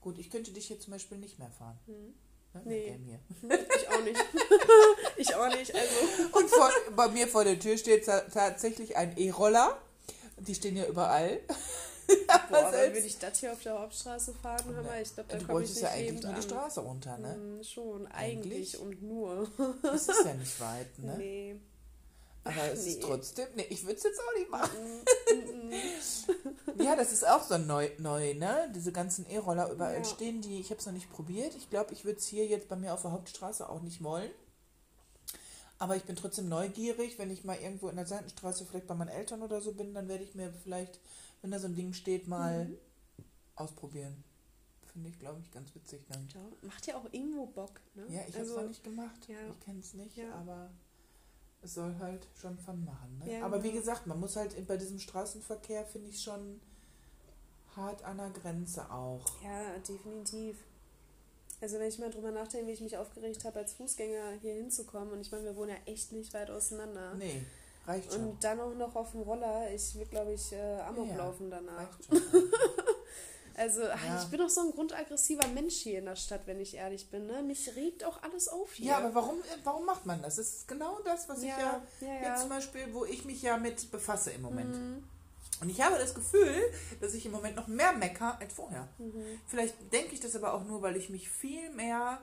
Gut, 0.00 0.18
ich 0.18 0.30
könnte 0.30 0.52
dich 0.52 0.68
jetzt 0.70 0.84
zum 0.84 0.92
Beispiel 0.92 1.18
nicht 1.18 1.38
mehr 1.38 1.50
fahren. 1.50 1.78
Hm. 1.86 2.14
Ne? 2.54 2.62
Nee. 2.64 2.98
Hier. 3.04 3.20
Ich 3.76 3.88
auch 3.90 4.02
nicht. 4.04 4.24
ich 5.16 5.34
auch 5.34 5.48
nicht, 5.48 5.74
also. 5.74 5.94
Und 6.38 6.48
vor, 6.50 6.70
bei 6.96 7.08
mir 7.08 7.28
vor 7.28 7.44
der 7.44 7.58
Tür 7.58 7.76
steht 7.76 8.06
ta- 8.06 8.20
tatsächlich 8.22 8.96
ein 8.96 9.16
E-Roller. 9.18 9.76
Die 10.38 10.54
stehen 10.54 10.76
ja 10.76 10.86
überall. 10.86 11.40
Boah, 12.50 12.58
aber 12.58 12.70
selbst- 12.70 12.94
würde 12.96 13.06
ich 13.06 13.18
das 13.18 13.38
hier 13.38 13.52
auf 13.52 13.62
der 13.62 13.78
Hauptstraße 13.78 14.34
fahren, 14.34 14.74
hör 14.74 14.82
mal, 14.82 15.00
ich 15.02 15.14
glaube, 15.14 15.28
da 15.30 15.44
komme 15.44 15.62
ich 15.62 15.70
nicht 15.70 15.82
ja 15.82 15.90
eigentlich 15.90 16.22
nur 16.24 16.32
die. 16.34 16.42
Straße 16.42 16.80
runter, 16.80 17.18
ne? 17.18 17.34
Hm, 17.34 17.64
schon, 17.64 18.06
eigentlich 18.08 18.76
Eigentlich? 18.76 18.78
und 18.80 19.02
nur. 19.02 19.48
Das 19.82 20.08
ist 20.08 20.24
ja 20.24 20.34
nicht 20.34 20.60
weit, 20.60 20.98
ne? 20.98 21.14
Nee. 21.16 21.56
Aber 22.44 22.72
es 22.72 22.86
ist 22.86 22.96
nee. 22.98 23.04
trotzdem, 23.06 23.46
nee, 23.54 23.66
ich 23.70 23.82
würde 23.84 23.96
es 23.96 24.02
jetzt 24.02 24.18
auch 24.20 24.36
nicht 24.36 24.50
machen. 24.50 25.02
Mm, 25.30 25.68
mm, 25.68 26.82
Ja, 26.82 26.96
das 26.96 27.12
ist 27.12 27.24
auch 27.26 27.42
so 27.44 27.56
neu, 27.56 27.88
neu 27.98 28.34
ne? 28.34 28.68
Diese 28.74 28.90
ganzen 28.90 29.24
E-Roller 29.30 29.70
überall 29.70 29.98
Ja. 29.98 30.04
stehen, 30.04 30.40
die, 30.42 30.58
ich 30.58 30.70
habe 30.70 30.80
es 30.80 30.86
noch 30.86 30.92
nicht 30.92 31.12
probiert. 31.12 31.54
Ich 31.54 31.70
glaube, 31.70 31.92
ich 31.92 32.04
würde 32.04 32.18
es 32.18 32.26
hier 32.26 32.44
jetzt 32.46 32.68
bei 32.68 32.74
mir 32.74 32.94
auf 32.94 33.02
der 33.02 33.12
Hauptstraße 33.12 33.68
auch 33.68 33.80
nicht 33.82 34.02
wollen. 34.02 34.30
Aber 35.78 35.96
ich 35.96 36.02
bin 36.04 36.16
trotzdem 36.16 36.48
neugierig, 36.48 37.18
wenn 37.18 37.30
ich 37.30 37.44
mal 37.44 37.56
irgendwo 37.60 37.88
in 37.88 37.96
der 37.96 38.06
Seitenstraße 38.06 38.64
vielleicht 38.66 38.86
bei 38.88 38.94
meinen 38.94 39.08
Eltern 39.08 39.42
oder 39.42 39.60
so 39.60 39.72
bin, 39.72 39.94
dann 39.94 40.08
werde 40.08 40.24
ich 40.24 40.34
mir 40.34 40.52
vielleicht, 40.64 40.98
wenn 41.42 41.50
da 41.50 41.58
so 41.58 41.66
ein 41.66 41.74
Ding 41.74 41.92
steht, 41.92 42.26
mal 42.28 42.66
Mhm. 42.66 42.78
ausprobieren. 43.56 44.24
Finde 44.92 45.08
ich, 45.08 45.18
glaube 45.18 45.40
ich, 45.40 45.50
ganz 45.50 45.74
witzig 45.74 46.04
dann. 46.08 46.28
Ja, 46.34 46.40
macht 46.68 46.86
ja 46.86 46.96
auch 46.96 47.04
irgendwo 47.12 47.46
Bock, 47.46 47.80
ne? 47.94 48.04
Ja, 48.08 48.20
ich 48.28 48.34
habe 48.34 48.44
es 48.44 48.50
also, 48.50 48.60
noch 48.60 48.68
nicht 48.68 48.84
gemacht. 48.84 49.28
ja. 49.28 49.36
Ich 49.50 49.60
kenne 49.60 49.80
es 49.80 49.94
nicht, 49.94 50.16
Ja. 50.16 50.34
aber 50.34 50.70
es 51.62 51.74
soll 51.74 51.94
halt 51.98 52.26
schon 52.40 52.58
Fun 52.58 52.84
machen. 52.84 53.18
Ne? 53.24 53.32
Ja, 53.38 53.44
aber 53.46 53.62
wie 53.62 53.68
genau. 53.70 53.80
gesagt, 53.80 54.06
man 54.06 54.20
muss 54.20 54.36
halt 54.36 54.66
bei 54.66 54.76
diesem 54.76 54.98
Straßenverkehr, 54.98 55.84
finde 55.86 56.10
ich, 56.10 56.22
schon 56.22 56.60
hart 57.74 58.02
an 58.04 58.18
der 58.18 58.30
Grenze 58.30 58.90
auch. 58.90 59.24
Ja, 59.42 59.78
definitiv. 59.78 60.58
Also 61.62 61.78
wenn 61.78 61.88
ich 61.88 61.98
mal 61.98 62.10
drüber 62.10 62.30
nachdenke, 62.32 62.66
wie 62.66 62.72
ich 62.72 62.80
mich 62.80 62.96
aufgeregt 62.98 63.44
habe, 63.44 63.60
als 63.60 63.72
Fußgänger 63.74 64.32
hier 64.42 64.54
hinzukommen, 64.54 65.12
und 65.14 65.20
ich 65.20 65.30
meine, 65.30 65.44
wir 65.44 65.56
wohnen 65.56 65.70
ja 65.70 65.76
echt 65.92 66.12
nicht 66.12 66.34
weit 66.34 66.50
auseinander. 66.50 67.14
Nee, 67.14 67.42
reicht 67.86 68.12
schon. 68.12 68.28
Und 68.30 68.44
dann 68.44 68.60
auch 68.60 68.74
noch 68.74 68.94
auf 68.96 69.12
dem 69.12 69.22
Roller, 69.22 69.70
ich 69.72 69.94
würde, 69.94 70.10
glaube 70.10 70.32
ich, 70.32 70.52
äh, 70.52 70.80
Amok 70.80 71.08
Ja, 71.08 71.16
laufen 71.16 71.50
danach. 71.50 71.78
Reicht 71.78 72.04
schon. 72.06 72.20
Also, 73.54 73.82
ach, 73.84 74.02
Ja. 74.02 74.18
ich 74.22 74.28
bin 74.30 74.38
doch 74.40 74.48
so 74.48 74.62
ein 74.62 74.70
grundaggressiver 74.72 75.46
Mensch 75.48 75.74
hier 75.74 75.98
in 75.98 76.06
der 76.06 76.16
Stadt, 76.16 76.40
wenn 76.46 76.58
ich 76.58 76.74
ehrlich 76.74 77.10
bin. 77.10 77.26
Ne? 77.26 77.42
Mich 77.42 77.76
regt 77.76 78.02
auch 78.02 78.22
alles 78.22 78.48
auf 78.48 78.72
hier. 78.72 78.86
ja, 78.86 78.96
aber 78.96 79.14
warum, 79.14 79.36
warum 79.62 79.84
macht 79.84 80.06
man 80.06 80.22
das? 80.22 80.36
Das 80.36 80.48
ist 80.48 80.68
genau 80.68 80.98
das, 81.04 81.28
was 81.28 81.42
ich 81.42 81.50
ja, 81.50 81.58
ja, 81.58 81.82
ja, 82.00 82.30
jetzt 82.30 82.40
zum 82.40 82.48
Beispiel, 82.48 82.88
wo 82.94 83.04
ich 83.04 83.26
mich 83.26 83.42
ja 83.42 83.58
mit 83.58 83.90
befasse 83.90 84.30
im 84.30 84.40
Moment. 84.40 84.74
Mhm. 84.74 85.04
Und 85.60 85.68
ich 85.68 85.82
habe 85.82 85.98
das 85.98 86.14
Gefühl, 86.14 86.62
dass 87.02 87.12
ich 87.12 87.26
im 87.26 87.32
Moment 87.32 87.54
noch 87.54 87.66
mehr 87.68 87.92
mecker 87.92 88.38
als 88.40 88.54
vorher. 88.54 88.88
Mhm. 88.96 89.38
Vielleicht 89.46 89.74
denke 89.92 90.14
ich 90.14 90.20
das 90.20 90.34
aber 90.34 90.54
auch 90.54 90.64
nur, 90.64 90.80
weil 90.80 90.96
ich 90.96 91.10
mich 91.10 91.28
viel 91.28 91.68
mehr 91.72 92.22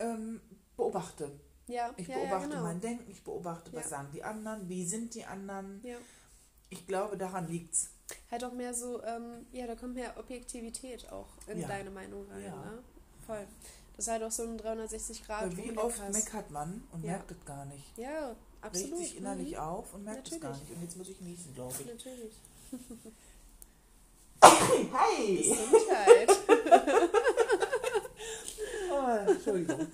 ähm, 0.00 0.40
beobachte. 0.76 1.30
Ja, 1.70 1.92
Ich 1.96 2.08
ja, 2.08 2.16
beobachte 2.16 2.48
ja, 2.48 2.48
genau. 2.48 2.62
mein 2.62 2.80
Denken, 2.80 3.10
ich 3.10 3.22
beobachte, 3.22 3.72
was 3.72 3.90
sagen 3.90 4.08
die 4.12 4.22
anderen, 4.22 4.68
wie 4.68 4.86
sind 4.86 5.14
die 5.14 5.24
anderen. 5.24 5.82
Ich 6.68 6.86
glaube, 6.86 7.16
daran 7.16 7.48
liegt's. 7.48 7.90
Halt 8.30 8.44
auch 8.44 8.52
mehr 8.52 8.74
so, 8.74 9.02
ähm, 9.04 9.46
ja, 9.52 9.66
da 9.66 9.76
kommt 9.76 9.94
mehr 9.94 10.16
Objektivität 10.18 11.10
auch 11.12 11.28
in 11.46 11.66
deine 11.66 11.90
Meinung 11.90 12.26
rein. 12.30 12.42
Ne? 12.42 12.82
Voll. 13.26 13.46
Das 13.96 14.06
ist 14.06 14.12
halt 14.12 14.22
auch 14.22 14.30
so 14.30 14.44
ein 14.44 14.56
360 14.56 15.24
Grad. 15.24 15.56
Weil 15.56 15.56
wie 15.56 15.76
oft 15.76 16.00
hast. 16.00 16.12
meckert 16.12 16.50
man 16.50 16.82
und 16.92 17.04
merkt 17.04 17.30
es 17.30 17.44
gar 17.44 17.64
nicht. 17.66 17.98
Ja, 17.98 18.34
absolut. 18.62 18.92
Regt 18.92 19.08
sich 19.08 19.18
innerlich 19.18 19.52
mhm. 19.52 19.58
auf 19.58 19.94
und 19.94 20.04
merkt 20.04 20.32
es 20.32 20.40
gar 20.40 20.50
nicht. 20.50 20.70
Und 20.70 20.82
jetzt 20.82 20.96
muss 20.96 21.08
ich 21.08 21.20
niesen, 21.20 21.54
glaube 21.54 21.74
ich. 21.78 21.86
Natürlich. 21.86 22.34
Hi! 24.42 25.36
Gesundheit. 25.36 26.30
Oh, 28.92 29.30
Entschuldigung. 29.30 29.86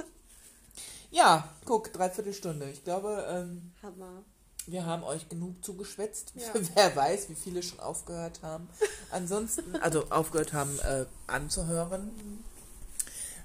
Ja, 1.16 1.48
guck, 1.64 1.94
dreiviertel 1.94 2.34
Stunde. 2.34 2.68
Ich 2.68 2.84
glaube, 2.84 3.26
ähm, 3.30 3.72
Hammer. 3.82 4.22
wir 4.66 4.84
haben 4.84 5.02
euch 5.02 5.30
genug 5.30 5.64
zugeschwätzt. 5.64 6.32
Ja. 6.34 6.52
Wer 6.74 6.94
weiß, 6.94 7.30
wie 7.30 7.34
viele 7.34 7.62
schon 7.62 7.80
aufgehört 7.80 8.42
haben. 8.42 8.68
Ansonsten, 9.10 9.76
also 9.76 10.10
aufgehört 10.10 10.52
haben 10.52 10.78
äh, 10.80 11.06
anzuhören. 11.26 12.44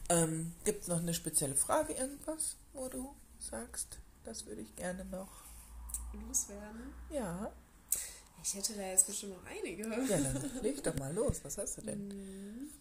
Ähm, 0.10 0.52
Gibt 0.66 0.82
es 0.82 0.90
noch 0.90 1.00
eine 1.00 1.14
spezielle 1.14 1.56
Frage, 1.56 1.94
irgendwas, 1.94 2.58
wo 2.74 2.90
du 2.90 3.16
sagst, 3.40 4.00
das 4.26 4.46
würde 4.48 4.62
ich 4.62 4.76
gerne 4.76 5.06
noch. 5.06 5.30
Loswerden. 6.28 6.94
Ja. 7.10 7.54
Ich 8.44 8.54
hätte 8.54 8.74
da 8.74 8.82
jetzt 8.82 9.08
bestimmt 9.08 9.38
noch 9.38 9.50
einige. 9.50 9.84
Ja, 9.88 10.18
dann 10.18 10.52
leg 10.62 10.84
doch 10.84 10.96
mal 10.98 11.14
los. 11.14 11.40
Was 11.44 11.58
hast 11.58 11.78
du 11.78 11.82
denn? 11.84 12.70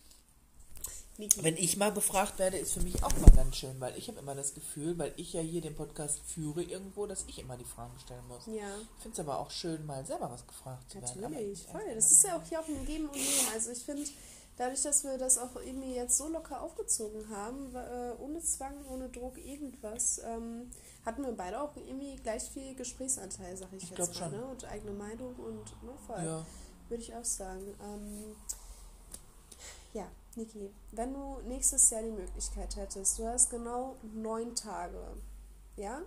Wenn 1.42 1.56
ich 1.56 1.76
mal 1.76 1.92
befragt 1.92 2.38
werde, 2.38 2.56
ist 2.58 2.72
für 2.72 2.80
mich 2.80 3.02
auch 3.04 3.16
mal 3.18 3.30
ganz 3.34 3.56
schön, 3.56 3.78
weil 3.80 3.96
ich 3.96 4.08
habe 4.08 4.18
immer 4.20 4.34
das 4.34 4.54
Gefühl, 4.54 4.96
weil 4.98 5.12
ich 5.16 5.32
ja 5.32 5.40
hier 5.40 5.60
den 5.60 5.74
Podcast 5.76 6.20
führe 6.26 6.62
irgendwo, 6.62 7.06
dass 7.06 7.24
ich 7.28 7.38
immer 7.38 7.56
die 7.56 7.64
Fragen 7.64 7.98
stellen 7.98 8.26
muss. 8.28 8.46
Ja. 8.46 8.68
Ich 8.96 9.02
finde 9.02 9.14
es 9.14 9.20
aber 9.20 9.38
auch 9.38 9.50
schön, 9.50 9.84
mal 9.86 10.04
selber 10.06 10.30
was 10.30 10.46
gefragt 10.46 10.90
zu 10.90 11.00
werden. 11.00 11.20
Natürlich, 11.20 11.60
ich- 11.64 11.66
voll. 11.70 11.82
Das 11.94 12.10
ist 12.10 12.24
ja 12.24 12.36
auch 12.36 12.42
hier 12.48 12.60
auch 12.60 12.68
ein 12.68 12.84
Geben 12.86 13.04
und 13.06 13.12
Nehmen. 13.14 13.48
Also 13.52 13.70
ich 13.70 13.84
finde, 13.84 14.04
dadurch, 14.56 14.82
dass 14.82 15.04
wir 15.04 15.18
das 15.18 15.38
auch 15.38 15.56
irgendwie 15.56 15.94
jetzt 15.94 16.16
so 16.18 16.28
locker 16.28 16.60
aufgezogen 16.62 17.28
haben, 17.30 17.74
äh, 17.74 18.12
ohne 18.20 18.40
Zwang, 18.40 18.74
ohne 18.88 19.08
Druck, 19.08 19.38
irgendwas, 19.38 20.20
ähm, 20.24 20.70
hatten 21.04 21.22
wir 21.22 21.32
beide 21.32 21.60
auch 21.62 21.74
irgendwie 21.76 22.16
gleich 22.16 22.44
viel 22.44 22.74
Gesprächsanteil, 22.74 23.56
sag 23.56 23.68
ich, 23.72 23.84
Ich 23.84 23.90
jetzt 23.90 23.98
mal. 23.98 24.14
schon. 24.14 24.30
Ne? 24.32 24.44
Und 24.46 24.64
eigene 24.66 24.92
Meinung 24.92 25.34
und 25.36 25.82
ne, 25.82 25.92
voll. 26.06 26.24
Ja. 26.24 26.46
Würde 26.88 27.02
ich 27.02 27.14
auch 27.14 27.24
sagen. 27.24 27.74
Ähm, 27.82 28.36
ja, 29.92 30.10
Niki, 30.36 30.70
wenn 30.92 31.12
du 31.12 31.40
nächstes 31.46 31.90
Jahr 31.90 32.02
die 32.02 32.10
Möglichkeit 32.10 32.76
hättest, 32.76 33.18
du 33.18 33.26
hast 33.26 33.50
genau 33.50 33.96
neun 34.14 34.54
Tage, 34.54 35.16
ja? 35.76 36.02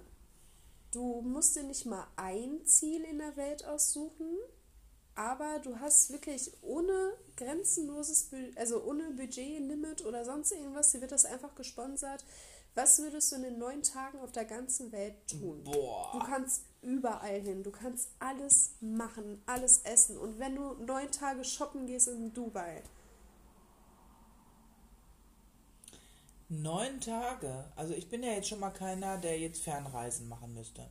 Du 0.91 1.21
musst 1.21 1.55
dir 1.55 1.63
nicht 1.63 1.85
mal 1.85 2.05
ein 2.15 2.65
Ziel 2.65 3.03
in 3.03 3.17
der 3.17 3.35
Welt 3.35 3.65
aussuchen, 3.65 4.37
aber 5.15 5.59
du 5.59 5.79
hast 5.79 6.11
wirklich 6.11 6.51
ohne 6.61 7.13
grenzenloses, 7.35 8.29
also 8.55 8.83
ohne 8.83 9.11
Budgetlimit 9.11 10.05
oder 10.05 10.23
sonst 10.23 10.51
irgendwas, 10.51 10.91
dir 10.91 11.01
wird 11.01 11.11
das 11.11 11.25
einfach 11.25 11.55
gesponsert. 11.55 12.23
Was 12.75 12.97
würdest 12.99 13.31
du 13.31 13.35
in 13.35 13.43
den 13.43 13.59
neun 13.59 13.83
Tagen 13.83 14.19
auf 14.19 14.31
der 14.31 14.45
ganzen 14.45 14.91
Welt 14.91 15.15
tun? 15.27 15.63
Du 15.63 15.71
Boah. 15.71 16.23
kannst 16.25 16.63
überall 16.81 17.39
hin, 17.39 17.61
du 17.61 17.69
kannst 17.69 18.09
alles 18.17 18.71
machen, 18.81 19.41
alles 19.45 19.81
essen. 19.83 20.17
Und 20.17 20.39
wenn 20.39 20.55
du 20.55 20.73
neun 20.83 21.11
Tage 21.11 21.43
shoppen 21.43 21.85
gehst 21.85 22.07
in 22.07 22.33
Dubai, 22.33 22.81
Neun 26.49 26.99
Tage. 27.01 27.65
Also 27.75 27.93
ich 27.93 28.09
bin 28.09 28.23
ja 28.23 28.31
jetzt 28.31 28.49
schon 28.49 28.59
mal 28.59 28.71
keiner, 28.71 29.17
der 29.17 29.39
jetzt 29.39 29.63
Fernreisen 29.63 30.27
machen 30.27 30.53
müsste. 30.53 30.87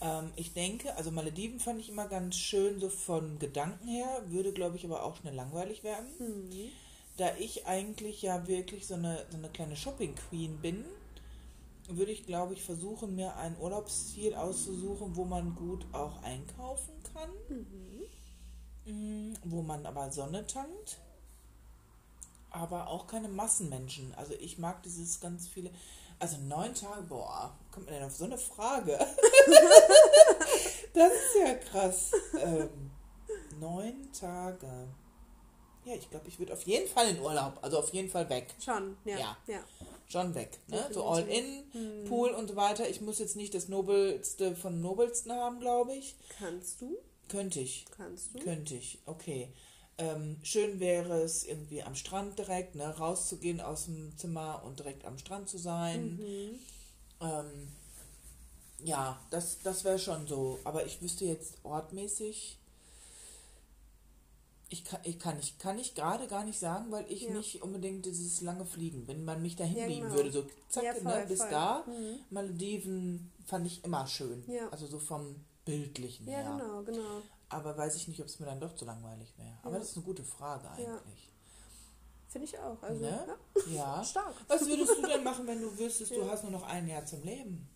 Ähm, 0.00 0.32
ich 0.36 0.52
denke, 0.52 0.94
also 0.96 1.10
Malediven 1.10 1.60
fand 1.60 1.80
ich 1.80 1.88
immer 1.88 2.08
ganz 2.08 2.36
schön, 2.36 2.80
so 2.80 2.88
von 2.88 3.38
Gedanken 3.38 3.88
her, 3.88 4.22
würde 4.26 4.52
glaube 4.52 4.76
ich 4.76 4.84
aber 4.84 5.02
auch 5.04 5.16
schnell 5.16 5.34
langweilig 5.34 5.84
werden. 5.84 6.06
Da 7.16 7.36
ich 7.38 7.66
eigentlich 7.66 8.22
ja 8.22 8.46
wirklich 8.48 8.86
so 8.86 8.94
eine, 8.94 9.24
so 9.30 9.36
eine 9.36 9.48
kleine 9.48 9.76
Shopping-Queen 9.76 10.58
bin, 10.60 10.84
würde 11.88 12.12
ich 12.12 12.26
glaube 12.26 12.54
ich 12.54 12.62
versuchen, 12.62 13.14
mir 13.16 13.36
ein 13.36 13.56
Urlaubsziel 13.60 14.34
auszusuchen, 14.34 15.16
wo 15.16 15.24
man 15.24 15.54
gut 15.54 15.84
auch 15.92 16.22
einkaufen 16.22 16.94
kann. 17.12 17.30
Mm, 18.84 19.34
Wo 19.44 19.62
man 19.62 19.86
aber 19.86 20.10
Sonne 20.10 20.46
tankt 20.46 20.98
aber 22.52 22.88
auch 22.88 23.06
keine 23.06 23.28
Massenmenschen. 23.28 24.14
Also 24.16 24.34
ich 24.34 24.58
mag 24.58 24.82
dieses 24.82 25.20
ganz 25.20 25.48
viele. 25.48 25.70
Also 26.18 26.36
neun 26.38 26.72
Tage, 26.74 27.02
boah, 27.02 27.52
kommt 27.72 27.86
man 27.86 27.96
denn 27.96 28.04
auf 28.04 28.14
so 28.14 28.24
eine 28.24 28.38
Frage? 28.38 28.96
das 30.94 31.12
ist 31.12 31.36
ja 31.44 31.54
krass. 31.54 32.12
Ähm, 32.40 32.90
neun 33.58 34.12
Tage. 34.12 34.88
Ja, 35.84 35.94
ich 35.94 36.08
glaube, 36.10 36.28
ich 36.28 36.38
würde 36.38 36.52
auf 36.52 36.62
jeden 36.62 36.88
Fall 36.88 37.08
in 37.08 37.20
Urlaub. 37.20 37.58
Also 37.60 37.78
auf 37.78 37.92
jeden 37.92 38.08
Fall 38.08 38.28
weg. 38.30 38.54
schon, 38.64 38.96
ja. 39.04 39.18
Ja. 39.18 39.36
ja. 39.48 39.64
Schon 40.06 40.34
weg. 40.34 40.60
Ne? 40.68 40.86
So 40.92 41.04
all 41.04 41.26
in, 41.26 42.04
Pool 42.06 42.30
und 42.30 42.48
so 42.48 42.56
weiter. 42.56 42.88
Ich 42.88 43.00
muss 43.00 43.18
jetzt 43.18 43.34
nicht 43.34 43.54
das 43.54 43.68
Nobelste 43.68 44.54
von 44.54 44.80
Nobelsten 44.80 45.32
haben, 45.32 45.58
glaube 45.58 45.94
ich. 45.94 46.14
Kannst 46.38 46.82
du? 46.82 46.98
Könnte 47.28 47.60
ich. 47.60 47.86
Kannst 47.96 48.34
du? 48.34 48.38
Könnte 48.40 48.74
ich, 48.74 48.98
okay. 49.06 49.52
Ähm, 49.98 50.38
schön 50.42 50.80
wäre 50.80 51.20
es, 51.22 51.44
irgendwie 51.44 51.82
am 51.82 51.94
Strand 51.94 52.38
direkt, 52.38 52.74
ne, 52.74 52.96
rauszugehen 52.98 53.60
aus 53.60 53.84
dem 53.84 54.16
Zimmer 54.16 54.62
und 54.64 54.78
direkt 54.78 55.04
am 55.04 55.18
Strand 55.18 55.48
zu 55.48 55.58
sein. 55.58 56.16
Mhm. 56.16 56.58
Ähm, 57.20 57.68
ja, 58.84 59.20
das, 59.30 59.58
das 59.62 59.84
wäre 59.84 59.98
schon 59.98 60.26
so. 60.26 60.58
Aber 60.64 60.86
ich 60.86 61.00
wüsste 61.02 61.24
jetzt 61.26 61.54
ortmäßig, 61.62 62.58
ich 64.70 64.84
kann, 64.84 65.00
ich 65.04 65.18
kann 65.18 65.38
ich 65.38 65.58
kann 65.58 65.78
ich 65.78 65.94
gerade 65.94 66.26
gar 66.26 66.44
nicht 66.44 66.58
sagen, 66.58 66.90
weil 66.90 67.04
ich 67.10 67.22
Ja. 67.24 67.34
nicht 67.34 67.62
unbedingt 67.62 68.06
dieses 68.06 68.40
lange 68.40 68.64
Fliegen, 68.64 69.06
wenn 69.06 69.22
man 69.24 69.42
mich 69.42 69.54
dahin 69.54 69.76
Ja, 69.76 69.86
beamen 69.86 70.02
genau. 70.04 70.14
würde, 70.14 70.32
so 70.32 70.46
zack, 70.70 70.84
Ja, 70.84 70.94
ne, 70.94 71.00
voll, 71.00 71.26
bis 71.26 71.38
voll. 71.40 71.50
da. 71.50 71.84
Mhm. 71.86 72.18
Malediven 72.30 73.30
fand 73.46 73.66
ich 73.66 73.84
immer 73.84 74.06
schön. 74.06 74.42
Ja. 74.48 74.68
Also 74.70 74.86
so 74.86 74.98
vom 74.98 75.36
Bildlichen 75.66 76.26
Ja, 76.26 76.38
her. 76.38 76.56
genau, 76.58 76.82
genau. 76.82 77.22
Aber 77.52 77.76
weiß 77.76 77.94
ich 77.96 78.08
nicht, 78.08 78.20
ob 78.20 78.26
es 78.26 78.38
mir 78.40 78.46
dann 78.46 78.60
doch 78.60 78.74
zu 78.74 78.84
langweilig 78.84 79.32
wäre. 79.36 79.56
Aber 79.62 79.72
Ja. 79.74 79.78
das 79.80 79.90
ist 79.90 79.96
eine 79.96 80.04
gute 80.06 80.24
Frage 80.24 80.68
eigentlich. 80.70 81.30
Finde 82.28 82.46
ich 82.46 82.58
auch. 82.58 82.82
Also, 82.82 83.00
Ne? 83.02 83.36
ja, 83.66 83.72
Ja. 83.98 84.04
stark. 84.04 84.34
Was 84.48 84.66
würdest 84.66 84.96
du 84.96 85.02
denn 85.06 85.22
machen, 85.24 85.46
wenn 85.46 85.60
du 85.60 85.78
wüsstest, 85.78 86.10
du 86.12 86.20
Ja. 86.20 86.30
hast 86.30 86.42
nur 86.44 86.52
noch 86.52 86.62
ein 86.66 86.88
Jahr 86.88 87.04
zum 87.04 87.22
Leben? 87.22 87.68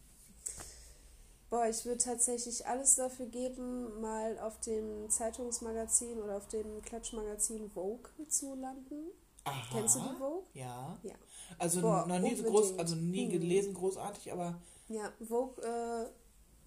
Boah, 1.48 1.66
ich 1.68 1.84
würde 1.84 1.98
tatsächlich 2.02 2.66
alles 2.66 2.96
dafür 2.96 3.26
geben, 3.26 4.00
mal 4.00 4.36
auf 4.40 4.58
dem 4.60 5.08
Zeitungsmagazin 5.08 6.18
oder 6.20 6.38
auf 6.38 6.48
dem 6.48 6.82
Klatschmagazin 6.82 7.70
Vogue 7.70 8.10
zu 8.28 8.54
landen. 8.56 9.10
Aha. 9.44 9.62
Kennst 9.72 9.94
du 9.96 10.00
die 10.00 10.16
Vogue? 10.18 10.42
Ja. 10.54 10.98
Ja. 11.04 11.14
Also 11.58 11.82
Boah, 11.82 12.04
noch 12.06 12.18
nie 12.18 12.34
so 12.34 12.42
groß, 12.42 12.78
also 12.78 12.96
nie 12.96 13.26
Mhm. 13.26 13.30
gelesen, 13.30 13.74
großartig, 13.74 14.32
aber 14.32 14.60
Ja, 14.88 15.12
Vogue, 15.28 15.62
äh, 15.64 16.06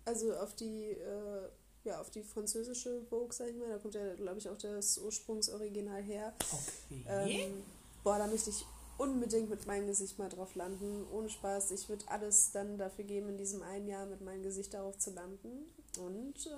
also 0.06 0.34
auf 0.38 0.54
die, 0.56 0.92
äh, 0.92 1.50
ja, 1.90 2.00
auf 2.02 2.10
die 2.10 2.24
französische 2.24 3.02
Vogue, 3.10 3.32
sag 3.34 3.48
ich 3.50 3.56
mal, 3.56 3.70
da 3.70 3.78
kommt 3.78 3.96
ja, 3.96 4.14
glaube 4.16 4.40
ich, 4.40 4.48
auch 4.50 4.58
das 4.58 4.98
Ursprungsoriginal 4.98 6.02
her. 6.02 6.34
okay. 6.52 7.04
Ähm, 7.48 7.64
boah, 8.04 8.18
da 8.18 8.28
möchte 8.28 8.50
ich 8.50 8.66
unbedingt 8.98 9.50
mit 9.50 9.66
meinem 9.66 9.88
Gesicht 9.88 10.18
mal 10.20 10.30
drauf 10.30 10.56
landen. 10.56 11.06
Ohne 11.14 11.30
Spaß. 11.30 11.72
Ich 11.72 11.88
würde 11.90 12.04
alles 12.10 12.52
dann 12.52 12.78
dafür 12.78 13.06
geben, 13.06 13.30
in 13.30 13.38
diesem 13.38 13.62
einen 13.64 13.88
Jahr 13.88 14.06
mit 14.06 14.22
meinem 14.22 14.44
Gesicht 14.44 14.74
darauf 14.74 14.98
zu 14.98 15.12
landen. 15.12 15.74
Und 15.98 16.36
äh, 16.46 16.50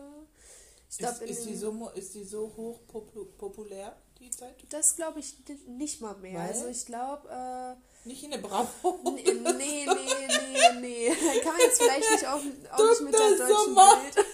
ich 0.90 0.90
ist, 0.90 0.98
glaube, 1.00 1.26
ist, 1.26 1.46
die 1.46 1.56
so, 1.56 1.90
ist 1.96 2.14
die 2.16 2.24
so 2.24 2.52
hoch 2.58 2.80
popu 2.88 3.26
populär, 3.38 3.96
die 4.20 4.30
Zeit? 4.30 4.56
das 4.70 4.96
glaube 4.96 5.20
ich 5.20 5.36
ni- 5.48 5.72
nicht 5.78 6.02
mal 6.02 6.16
mehr. 6.18 6.40
Weil? 6.40 6.50
Also 6.50 6.68
ich 6.68 6.86
glaube, 6.86 7.30
äh, 7.30 8.08
Nicht 8.08 8.24
in 8.24 8.32
der 8.32 8.40
Bravo. 8.40 9.00
nee, 9.16 9.24
nee, 9.24 9.42
nee, 9.54 9.86
nee, 9.88 10.80
nee. 10.82 11.10
Kann 11.44 11.54
man 11.54 11.62
jetzt 11.62 11.82
vielleicht 11.82 12.12
nicht 12.12 12.26
auch, 12.28 12.42
auch 12.74 12.90
nicht 12.90 13.02
mit 13.02 13.14
der 13.14 13.30
deutschen 13.38 13.48
Sommer. 13.56 14.02
Bild. 14.02 14.26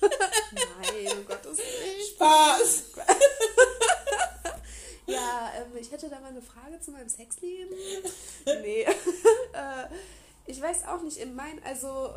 Nein, 0.00 1.18
um 1.18 1.26
Gottes 1.26 1.58
Willen. 1.58 2.06
Spaß. 2.14 2.84
Ja, 5.08 5.50
ähm, 5.56 5.76
ich 5.80 5.90
hätte 5.90 6.10
da 6.10 6.20
mal 6.20 6.28
eine 6.28 6.42
Frage 6.42 6.78
zu 6.80 6.92
meinem 6.92 7.08
Sexleben. 7.08 7.74
Nee. 8.62 8.82
äh, 8.84 9.86
ich 10.46 10.60
weiß 10.60 10.86
auch 10.86 11.02
nicht, 11.02 11.16
in 11.18 11.34
mein, 11.34 11.62
also 11.64 12.14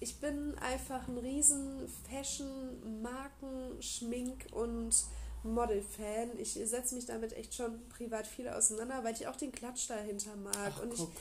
ich 0.00 0.20
bin 0.20 0.56
einfach 0.58 1.06
ein 1.08 1.18
riesen 1.18 1.88
Fashion, 2.10 3.02
Marken, 3.02 3.80
Schmink 3.80 4.46
und 4.52 4.94
Model-Fan. 5.42 6.38
Ich 6.38 6.52
setze 6.52 6.94
mich 6.94 7.06
damit 7.06 7.32
echt 7.34 7.54
schon 7.54 7.86
privat 7.88 8.26
viel 8.26 8.48
auseinander, 8.48 9.04
weil 9.04 9.14
ich 9.14 9.26
auch 9.26 9.36
den 9.36 9.52
Klatsch 9.52 9.88
dahinter 9.88 10.36
mag. 10.36 10.72
Ach, 10.76 10.82
und 10.82 10.92
ich 10.92 11.00
guck. 11.00 11.12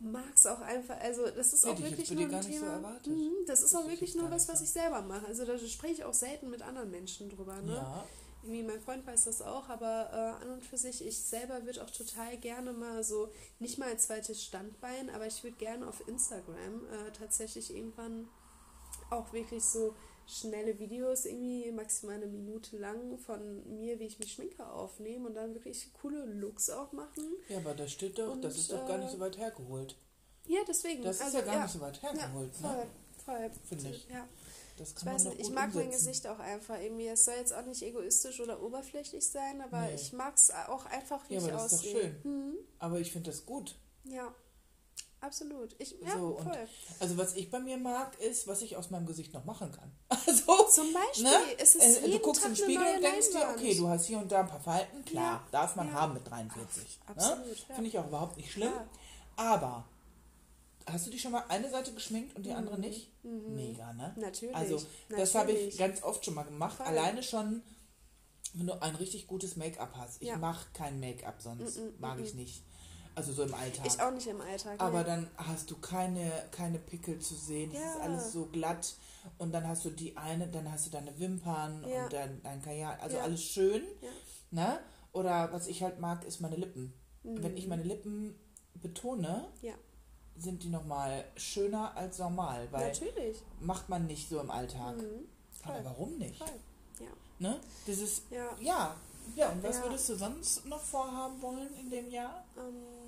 Mag 0.00 0.34
es 0.34 0.46
auch 0.46 0.60
einfach, 0.60 0.98
also 1.00 1.28
das 1.30 1.52
ist 1.52 1.66
Hätte 1.66 1.74
auch 1.74 1.82
wirklich 1.82 2.10
nur 2.10 2.24
ein 2.24 2.42
so 2.42 2.48
Thema. 2.48 2.78
Mhm, 3.06 3.32
das 3.46 3.62
ist 3.62 3.74
Das 3.74 3.80
auch 3.80 3.88
wirklich 3.88 4.14
nur 4.14 4.30
was, 4.30 4.48
was 4.48 4.60
ich 4.60 4.70
selber 4.70 5.02
mache. 5.02 5.26
Also 5.26 5.44
da 5.44 5.58
spreche 5.58 5.92
ich 5.92 6.04
auch 6.04 6.14
selten 6.14 6.50
mit 6.50 6.62
anderen 6.62 6.90
Menschen 6.90 7.28
drüber. 7.28 7.60
Ne? 7.62 7.74
Ja. 7.74 8.04
Irgendwie 8.42 8.62
mein 8.62 8.80
Freund 8.80 9.04
weiß 9.04 9.24
das 9.24 9.42
auch, 9.42 9.68
aber 9.68 10.10
äh, 10.12 10.42
an 10.42 10.50
und 10.52 10.64
für 10.64 10.78
sich, 10.78 11.04
ich 11.04 11.18
selber 11.18 11.64
würde 11.64 11.82
auch 11.82 11.90
total 11.90 12.36
gerne 12.36 12.72
mal 12.72 13.02
so, 13.02 13.28
nicht 13.58 13.78
mal 13.78 13.88
ein 13.90 13.98
zweites 13.98 14.44
Standbein, 14.44 15.10
aber 15.10 15.26
ich 15.26 15.42
würde 15.42 15.56
gerne 15.56 15.88
auf 15.88 16.06
Instagram 16.06 16.86
äh, 16.86 17.10
tatsächlich 17.18 17.74
irgendwann 17.74 18.28
auch 19.10 19.32
wirklich 19.32 19.64
so 19.64 19.94
schnelle 20.28 20.78
Videos, 20.78 21.24
irgendwie 21.24 21.72
maximal 21.72 22.16
eine 22.16 22.26
Minute 22.26 22.76
lang 22.76 23.18
von 23.18 23.78
mir, 23.78 23.98
wie 23.98 24.04
ich 24.04 24.18
mich 24.18 24.34
schminke, 24.34 24.64
aufnehmen 24.66 25.24
und 25.26 25.34
dann 25.34 25.54
wirklich 25.54 25.90
coole 25.94 26.24
Looks 26.26 26.68
auch 26.68 26.92
machen. 26.92 27.24
Ja, 27.48 27.56
aber 27.56 27.74
das 27.74 27.92
steht 27.92 28.18
doch, 28.18 28.32
Und, 28.32 28.44
das 28.44 28.58
ist 28.58 28.70
doch 28.70 28.86
gar 28.86 28.98
nicht 28.98 29.08
äh, 29.08 29.12
so 29.12 29.20
weit 29.20 29.38
hergeholt. 29.38 29.96
Ja, 30.46 30.60
deswegen. 30.68 31.02
Das 31.02 31.16
ist 31.16 31.22
also, 31.22 31.38
ja 31.38 31.44
gar 31.44 31.62
nicht 31.62 31.72
so 31.72 31.80
weit 31.80 32.02
hergeholt, 32.02 32.52
ja, 32.60 32.68
voll, 32.68 32.76
ne? 32.76 32.86
voll. 33.24 33.50
Finde 33.68 33.88
ich. 33.90 34.06
Ja. 34.08 34.28
Das 34.76 34.90
Ich 34.90 34.94
kann 34.96 35.14
weiß 35.14 35.24
man 35.24 35.36
nicht, 35.36 35.48
ich 35.48 35.52
mag 35.54 35.74
mein 35.74 35.86
umsetzen. 35.86 36.06
Gesicht 36.06 36.26
auch 36.28 36.38
einfach 36.38 36.78
irgendwie. 36.80 37.08
Es 37.08 37.24
soll 37.24 37.34
jetzt 37.34 37.52
auch 37.52 37.64
nicht 37.64 37.82
egoistisch 37.82 38.40
oder 38.40 38.62
oberflächlich 38.62 39.26
sein, 39.26 39.60
aber 39.60 39.80
Nee. 39.82 39.94
ich 39.94 40.12
mag 40.12 40.36
es 40.36 40.50
auch 40.68 40.86
einfach, 40.86 41.28
wie 41.28 41.34
Ja, 41.34 41.40
ich 41.40 41.46
aber 41.46 41.62
das 41.62 41.72
ist 41.72 41.84
doch 41.84 41.90
schön. 41.90 42.16
Mhm. 42.22 42.54
Aber 42.78 43.00
ich 43.00 43.10
finde 43.10 43.30
das 43.30 43.44
gut. 43.44 43.74
Ja, 44.04 44.32
absolut. 45.20 45.74
Ich, 45.78 45.96
ja, 46.00 46.16
So, 46.18 46.26
und- 46.38 46.44
voll. 46.44 46.68
Also 47.00 47.16
was 47.18 47.34
ich 47.34 47.50
bei 47.50 47.58
mir 47.60 47.76
mag, 47.76 48.18
ist, 48.20 48.46
was 48.46 48.62
ich 48.62 48.76
aus 48.76 48.90
meinem 48.90 49.06
Gesicht 49.06 49.32
noch 49.34 49.44
machen 49.44 49.70
kann. 49.72 49.92
Also, 50.28 50.64
Zum 50.70 50.92
Beispiel, 50.92 51.24
ne? 51.24 51.30
es 51.58 51.74
ist 51.74 51.82
Äh, 51.82 52.00
jeden 52.06 52.12
du 52.12 52.18
guckst 52.20 52.42
Tag 52.42 52.50
im 52.50 52.56
Spiegel 52.56 52.86
und 52.96 53.02
denkst 53.02 53.30
dir, 53.32 53.48
okay, 53.54 53.74
du 53.74 53.88
hast 53.88 54.06
hier 54.06 54.18
und 54.18 54.30
da 54.30 54.40
ein 54.40 54.46
paar 54.48 54.60
Falten, 54.60 55.04
klar, 55.04 55.24
Ja, 55.42 55.48
darf 55.50 55.74
man 55.76 55.88
ja. 55.88 55.94
haben 55.94 56.14
mit 56.14 56.28
43. 56.28 57.00
Ab- 57.06 57.16
ne? 57.16 57.22
absolut, 57.22 57.58
ja. 57.68 57.74
Finde 57.74 57.88
ich 57.88 57.98
auch 57.98 58.06
überhaupt 58.06 58.36
nicht 58.36 58.50
schlimm. 58.52 58.72
Aber 59.36 59.84
hast 60.86 61.06
du 61.06 61.10
die 61.10 61.18
schon 61.18 61.32
mal 61.32 61.44
eine 61.48 61.70
Seite 61.70 61.92
geschminkt 61.92 62.36
und 62.36 62.44
die 62.44 62.52
andere 62.52 62.78
nicht? 62.78 63.10
Mega, 63.22 63.92
ne? 63.94 64.12
Mhm. 64.16 64.22
Natürlich. 64.22 64.54
Also, 64.56 64.82
das 65.08 65.34
habe 65.34 65.52
ich 65.52 65.76
ganz 65.78 66.02
oft 66.02 66.24
schon 66.24 66.34
mal 66.34 66.44
gemacht. 66.44 66.76
Voll. 66.76 66.86
Alleine 66.86 67.22
schon, 67.22 67.62
wenn 68.54 68.66
du 68.66 68.80
ein 68.82 68.94
richtig 68.96 69.26
gutes 69.26 69.56
Make-up 69.56 69.94
hast. 69.96 70.20
Ich 70.22 70.34
mache 70.36 70.66
kein 70.74 71.00
Make-up, 71.00 71.40
sonst 71.40 71.80
mag 71.98 72.18
ich 72.20 72.34
nicht. 72.34 72.62
Also 73.18 73.32
so 73.32 73.42
im 73.42 73.54
Alltag. 73.54 73.86
Ich 73.86 74.00
auch 74.00 74.10
nicht 74.12 74.26
im 74.28 74.40
Alltag. 74.40 74.80
Aber 74.80 75.00
nee. 75.00 75.04
dann 75.06 75.28
hast 75.36 75.70
du 75.70 75.76
keine, 75.78 76.30
keine 76.52 76.78
Pickel 76.78 77.18
zu 77.18 77.34
sehen. 77.34 77.72
Das 77.72 77.80
ist 77.82 77.96
Ja. 77.96 78.00
alles 78.02 78.32
so 78.32 78.46
glatt. 78.46 78.94
Und 79.38 79.52
dann 79.52 79.66
hast 79.66 79.84
du 79.84 79.90
die 79.90 80.16
eine, 80.16 80.46
dann 80.48 80.70
hast 80.70 80.86
du 80.86 80.90
deine 80.90 81.18
Wimpern 81.18 81.84
Ja. 81.88 82.04
und 82.04 82.12
dein, 82.12 82.40
dein 82.42 82.62
Kajal. 82.62 82.96
Also 83.00 83.16
Ja. 83.16 83.22
alles 83.24 83.42
schön. 83.42 83.82
Ja. 84.00 84.08
Ne? 84.50 84.80
Oder 85.12 85.52
was 85.52 85.66
ich 85.66 85.82
halt 85.82 85.98
mag, 86.00 86.24
ist 86.24 86.40
meine 86.40 86.56
Lippen. 86.56 86.92
Wenn 87.24 87.56
ich 87.56 87.66
meine 87.66 87.82
Lippen 87.82 88.38
betone, 88.74 89.48
Mhm. 89.60 89.66
Ja. 89.68 89.74
sind 90.38 90.62
die 90.62 90.68
nochmal 90.68 91.24
schöner 91.36 91.96
als 91.96 92.18
normal. 92.18 92.68
Weil 92.70 92.86
Natürlich. 92.88 93.38
macht 93.60 93.88
man 93.88 94.06
nicht 94.06 94.28
so 94.28 94.38
im 94.40 94.50
Alltag. 94.50 94.96
Mhm. 94.96 95.26
Aber 95.64 95.84
warum 95.84 96.16
nicht? 96.18 96.38
Voll. 96.38 96.48
Ja. 97.00 97.06
Ne? 97.40 97.60
Das 97.86 97.98
ist, 97.98 98.22
Ja. 98.30 98.48
ja. 98.60 98.94
Ja, 99.36 99.50
und 99.50 99.62
was 99.62 99.76
Ja. 99.76 99.82
würdest 99.82 100.08
du 100.08 100.14
sonst 100.14 100.64
noch 100.64 100.80
vorhaben 100.80 101.42
wollen 101.42 101.68
in 101.78 101.90
dem 101.90 102.10
Jahr? 102.10 102.44
Ähm, 102.56 103.07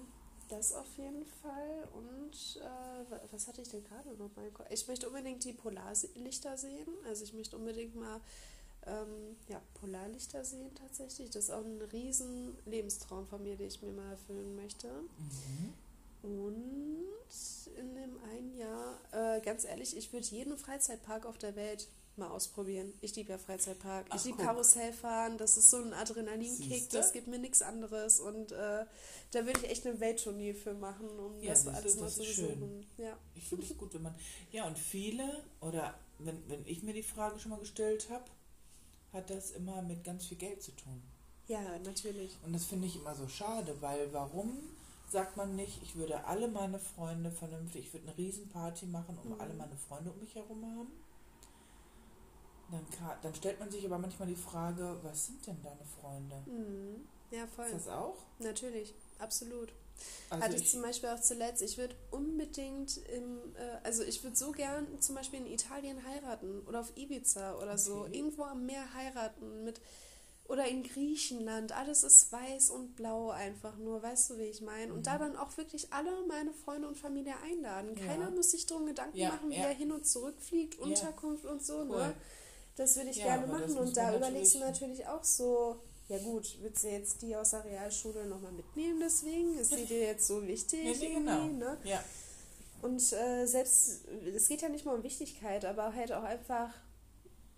das 0.51 0.72
auf 0.72 0.86
jeden 0.96 1.24
Fall. 1.42 1.88
Und 1.94 2.61
äh, 2.61 3.11
wa- 3.11 3.20
was 3.30 3.46
hatte 3.48 3.62
ich 3.62 3.68
denn 3.68 3.84
gerade 3.84 4.11
noch 4.16 4.34
mal? 4.36 4.51
Ich 4.70 4.86
möchte 4.88 5.09
unbedingt 5.09 5.44
die 5.44 5.53
Polarlichter 5.53 6.57
sehen. 6.57 6.88
Also 7.07 7.24
ich 7.24 7.32
möchte 7.32 7.57
unbedingt 7.57 7.94
mal 7.96 8.20
ähm, 8.86 9.36
ja, 9.48 9.61
Polarlichter 9.74 10.44
sehen 10.44 10.74
tatsächlich. 10.74 11.30
Das 11.30 11.44
ist 11.44 11.51
auch 11.51 11.64
ein 11.64 11.80
riesen 11.92 12.57
Lebenstraum 12.66 13.26
von 13.26 13.42
mir, 13.42 13.57
den 13.57 13.68
ich 13.68 13.80
mir 13.82 13.92
mal 13.92 14.11
erfüllen 14.12 14.57
möchte. 14.57 14.88
Mhm. 14.88 15.74
Und 16.22 17.07
in 17.78 17.94
dem 17.94 18.18
einen 18.24 18.57
Jahr, 18.59 18.98
äh, 19.12 19.40
ganz 19.40 19.64
ehrlich, 19.64 19.96
ich 19.96 20.12
würde 20.12 20.26
jeden 20.26 20.57
Freizeitpark 20.59 21.24
auf 21.24 21.38
der 21.38 21.57
Welt 21.57 21.88
mal 22.16 22.28
ausprobieren. 22.28 22.92
Ich 23.00 23.14
liebe 23.16 23.30
ja 23.30 23.38
Freizeitpark. 23.38 24.06
Ach, 24.11 24.16
ich 24.16 24.24
liebe. 24.24 24.42
Karussellfahren. 24.42 25.38
Das 25.38 25.56
ist 25.56 25.70
so 25.70 25.78
ein 25.78 25.92
Adrenalinkick. 25.94 26.90
Das 26.90 27.12
gibt 27.12 27.28
mir 27.28 27.38
nichts 27.38 27.62
anderes. 27.62 28.20
Und 28.20 28.52
äh, 28.52 28.84
da 29.30 29.46
würde 29.46 29.61
ich 29.62 29.70
echt 29.70 29.86
eine 29.86 29.98
Welttournee 30.00 30.52
für 30.54 30.74
machen, 30.74 31.08
um 31.18 31.40
Ja, 31.40 31.50
das 31.50 31.62
siehste, 31.62 31.76
alles 31.76 31.96
mal 31.96 32.02
das 32.06 32.14
zu 32.16 32.20
besuchen. 32.22 32.86
Ja. 32.98 33.16
Ich 33.34 33.48
finde 33.48 33.64
es 33.66 33.76
gut, 33.76 33.94
wenn 33.94 34.02
man. 34.02 34.14
Ja, 34.52 34.66
und 34.66 34.78
viele, 34.78 35.42
oder 35.61 35.94
wenn, 36.18 36.42
wenn 36.48 36.66
ich 36.66 36.82
mir 36.82 36.92
die 36.92 37.02
Frage 37.02 37.38
schon 37.38 37.50
mal 37.50 37.61
gestellt 37.61 38.08
habe, 38.11 38.24
hat 39.12 39.30
das 39.30 39.52
immer 39.52 39.80
mit 39.82 40.04
ganz 40.04 40.26
viel 40.26 40.36
Geld 40.38 40.62
zu 40.62 40.72
tun. 40.72 41.02
ja, 41.48 41.61
natürlich. 41.84 42.36
Und 42.44 42.52
das 42.52 42.64
finde 42.64 42.86
ich 42.86 42.96
immer 42.96 43.14
so 43.14 43.26
schade, 43.28 43.74
weil 43.80 44.12
warum 44.12 44.58
sagt 45.11 45.36
man 45.36 45.56
nicht, 45.56 45.82
ich 45.82 45.96
würde 45.96 46.24
alle 46.26 46.46
meine 46.46 46.78
Freunde 46.78 47.30
vernünftig, 47.32 47.86
ich 47.86 47.92
würde 47.92 48.06
eine 48.06 48.16
Riesenparty 48.18 48.86
machen 48.86 49.18
und 49.24 49.30
Mhm. 49.34 49.40
alle 49.40 49.54
meine 49.54 49.76
Freunde 49.76 50.12
um 50.12 50.20
mich 50.20 50.34
herum 50.36 50.64
haben? 50.64 50.92
Dann, 52.70 52.86
dann 53.22 53.34
stellt 53.34 53.58
man 53.58 53.70
sich 53.70 53.84
aber 53.84 53.98
manchmal 53.98 54.28
die 54.28 54.36
Frage, 54.36 54.98
was 55.02 55.26
sind 55.26 55.46
denn 55.46 55.62
deine 55.62 55.84
Freunde? 56.00 56.36
Mhm. 56.46 57.06
Ja, 57.30 57.46
voll. 57.46 57.66
Ist 57.66 57.86
das 57.86 57.88
auch? 57.88 58.16
Natürlich. 58.38 58.94
Absolut. 59.18 59.72
Also 60.30 60.44
Hatte 60.44 60.56
ich, 60.56 60.62
ich, 60.62 60.70
zum 60.70 60.82
Beispiel 60.82 61.08
auch 61.10 61.20
zuletzt. 61.20 61.62
Ich 61.62 61.76
würde 61.78 61.94
unbedingt 62.10 62.96
im, 63.08 63.54
äh, 63.56 63.78
also 63.84 64.02
ich 64.02 64.22
würde 64.24 64.36
so 64.36 64.52
gern 64.52 64.86
zum 65.00 65.14
Beispiel 65.14 65.40
in 65.40 65.46
Italien 65.46 66.04
heiraten 66.06 66.60
oder 66.66 66.80
auf 66.80 66.96
Ibiza 66.96 67.56
oder 67.56 67.76
so. 67.76 68.02
Okay. 68.02 68.16
Irgendwo 68.18 68.44
am 68.44 68.64
Meer 68.66 68.94
heiraten 68.94 69.64
mit 69.64 69.80
oder 70.44 70.66
in 70.66 70.82
Griechenland. 70.82 71.72
Alles 71.72 72.02
ist 72.02 72.32
weiß 72.32 72.70
und 72.70 72.96
blau 72.96 73.30
einfach 73.30 73.76
nur, 73.76 74.02
weißt 74.02 74.30
du, 74.30 74.38
wie 74.38 74.44
ich 74.44 74.62
meine? 74.62 74.92
Und 74.92 75.06
da 75.06 75.18
dann 75.18 75.36
auch 75.36 75.56
wirklich 75.56 75.92
alle 75.92 76.10
meine 76.26 76.52
Freunde 76.52 76.88
und 76.88 76.96
Familie 76.96 77.34
einladen. 77.44 77.92
Mhm. 77.92 77.98
Ja. 77.98 78.06
Keiner 78.06 78.30
muss 78.30 78.50
sich 78.50 78.66
darum 78.66 78.86
Gedanken 78.86 79.16
Ja, 79.16 79.28
machen, 79.28 79.50
wie 79.50 79.56
ja. 79.56 79.64
er 79.64 79.74
hin 79.74 79.92
und 79.92 80.06
zurück 80.06 80.40
fliegt, 80.40 80.78
Unterkunft 80.78 81.44
und 81.44 81.62
so, 81.62 81.80
Cool. 81.80 81.98
ne? 81.98 82.14
Das 82.80 82.96
würde 82.96 83.10
ich 83.10 83.16
Ja, 83.18 83.36
gerne 83.36 83.46
machen. 83.46 83.76
Und 83.76 83.94
da 83.94 84.16
überlegst 84.16 84.54
du 84.54 84.60
natürlich- 84.60 85.06
auch 85.06 85.22
so, 85.22 85.80
ja 86.08 86.16
gut, 86.16 86.56
willst 86.62 86.82
du 86.82 86.88
jetzt 86.88 87.20
die 87.20 87.36
aus 87.36 87.50
der 87.50 87.62
Realschule 87.62 88.24
nochmal 88.24 88.52
mitnehmen 88.52 89.00
deswegen? 89.00 89.58
Ist 89.58 89.76
die 89.76 89.84
dir 89.84 90.00
jetzt 90.00 90.26
so 90.26 90.46
wichtig? 90.46 90.82
Ja, 90.84 91.08
nee, 91.08 91.14
genau. 91.14 91.44
ne? 91.44 91.76
ja, 91.84 92.02
Und 92.80 93.00
äh, 93.12 93.44
selbst, 93.44 94.00
es 94.34 94.48
geht 94.48 94.62
ja 94.62 94.70
nicht 94.70 94.86
mal 94.86 94.94
um 94.96 95.02
Wichtigkeit, 95.02 95.66
aber 95.66 95.94
halt 95.94 96.10
auch 96.10 96.22
einfach, 96.22 96.70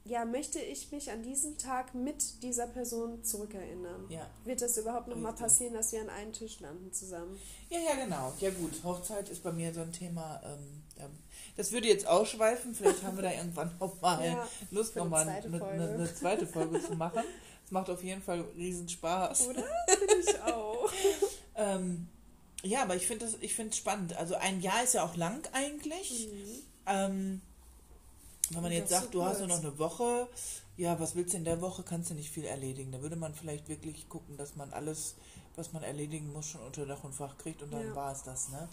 ja, 0.04 0.24
möchte 0.24 0.58
ich 0.58 0.90
mich 0.90 1.08
an 1.12 1.22
diesen 1.22 1.56
Tag 1.56 1.94
mit 1.94 2.42
dieser 2.42 2.66
Person 2.66 3.22
zurückerinnern? 3.22 4.06
ja. 4.10 4.28
Wird 4.44 4.60
das 4.60 4.76
überhaupt 4.76 5.06
nochmal 5.06 5.34
passieren, 5.34 5.74
dass 5.74 5.92
wir 5.92 6.00
an 6.00 6.10
einen 6.10 6.32
Tisch 6.32 6.58
landen 6.58 6.92
zusammen? 6.92 7.38
Ja, 7.70 7.78
ja, 7.78 7.94
genau. 8.04 8.32
Ja 8.40 8.50
gut, 8.50 8.82
Hochzeit 8.82 9.28
ist 9.28 9.44
bei 9.44 9.52
mir 9.52 9.72
so 9.72 9.82
ein 9.82 9.92
Thema. 9.92 10.40
Ähm, 10.44 10.82
das 11.57 11.72
würde 11.72 11.88
jetzt 11.88 12.07
ausschweifen. 12.07 12.74
Vielleicht 12.74 13.03
haben 13.03 13.16
wir 13.16 13.22
da 13.22 13.32
irgendwann 13.32 13.76
nochmal 13.80 14.24
Ja, 14.26 14.49
Lust, 14.70 14.97
eine 14.97 15.05
nochmal 15.05 15.28
eine, 15.28 15.64
eine, 15.64 15.95
eine 15.95 16.14
zweite 16.14 16.47
Folge 16.47 16.80
zu 16.82 16.95
machen. 16.95 17.22
Es 17.64 17.70
macht 17.70 17.90
auf 17.90 18.03
jeden 18.03 18.22
Fall 18.22 18.40
riesen 18.57 18.88
Spaß. 18.88 19.49
Oder? 19.49 19.64
Finde 19.86 20.14
ich 20.20 20.40
auch. 20.43 20.90
Ähm, 21.55 22.09
ja, 22.62 22.82
aber 22.82 22.97
ich 22.97 23.07
finde 23.07 23.26
es 23.26 23.36
ich 23.40 23.55
find's 23.55 23.76
spannend. 23.76 24.16
Also 24.16 24.36
ein 24.36 24.62
Jahr 24.62 24.82
ist 24.82 24.95
ja 24.95 25.05
auch 25.05 25.16
lang 25.16 25.47
eigentlich. 25.53 26.30
Ähm, 26.86 27.43
wenn 28.51 28.62
man 28.62 28.72
jetzt 28.72 28.88
sagt, 28.88 29.05
so 29.05 29.11
du 29.11 29.22
hast 29.24 29.40
nur 29.40 29.49
noch 29.49 29.59
eine 29.61 29.78
Woche, 29.78 30.28
ja, 30.78 30.99
was 30.99 31.14
willst 31.14 31.34
du 31.34 31.36
in 31.36 31.45
der 31.45 31.61
Woche, 31.61 31.82
kannst 31.82 32.11
du 32.11 32.14
nicht 32.14 32.30
viel 32.30 32.45
erledigen. 32.47 32.90
Da 32.93 33.03
würde 33.03 33.16
man 33.16 33.34
vielleicht 33.34 33.68
wirklich 33.68 34.09
gucken, 34.09 34.36
dass 34.38 34.57
man 34.57 34.72
alles, 34.72 35.14
was 35.57 35.72
man 35.74 35.82
erledigen 35.82 36.32
muss, 36.32 36.47
schon 36.47 36.62
unter 36.62 36.86
Dach 36.86 37.05
und 37.05 37.14
Fach 37.14 37.36
kriegt 37.36 37.62
und 37.62 37.70
dann 37.72 37.88
Ja. 37.88 37.95
war 37.95 38.12
es 38.12 38.22
das, 38.22 38.49
ne? 38.49 38.68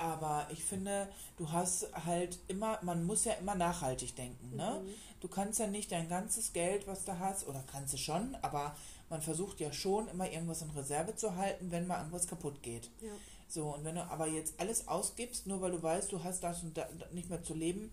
Aber 0.00 0.46
ich 0.50 0.64
finde, 0.64 1.08
du 1.36 1.52
hast 1.52 1.86
halt 2.06 2.38
immer, 2.48 2.78
man 2.82 3.04
muss 3.04 3.26
ja 3.26 3.34
immer 3.34 3.54
nachhaltig 3.54 4.16
denken, 4.16 4.56
ne? 4.56 4.80
Mhm. 4.82 4.88
Du 5.20 5.28
kannst 5.28 5.58
ja 5.58 5.66
nicht 5.66 5.92
dein 5.92 6.08
ganzes 6.08 6.54
Geld, 6.54 6.86
was 6.86 7.04
du 7.04 7.18
hast, 7.18 7.46
oder 7.46 7.62
kannst 7.70 7.92
du 7.92 7.98
schon, 7.98 8.34
aber 8.40 8.74
man 9.10 9.20
versucht 9.20 9.60
ja 9.60 9.70
schon 9.74 10.08
immer 10.08 10.30
irgendwas 10.30 10.62
in 10.62 10.70
Reserve 10.70 11.14
zu 11.16 11.36
halten, 11.36 11.70
wenn 11.70 11.86
mal 11.86 11.98
irgendwas 11.98 12.26
kaputt 12.26 12.62
geht. 12.62 12.88
Ja. 13.02 13.10
So, 13.46 13.74
und 13.74 13.84
wenn 13.84 13.96
du 13.96 14.02
aber 14.02 14.26
jetzt 14.26 14.58
alles 14.58 14.88
ausgibst, 14.88 15.46
nur 15.46 15.60
weil 15.60 15.72
du 15.72 15.82
weißt, 15.82 16.10
du 16.12 16.24
hast 16.24 16.42
das 16.42 16.62
und 16.62 16.78
da 16.78 16.88
nicht 17.12 17.28
mehr 17.28 17.42
zu 17.42 17.52
leben, 17.52 17.92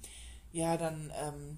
ja, 0.53 0.77
dann 0.77 1.11
ähm, 1.21 1.57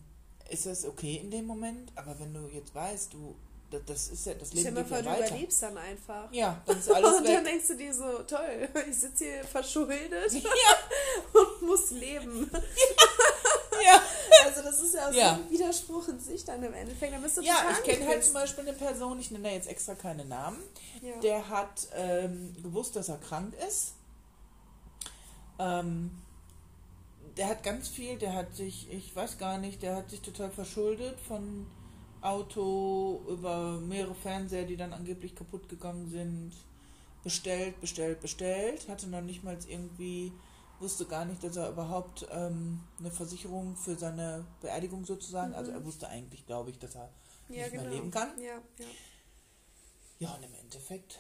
ist 0.50 0.66
das 0.66 0.84
okay 0.84 1.18
in 1.18 1.30
dem 1.30 1.46
Moment. 1.46 1.92
Aber 1.94 2.20
wenn 2.20 2.34
du 2.34 2.48
jetzt 2.48 2.74
weißt, 2.74 3.14
du, 3.14 3.36
das, 3.72 3.82
das 3.86 4.08
ist 4.10 4.26
ja, 4.26 4.34
das 4.34 4.48
Stell 4.50 4.64
Leben 4.64 4.76
dir 4.76 4.82
mal 4.82 4.88
vor, 4.88 4.98
ja 4.98 5.04
du 5.04 5.10
weiter. 5.10 5.28
überlebst 5.30 5.62
dann 5.64 5.78
einfach. 5.78 6.32
Ja, 6.32 6.62
dann 6.66 6.80
ist 6.80 6.92
alles 6.92 7.14
und 7.18 7.28
dann 7.28 7.36
weg. 7.38 7.46
denkst 7.46 7.68
du 7.68 7.76
dir 7.78 7.94
so, 7.94 8.04
toll, 8.28 8.70
ich 8.90 8.96
sitze 9.00 9.26
hier 9.26 9.44
verschuldet 9.44 10.32
Ja, 10.34 10.50
und 11.40 11.62
muss 11.68 11.92
leben. 11.92 12.50
ja. 13.86 14.02
Also 14.46 14.62
das 14.64 14.82
ist 14.82 14.94
ja 14.96 15.10
auch 15.10 15.14
Ja. 15.14 15.36
so 15.36 15.42
ein 15.44 15.50
Widerspruch 15.52 16.08
in 16.08 16.20
sich 16.20 16.44
dann 16.46 16.64
im 16.64 16.74
Endeffekt. 16.74 17.14
Dann 17.14 17.22
bist 17.22 17.38
du 17.38 17.42
ja 17.42 17.54
ich 17.72 17.84
kenne 17.84 18.08
halt 18.08 18.24
zum 18.24 18.34
Beispiel 18.34 18.68
eine 18.68 18.74
Person, 18.78 19.20
ich 19.20 19.32
nenne 19.32 19.44
da 19.50 19.54
jetzt 19.54 19.68
extra 19.70 19.96
keine 19.96 20.26
Namen, 20.26 20.62
Ja. 21.02 21.20
der 21.22 21.50
hat 21.50 21.88
ähm, 21.96 22.56
gewusst, 22.64 22.96
dass 22.96 23.10
er 23.10 23.18
krank 23.18 23.54
ist. 23.68 23.94
Ähm, 25.60 26.12
der 27.38 27.48
hat 27.50 27.64
ganz 27.64 27.88
viel, 27.88 28.18
der 28.18 28.34
hat 28.34 28.56
sich, 28.56 28.92
ich 28.92 29.16
weiß 29.16 29.38
gar 29.38 29.58
nicht, 29.58 29.82
der 29.84 29.96
hat 29.96 30.10
sich 30.10 30.22
total 30.22 30.50
verschuldet 30.52 31.18
von 31.28 31.68
Auto 32.22 33.22
über 33.28 33.80
mehrere 33.80 34.16
Fernseher, 34.16 34.66
die 34.66 34.78
dann 34.78 34.94
angeblich 34.94 35.36
kaputt 35.36 35.70
gegangen 35.70 36.10
sind. 36.10 36.52
Bestellt, 37.24 37.80
bestellt, 37.82 38.22
bestellt. 38.22 38.88
Hatte 38.88 39.08
noch 39.08 39.22
nicht 39.22 39.44
mal 39.44 39.58
irgendwie, 39.68 40.32
wusste 40.80 41.06
gar 41.06 41.26
nicht, 41.26 41.44
dass 41.44 41.58
er 41.58 41.70
überhaupt 41.70 42.26
ähm, 42.32 42.80
eine 43.00 43.12
Versicherung 43.12 43.76
für 43.76 43.96
seine 43.96 44.46
Beerdigung 44.62 45.06
sozusagen, 45.06 45.54
also 45.54 45.72
Mhm. 45.72 45.78
er 45.78 45.86
wusste 45.86 46.08
eigentlich, 46.08 46.46
glaube 46.46 46.70
ich, 46.70 46.80
dass 46.80 46.96
er 46.96 47.10
ja, 47.50 47.64
nicht 47.64 47.72
genau. 47.72 47.84
mehr 47.84 47.92
leben 47.94 48.12
kann. 48.12 48.30
Ja, 48.40 48.54
ja. 48.78 48.86
Ja, 50.20 50.34
und 50.36 50.44
im 50.44 50.54
Endeffekt, 50.54 51.20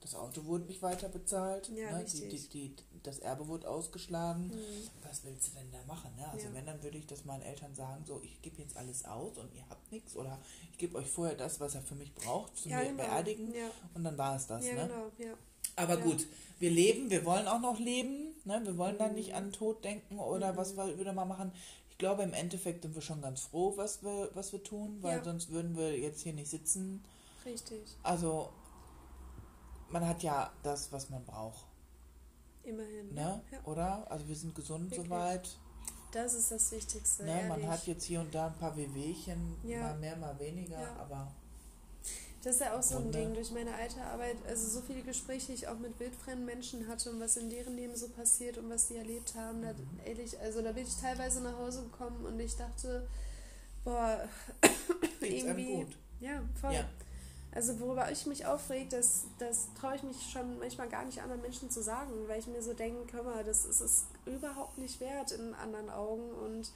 das 0.00 0.14
Auto 0.14 0.44
wurde 0.44 0.64
nicht 0.64 0.80
weiter 0.82 1.08
bezahlt. 1.08 1.68
Ja, 1.74 1.92
ne? 1.98 2.04
die, 2.04 2.28
die, 2.28 2.48
die, 2.48 2.74
das 3.02 3.18
Erbe 3.18 3.48
wurde 3.48 3.68
ausgeschlagen. 3.68 4.48
Mhm. 4.48 4.88
Was 5.08 5.24
willst 5.24 5.48
du 5.48 5.58
denn 5.58 5.70
da 5.72 5.78
machen? 5.86 6.10
Ne? 6.16 6.28
Also 6.30 6.46
Ja. 6.46 6.54
wenn, 6.54 6.66
dann 6.66 6.82
würde 6.82 6.98
ich 6.98 7.06
das 7.06 7.24
meinen 7.24 7.42
Eltern 7.42 7.74
sagen, 7.74 8.04
so, 8.06 8.20
ich 8.22 8.40
gebe 8.42 8.62
jetzt 8.62 8.76
alles 8.76 9.04
aus 9.04 9.36
und 9.38 9.52
ihr 9.54 9.64
habt 9.68 9.90
nichts. 9.92 10.14
Oder 10.16 10.38
ich 10.72 10.78
gebe 10.78 10.96
euch 10.98 11.06
vorher 11.08 11.36
das, 11.36 11.58
was 11.60 11.74
er 11.74 11.82
für 11.82 11.94
mich 11.96 12.14
braucht, 12.14 12.56
zu 12.56 12.68
Ja, 12.68 12.78
mir 12.78 12.90
genau. 12.90 13.02
beerdigen. 13.02 13.52
Ja, 13.54 13.70
Und 13.94 14.04
dann 14.04 14.16
war 14.18 14.36
es 14.36 14.46
das. 14.46 14.64
ja 14.66 14.74
ne? 14.74 14.88
genau. 14.88 15.30
Ja. 15.30 15.34
Aber 15.76 15.96
gut, 15.96 16.26
wir 16.58 16.70
leben, 16.70 17.08
wir 17.10 17.24
wollen 17.24 17.46
auch 17.46 17.60
noch 17.60 17.78
leben. 17.78 18.34
Ne? 18.44 18.60
Wir 18.64 18.76
wollen 18.78 18.98
da 18.98 19.08
Mhm. 19.08 19.14
nicht 19.14 19.34
an 19.34 19.52
Tod 19.52 19.84
denken 19.84 20.18
oder 20.18 20.56
was 20.56 20.76
wir 20.76 20.98
wieder 20.98 21.12
mal 21.12 21.24
machen. 21.24 21.52
Ich 21.90 21.98
glaube, 21.98 22.22
im 22.22 22.32
Endeffekt 22.32 22.82
sind 22.82 22.94
wir 22.94 23.02
schon 23.02 23.20
ganz 23.22 23.40
froh, 23.40 23.72
was 23.76 24.02
wir, 24.04 24.30
was 24.34 24.52
wir 24.52 24.62
tun, 24.62 24.98
weil 25.02 25.22
sonst 25.24 25.50
würden 25.50 25.76
wir 25.76 25.98
jetzt 25.98 26.20
hier 26.22 26.32
nicht 26.32 26.48
sitzen. 26.48 27.04
Richtig. 27.44 27.80
Also, 28.04 28.50
man 29.90 30.06
hat 30.06 30.22
ja 30.22 30.50
das, 30.62 30.90
was 30.92 31.08
man 31.10 31.24
braucht. 31.24 31.64
Immerhin. 32.64 33.14
Ne? 33.14 33.40
Ja. 33.50 33.58
Oder? 33.64 34.10
Also, 34.10 34.28
wir 34.28 34.36
sind 34.36 34.54
gesund 34.54 34.90
Wirklich. 34.90 35.06
soweit. 35.06 35.48
Das 36.12 36.34
ist 36.34 36.50
das 36.50 36.70
Wichtigste. 36.72 37.24
Ne? 37.24 37.44
Man 37.48 37.66
hat 37.68 37.86
jetzt 37.86 38.04
hier 38.04 38.20
und 38.20 38.34
da 38.34 38.46
ein 38.46 38.54
paar 38.54 38.74
Wehwehchen, 38.76 39.56
Ja. 39.62 39.80
mal 39.82 39.98
mehr, 39.98 40.16
mal 40.16 40.38
weniger, 40.38 40.80
Ja. 40.80 40.96
aber 40.96 41.30
Das 42.42 42.54
ist 42.54 42.60
ja 42.60 42.78
auch 42.78 42.82
so 42.82 42.96
ein 42.96 43.02
Runde. 43.02 43.18
Ding 43.18 43.34
durch 43.34 43.50
meine 43.50 43.74
alte 43.74 44.00
Arbeit, 44.00 44.36
also 44.46 44.68
so 44.68 44.80
viele 44.80 45.02
Gespräche 45.02 45.52
ich 45.52 45.66
auch 45.68 45.78
mit 45.78 45.98
wildfremden 45.98 46.46
Menschen 46.46 46.86
hatte 46.88 47.10
und 47.10 47.20
was 47.20 47.36
in 47.36 47.50
deren 47.50 47.74
Leben 47.76 47.94
so 47.96 48.08
passiert 48.08 48.56
und 48.58 48.70
was 48.70 48.88
sie 48.88 48.96
erlebt 48.96 49.34
haben. 49.34 49.60
Da, 49.60 49.72
Mhm. 49.72 50.00
ehrlich, 50.06 50.38
also 50.40 50.62
da 50.62 50.72
bin 50.72 50.84
ich 50.86 50.96
teilweise 50.96 51.42
nach 51.42 51.58
Hause 51.58 51.82
gekommen 51.82 52.24
und 52.24 52.38
ich 52.40 52.56
dachte, 52.56 53.06
boah, 53.84 54.20
Geht's 55.20 55.44
einem 55.46 55.58
irgendwie. 55.58 55.74
gut. 55.84 55.96
Ja, 56.20 56.42
voll. 56.60 56.72
Ja. 56.74 56.84
Also 57.58 57.80
worüber 57.80 58.08
ich 58.12 58.24
mich 58.24 58.46
aufregt, 58.46 58.92
das, 58.92 59.24
das 59.40 59.66
traue 59.74 59.96
ich 59.96 60.04
mich 60.04 60.30
schon 60.30 60.60
manchmal 60.60 60.88
gar 60.88 61.04
nicht 61.04 61.20
anderen 61.20 61.42
Menschen 61.42 61.68
zu 61.68 61.82
sagen, 61.82 62.12
weil 62.28 62.38
ich 62.38 62.46
mir 62.46 62.62
so 62.62 62.72
denke, 62.72 63.12
hör 63.12 63.24
mal, 63.24 63.42
das 63.42 63.64
ist 63.64 63.80
es 63.80 64.04
überhaupt 64.26 64.78
nicht 64.78 65.00
wert 65.00 65.32
in 65.32 65.54
anderen 65.54 65.90
Augen. 65.90 66.30
Und 66.30 66.70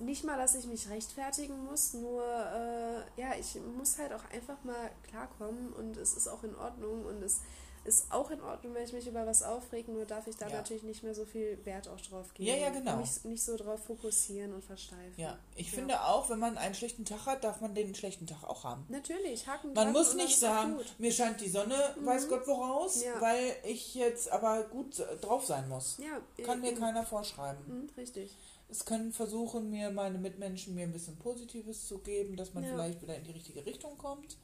nicht 0.00 0.24
mal, 0.24 0.36
dass 0.36 0.56
ich 0.56 0.66
mich 0.66 0.90
rechtfertigen 0.90 1.64
muss, 1.64 1.94
nur 1.94 2.24
äh, 2.24 3.20
ja, 3.20 3.36
ich 3.38 3.56
muss 3.76 3.98
halt 3.98 4.12
auch 4.12 4.28
einfach 4.34 4.64
mal 4.64 4.90
klarkommen 5.08 5.72
und 5.74 5.96
es 5.96 6.14
ist 6.14 6.26
auch 6.26 6.42
in 6.42 6.56
Ordnung 6.56 7.04
und 7.04 7.22
es 7.22 7.42
ist 7.88 8.12
auch 8.12 8.30
in 8.30 8.40
Ordnung, 8.40 8.74
wenn 8.74 8.84
ich 8.84 8.92
mich 8.92 9.06
über 9.06 9.26
was 9.26 9.42
aufrege, 9.42 9.90
nur 9.90 10.04
darf 10.04 10.26
ich 10.26 10.36
da 10.36 10.46
Ja. 10.48 10.56
natürlich 10.58 10.82
nicht 10.82 11.02
mehr 11.02 11.14
so 11.14 11.24
viel 11.24 11.58
Wert 11.64 11.88
auch 11.88 12.00
drauf 12.00 12.32
geben. 12.34 12.48
Ja, 12.48 12.54
ja, 12.56 12.70
genau. 12.70 12.92
Und 12.92 13.00
Mich 13.00 13.24
nicht 13.24 13.42
so 13.42 13.56
drauf 13.56 13.82
fokussieren 13.84 14.52
und 14.54 14.62
versteifen. 14.64 15.14
Ja, 15.16 15.38
ich 15.56 15.68
Ja. 15.72 15.78
finde 15.78 16.00
auch, 16.04 16.28
wenn 16.30 16.38
man 16.38 16.58
einen 16.58 16.74
schlechten 16.74 17.04
Tag 17.04 17.26
hat, 17.26 17.42
darf 17.44 17.60
man 17.60 17.74
den 17.74 17.94
schlechten 17.94 18.26
Tag 18.26 18.44
auch 18.44 18.62
haben. 18.64 18.84
Natürlich, 18.88 19.46
Haken 19.48 19.72
Man 19.72 19.92
muss 19.92 20.14
nicht 20.14 20.38
sagen, 20.38 20.78
mir 20.98 21.10
scheint 21.12 21.40
die 21.40 21.48
Sonne, 21.48 21.94
weiß 22.04 22.28
Gott 22.28 22.46
woraus, 22.46 23.02
Ja. 23.02 23.20
weil 23.20 23.56
ich 23.64 23.94
jetzt 23.94 24.30
aber 24.30 24.64
gut 24.64 25.02
drauf 25.22 25.44
sein 25.46 25.68
muss. 25.68 25.96
Ja, 25.98 26.44
Kann 26.44 26.60
mir 26.60 26.74
keiner 26.74 27.04
vorschreiben. 27.04 27.64
Mhm, 27.66 27.90
richtig. 27.96 28.36
Es 28.70 28.84
können 28.84 29.12
versuchen, 29.14 29.70
mir 29.70 29.90
meine 29.90 30.18
Mitmenschen 30.18 30.74
mir 30.74 30.82
ein 30.82 30.92
bisschen 30.92 31.16
Positives 31.16 31.86
zu 31.88 31.98
geben, 32.00 32.36
dass 32.36 32.52
man 32.52 32.64
vielleicht 32.64 33.00
wieder 33.00 33.16
in 33.16 33.24
die 33.24 33.32
richtige 33.32 33.64
Richtung 33.64 33.96
kommt. 33.96 34.36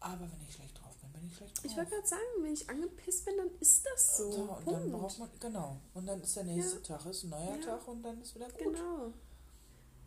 Aber 0.00 0.20
wenn 0.20 0.40
ich 0.48 0.54
schlecht 0.54 0.78
drauf 0.80 0.96
bin, 0.98 1.10
bin 1.12 1.26
ich 1.26 1.36
schlecht 1.36 1.56
drauf. 1.58 1.64
Ich 1.64 1.76
wollte 1.76 1.90
gerade 1.90 2.06
sagen, 2.06 2.22
wenn 2.42 2.52
ich 2.54 2.68
angepisst 2.70 3.24
bin, 3.24 3.36
dann 3.36 3.50
ist 3.60 3.84
das 3.84 4.16
so. 4.18 4.30
So, 4.30 4.40
und 4.42 4.64
Punkt. 4.64 4.68
dann 4.72 4.92
braucht 4.92 5.18
man, 5.18 5.30
genau. 5.40 5.76
Und 5.94 6.06
dann 6.06 6.20
ist 6.20 6.36
der 6.36 6.44
nächste 6.44 6.76
Ja. 6.78 6.82
Tag, 6.98 7.06
ist 7.06 7.24
ein 7.24 7.30
neuer 7.30 7.56
Ja. 7.56 7.64
Tag 7.66 7.88
und 7.88 8.02
dann 8.02 8.20
ist 8.22 8.34
wieder 8.34 8.48
gut. 8.48 8.58
Genau. 8.58 9.12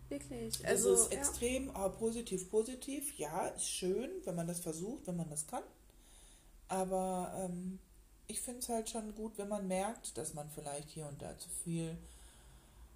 Wirklich. 0.10 0.66
Also, 0.66 0.90
Also, 0.90 0.94
es 0.94 1.00
ist 1.08 1.14
ja. 1.14 1.20
extrem, 1.20 1.70
aber 1.72 1.90
positiv, 1.96 2.50
positiv. 2.50 3.18
Ja, 3.18 3.48
ist 3.48 3.68
schön, 3.70 4.10
wenn 4.26 4.36
man 4.36 4.48
das 4.48 4.60
versucht, 4.60 5.08
wenn 5.08 5.16
man 5.18 5.30
das 5.30 5.48
kann. 5.48 5.64
Aber 6.68 7.34
ähm, 7.38 7.80
ich 8.28 8.40
finde 8.42 8.60
es 8.60 8.70
halt 8.70 8.90
schon 8.90 9.14
gut, 9.16 9.38
wenn 9.38 9.48
man 9.50 9.68
merkt, 9.68 10.18
dass 10.18 10.34
man 10.34 10.50
vielleicht 10.50 10.90
hier 10.90 11.08
und 11.08 11.22
da 11.22 11.38
zu 11.38 11.50
viel 11.64 11.98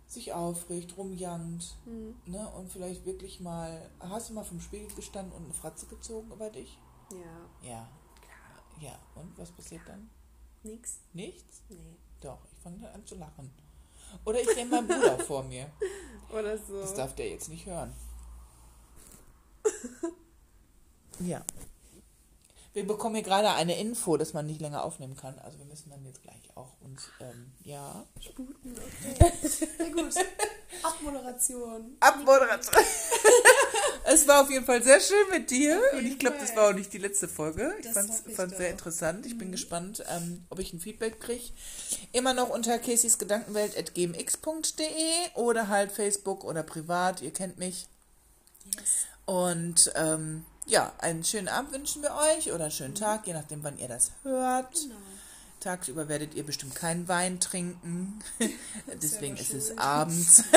sich 0.07 0.33
aufregt, 0.33 0.97
rumjankt. 0.97 1.75
Hm, 1.85 2.15
Ne? 2.25 2.47
Und 2.57 2.71
vielleicht 2.71 3.05
wirklich 3.05 3.39
mal. 3.39 3.89
Hast 3.99 4.29
du 4.29 4.33
mal 4.33 4.43
vom 4.43 4.61
Spiegel 4.61 4.87
gestanden 4.95 5.33
und 5.33 5.45
eine 5.45 5.53
Fratze 5.53 5.85
gezogen 5.87 6.31
über 6.31 6.49
dich? 6.49 6.77
Ja, 7.11 7.69
Ja. 7.69 7.89
klar. 8.21 8.81
Ja. 8.81 8.99
Und 9.15 9.37
was 9.37 9.51
passiert 9.51 9.81
dann? 9.87 10.09
Nix. 10.63 10.99
Nichts? 11.13 11.61
Nee. 11.69 11.95
Doch, 12.21 12.39
ich 12.51 12.59
fange 12.59 12.79
dann 12.79 12.93
an 12.95 13.05
zu 13.05 13.15
lachen. 13.15 13.51
Oder 14.23 14.41
ich 14.41 14.49
sehe 14.49 14.65
meinen 14.65 14.87
Bruder 14.87 15.19
vor 15.19 15.43
mir. 15.43 15.69
Oder 16.31 16.57
so. 16.57 16.81
Das 16.81 16.93
darf 16.93 17.15
der 17.15 17.29
jetzt 17.29 17.49
nicht 17.49 17.65
hören. 17.65 17.93
ja. 21.19 21.43
Wir 22.73 22.85
bekommen 22.85 23.15
hier 23.15 23.23
gerade 23.23 23.51
eine 23.51 23.79
Info, 23.79 24.17
dass 24.17 24.33
man 24.33 24.45
nicht 24.47 24.59
länger 24.59 24.83
aufnehmen 24.83 25.15
kann. 25.15 25.39
Also 25.39 25.57
wir 25.59 25.65
müssen 25.65 25.89
dann 25.89 26.03
jetzt 26.05 26.21
gleich 26.21 26.51
auch 26.55 26.73
uns, 26.81 27.09
ähm, 27.21 27.53
ja. 27.63 28.05
Sputen, 28.19 28.75
okay. 28.77 29.31
Sehr 29.47 29.91
gut. 29.91 30.13
Abmoderation. 30.83 31.95
Abmoderation. 32.01 32.83
Es 34.05 34.27
war 34.27 34.41
auf 34.41 34.49
jeden 34.49 34.65
Fall 34.65 34.83
sehr 34.83 34.99
schön 34.99 35.29
mit 35.31 35.51
dir. 35.51 35.79
Und 35.93 36.05
ich 36.05 36.19
glaube, 36.19 36.37
das 36.39 36.55
war 36.55 36.69
auch 36.69 36.73
nicht 36.73 36.93
die 36.93 36.97
letzte 36.97 37.27
Folge. 37.27 37.73
Ich 37.79 37.89
fand 37.89 38.09
es 38.09 38.23
sehr 38.57 38.69
interessant. 38.69 39.25
Ich 39.25 39.37
bin 39.37 39.51
gespannt, 39.51 40.03
ähm, 40.09 40.45
ob 40.49 40.59
ich 40.59 40.73
ein 40.73 40.79
Feedback 40.79 41.19
kriege. 41.19 41.43
Immer 42.11 42.33
noch 42.33 42.49
unter 42.49 42.79
caseysgedankenwelt.gmx.de 42.79 45.33
oder 45.35 45.67
halt 45.67 45.91
Facebook 45.91 46.43
oder 46.43 46.63
privat. 46.63 47.21
Ihr 47.21 47.31
kennt 47.31 47.57
mich. 47.57 47.87
Yes. 48.77 49.05
Und 49.25 49.91
ähm, 49.95 50.45
ja, 50.65 50.93
einen 50.99 51.23
schönen 51.23 51.47
Abend 51.47 51.73
wünschen 51.73 52.01
wir 52.01 52.15
euch 52.15 52.51
oder 52.51 52.65
einen 52.65 52.71
schönen 52.71 52.95
Tag, 52.95 53.27
je 53.27 53.33
nachdem, 53.33 53.63
wann 53.63 53.77
ihr 53.77 53.87
das 53.87 54.11
hört. 54.23 54.73
Genau. 54.73 54.95
Tagsüber 55.59 56.09
werdet 56.09 56.35
ihr 56.35 56.43
bestimmt 56.43 56.75
keinen 56.75 57.07
Wein 57.07 57.39
trinken. 57.39 58.19
Deswegen 59.01 59.37
ist 59.37 59.53
es 59.53 59.77
abends. 59.77 60.43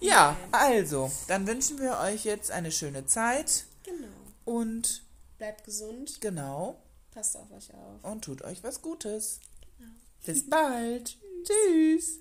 ja, 0.00 0.36
also, 0.52 1.10
dann 1.28 1.46
wünschen 1.46 1.78
wir 1.80 1.98
euch 1.98 2.24
jetzt 2.24 2.50
eine 2.50 2.72
schöne 2.72 3.06
Zeit 3.06 3.64
Genau. 3.84 4.08
und 4.44 5.02
Bleibt 5.38 5.64
gesund. 5.64 6.20
genau, 6.20 6.76
Passt 7.12 7.36
auf 7.36 7.50
euch 7.52 7.72
auf. 7.74 8.04
und 8.04 8.22
tut 8.24 8.42
euch 8.42 8.62
was 8.62 8.82
Gutes. 8.82 9.40
Genau. 9.78 9.90
Bis 10.24 10.48
bald. 10.48 11.16
Tschüss. 11.44 12.18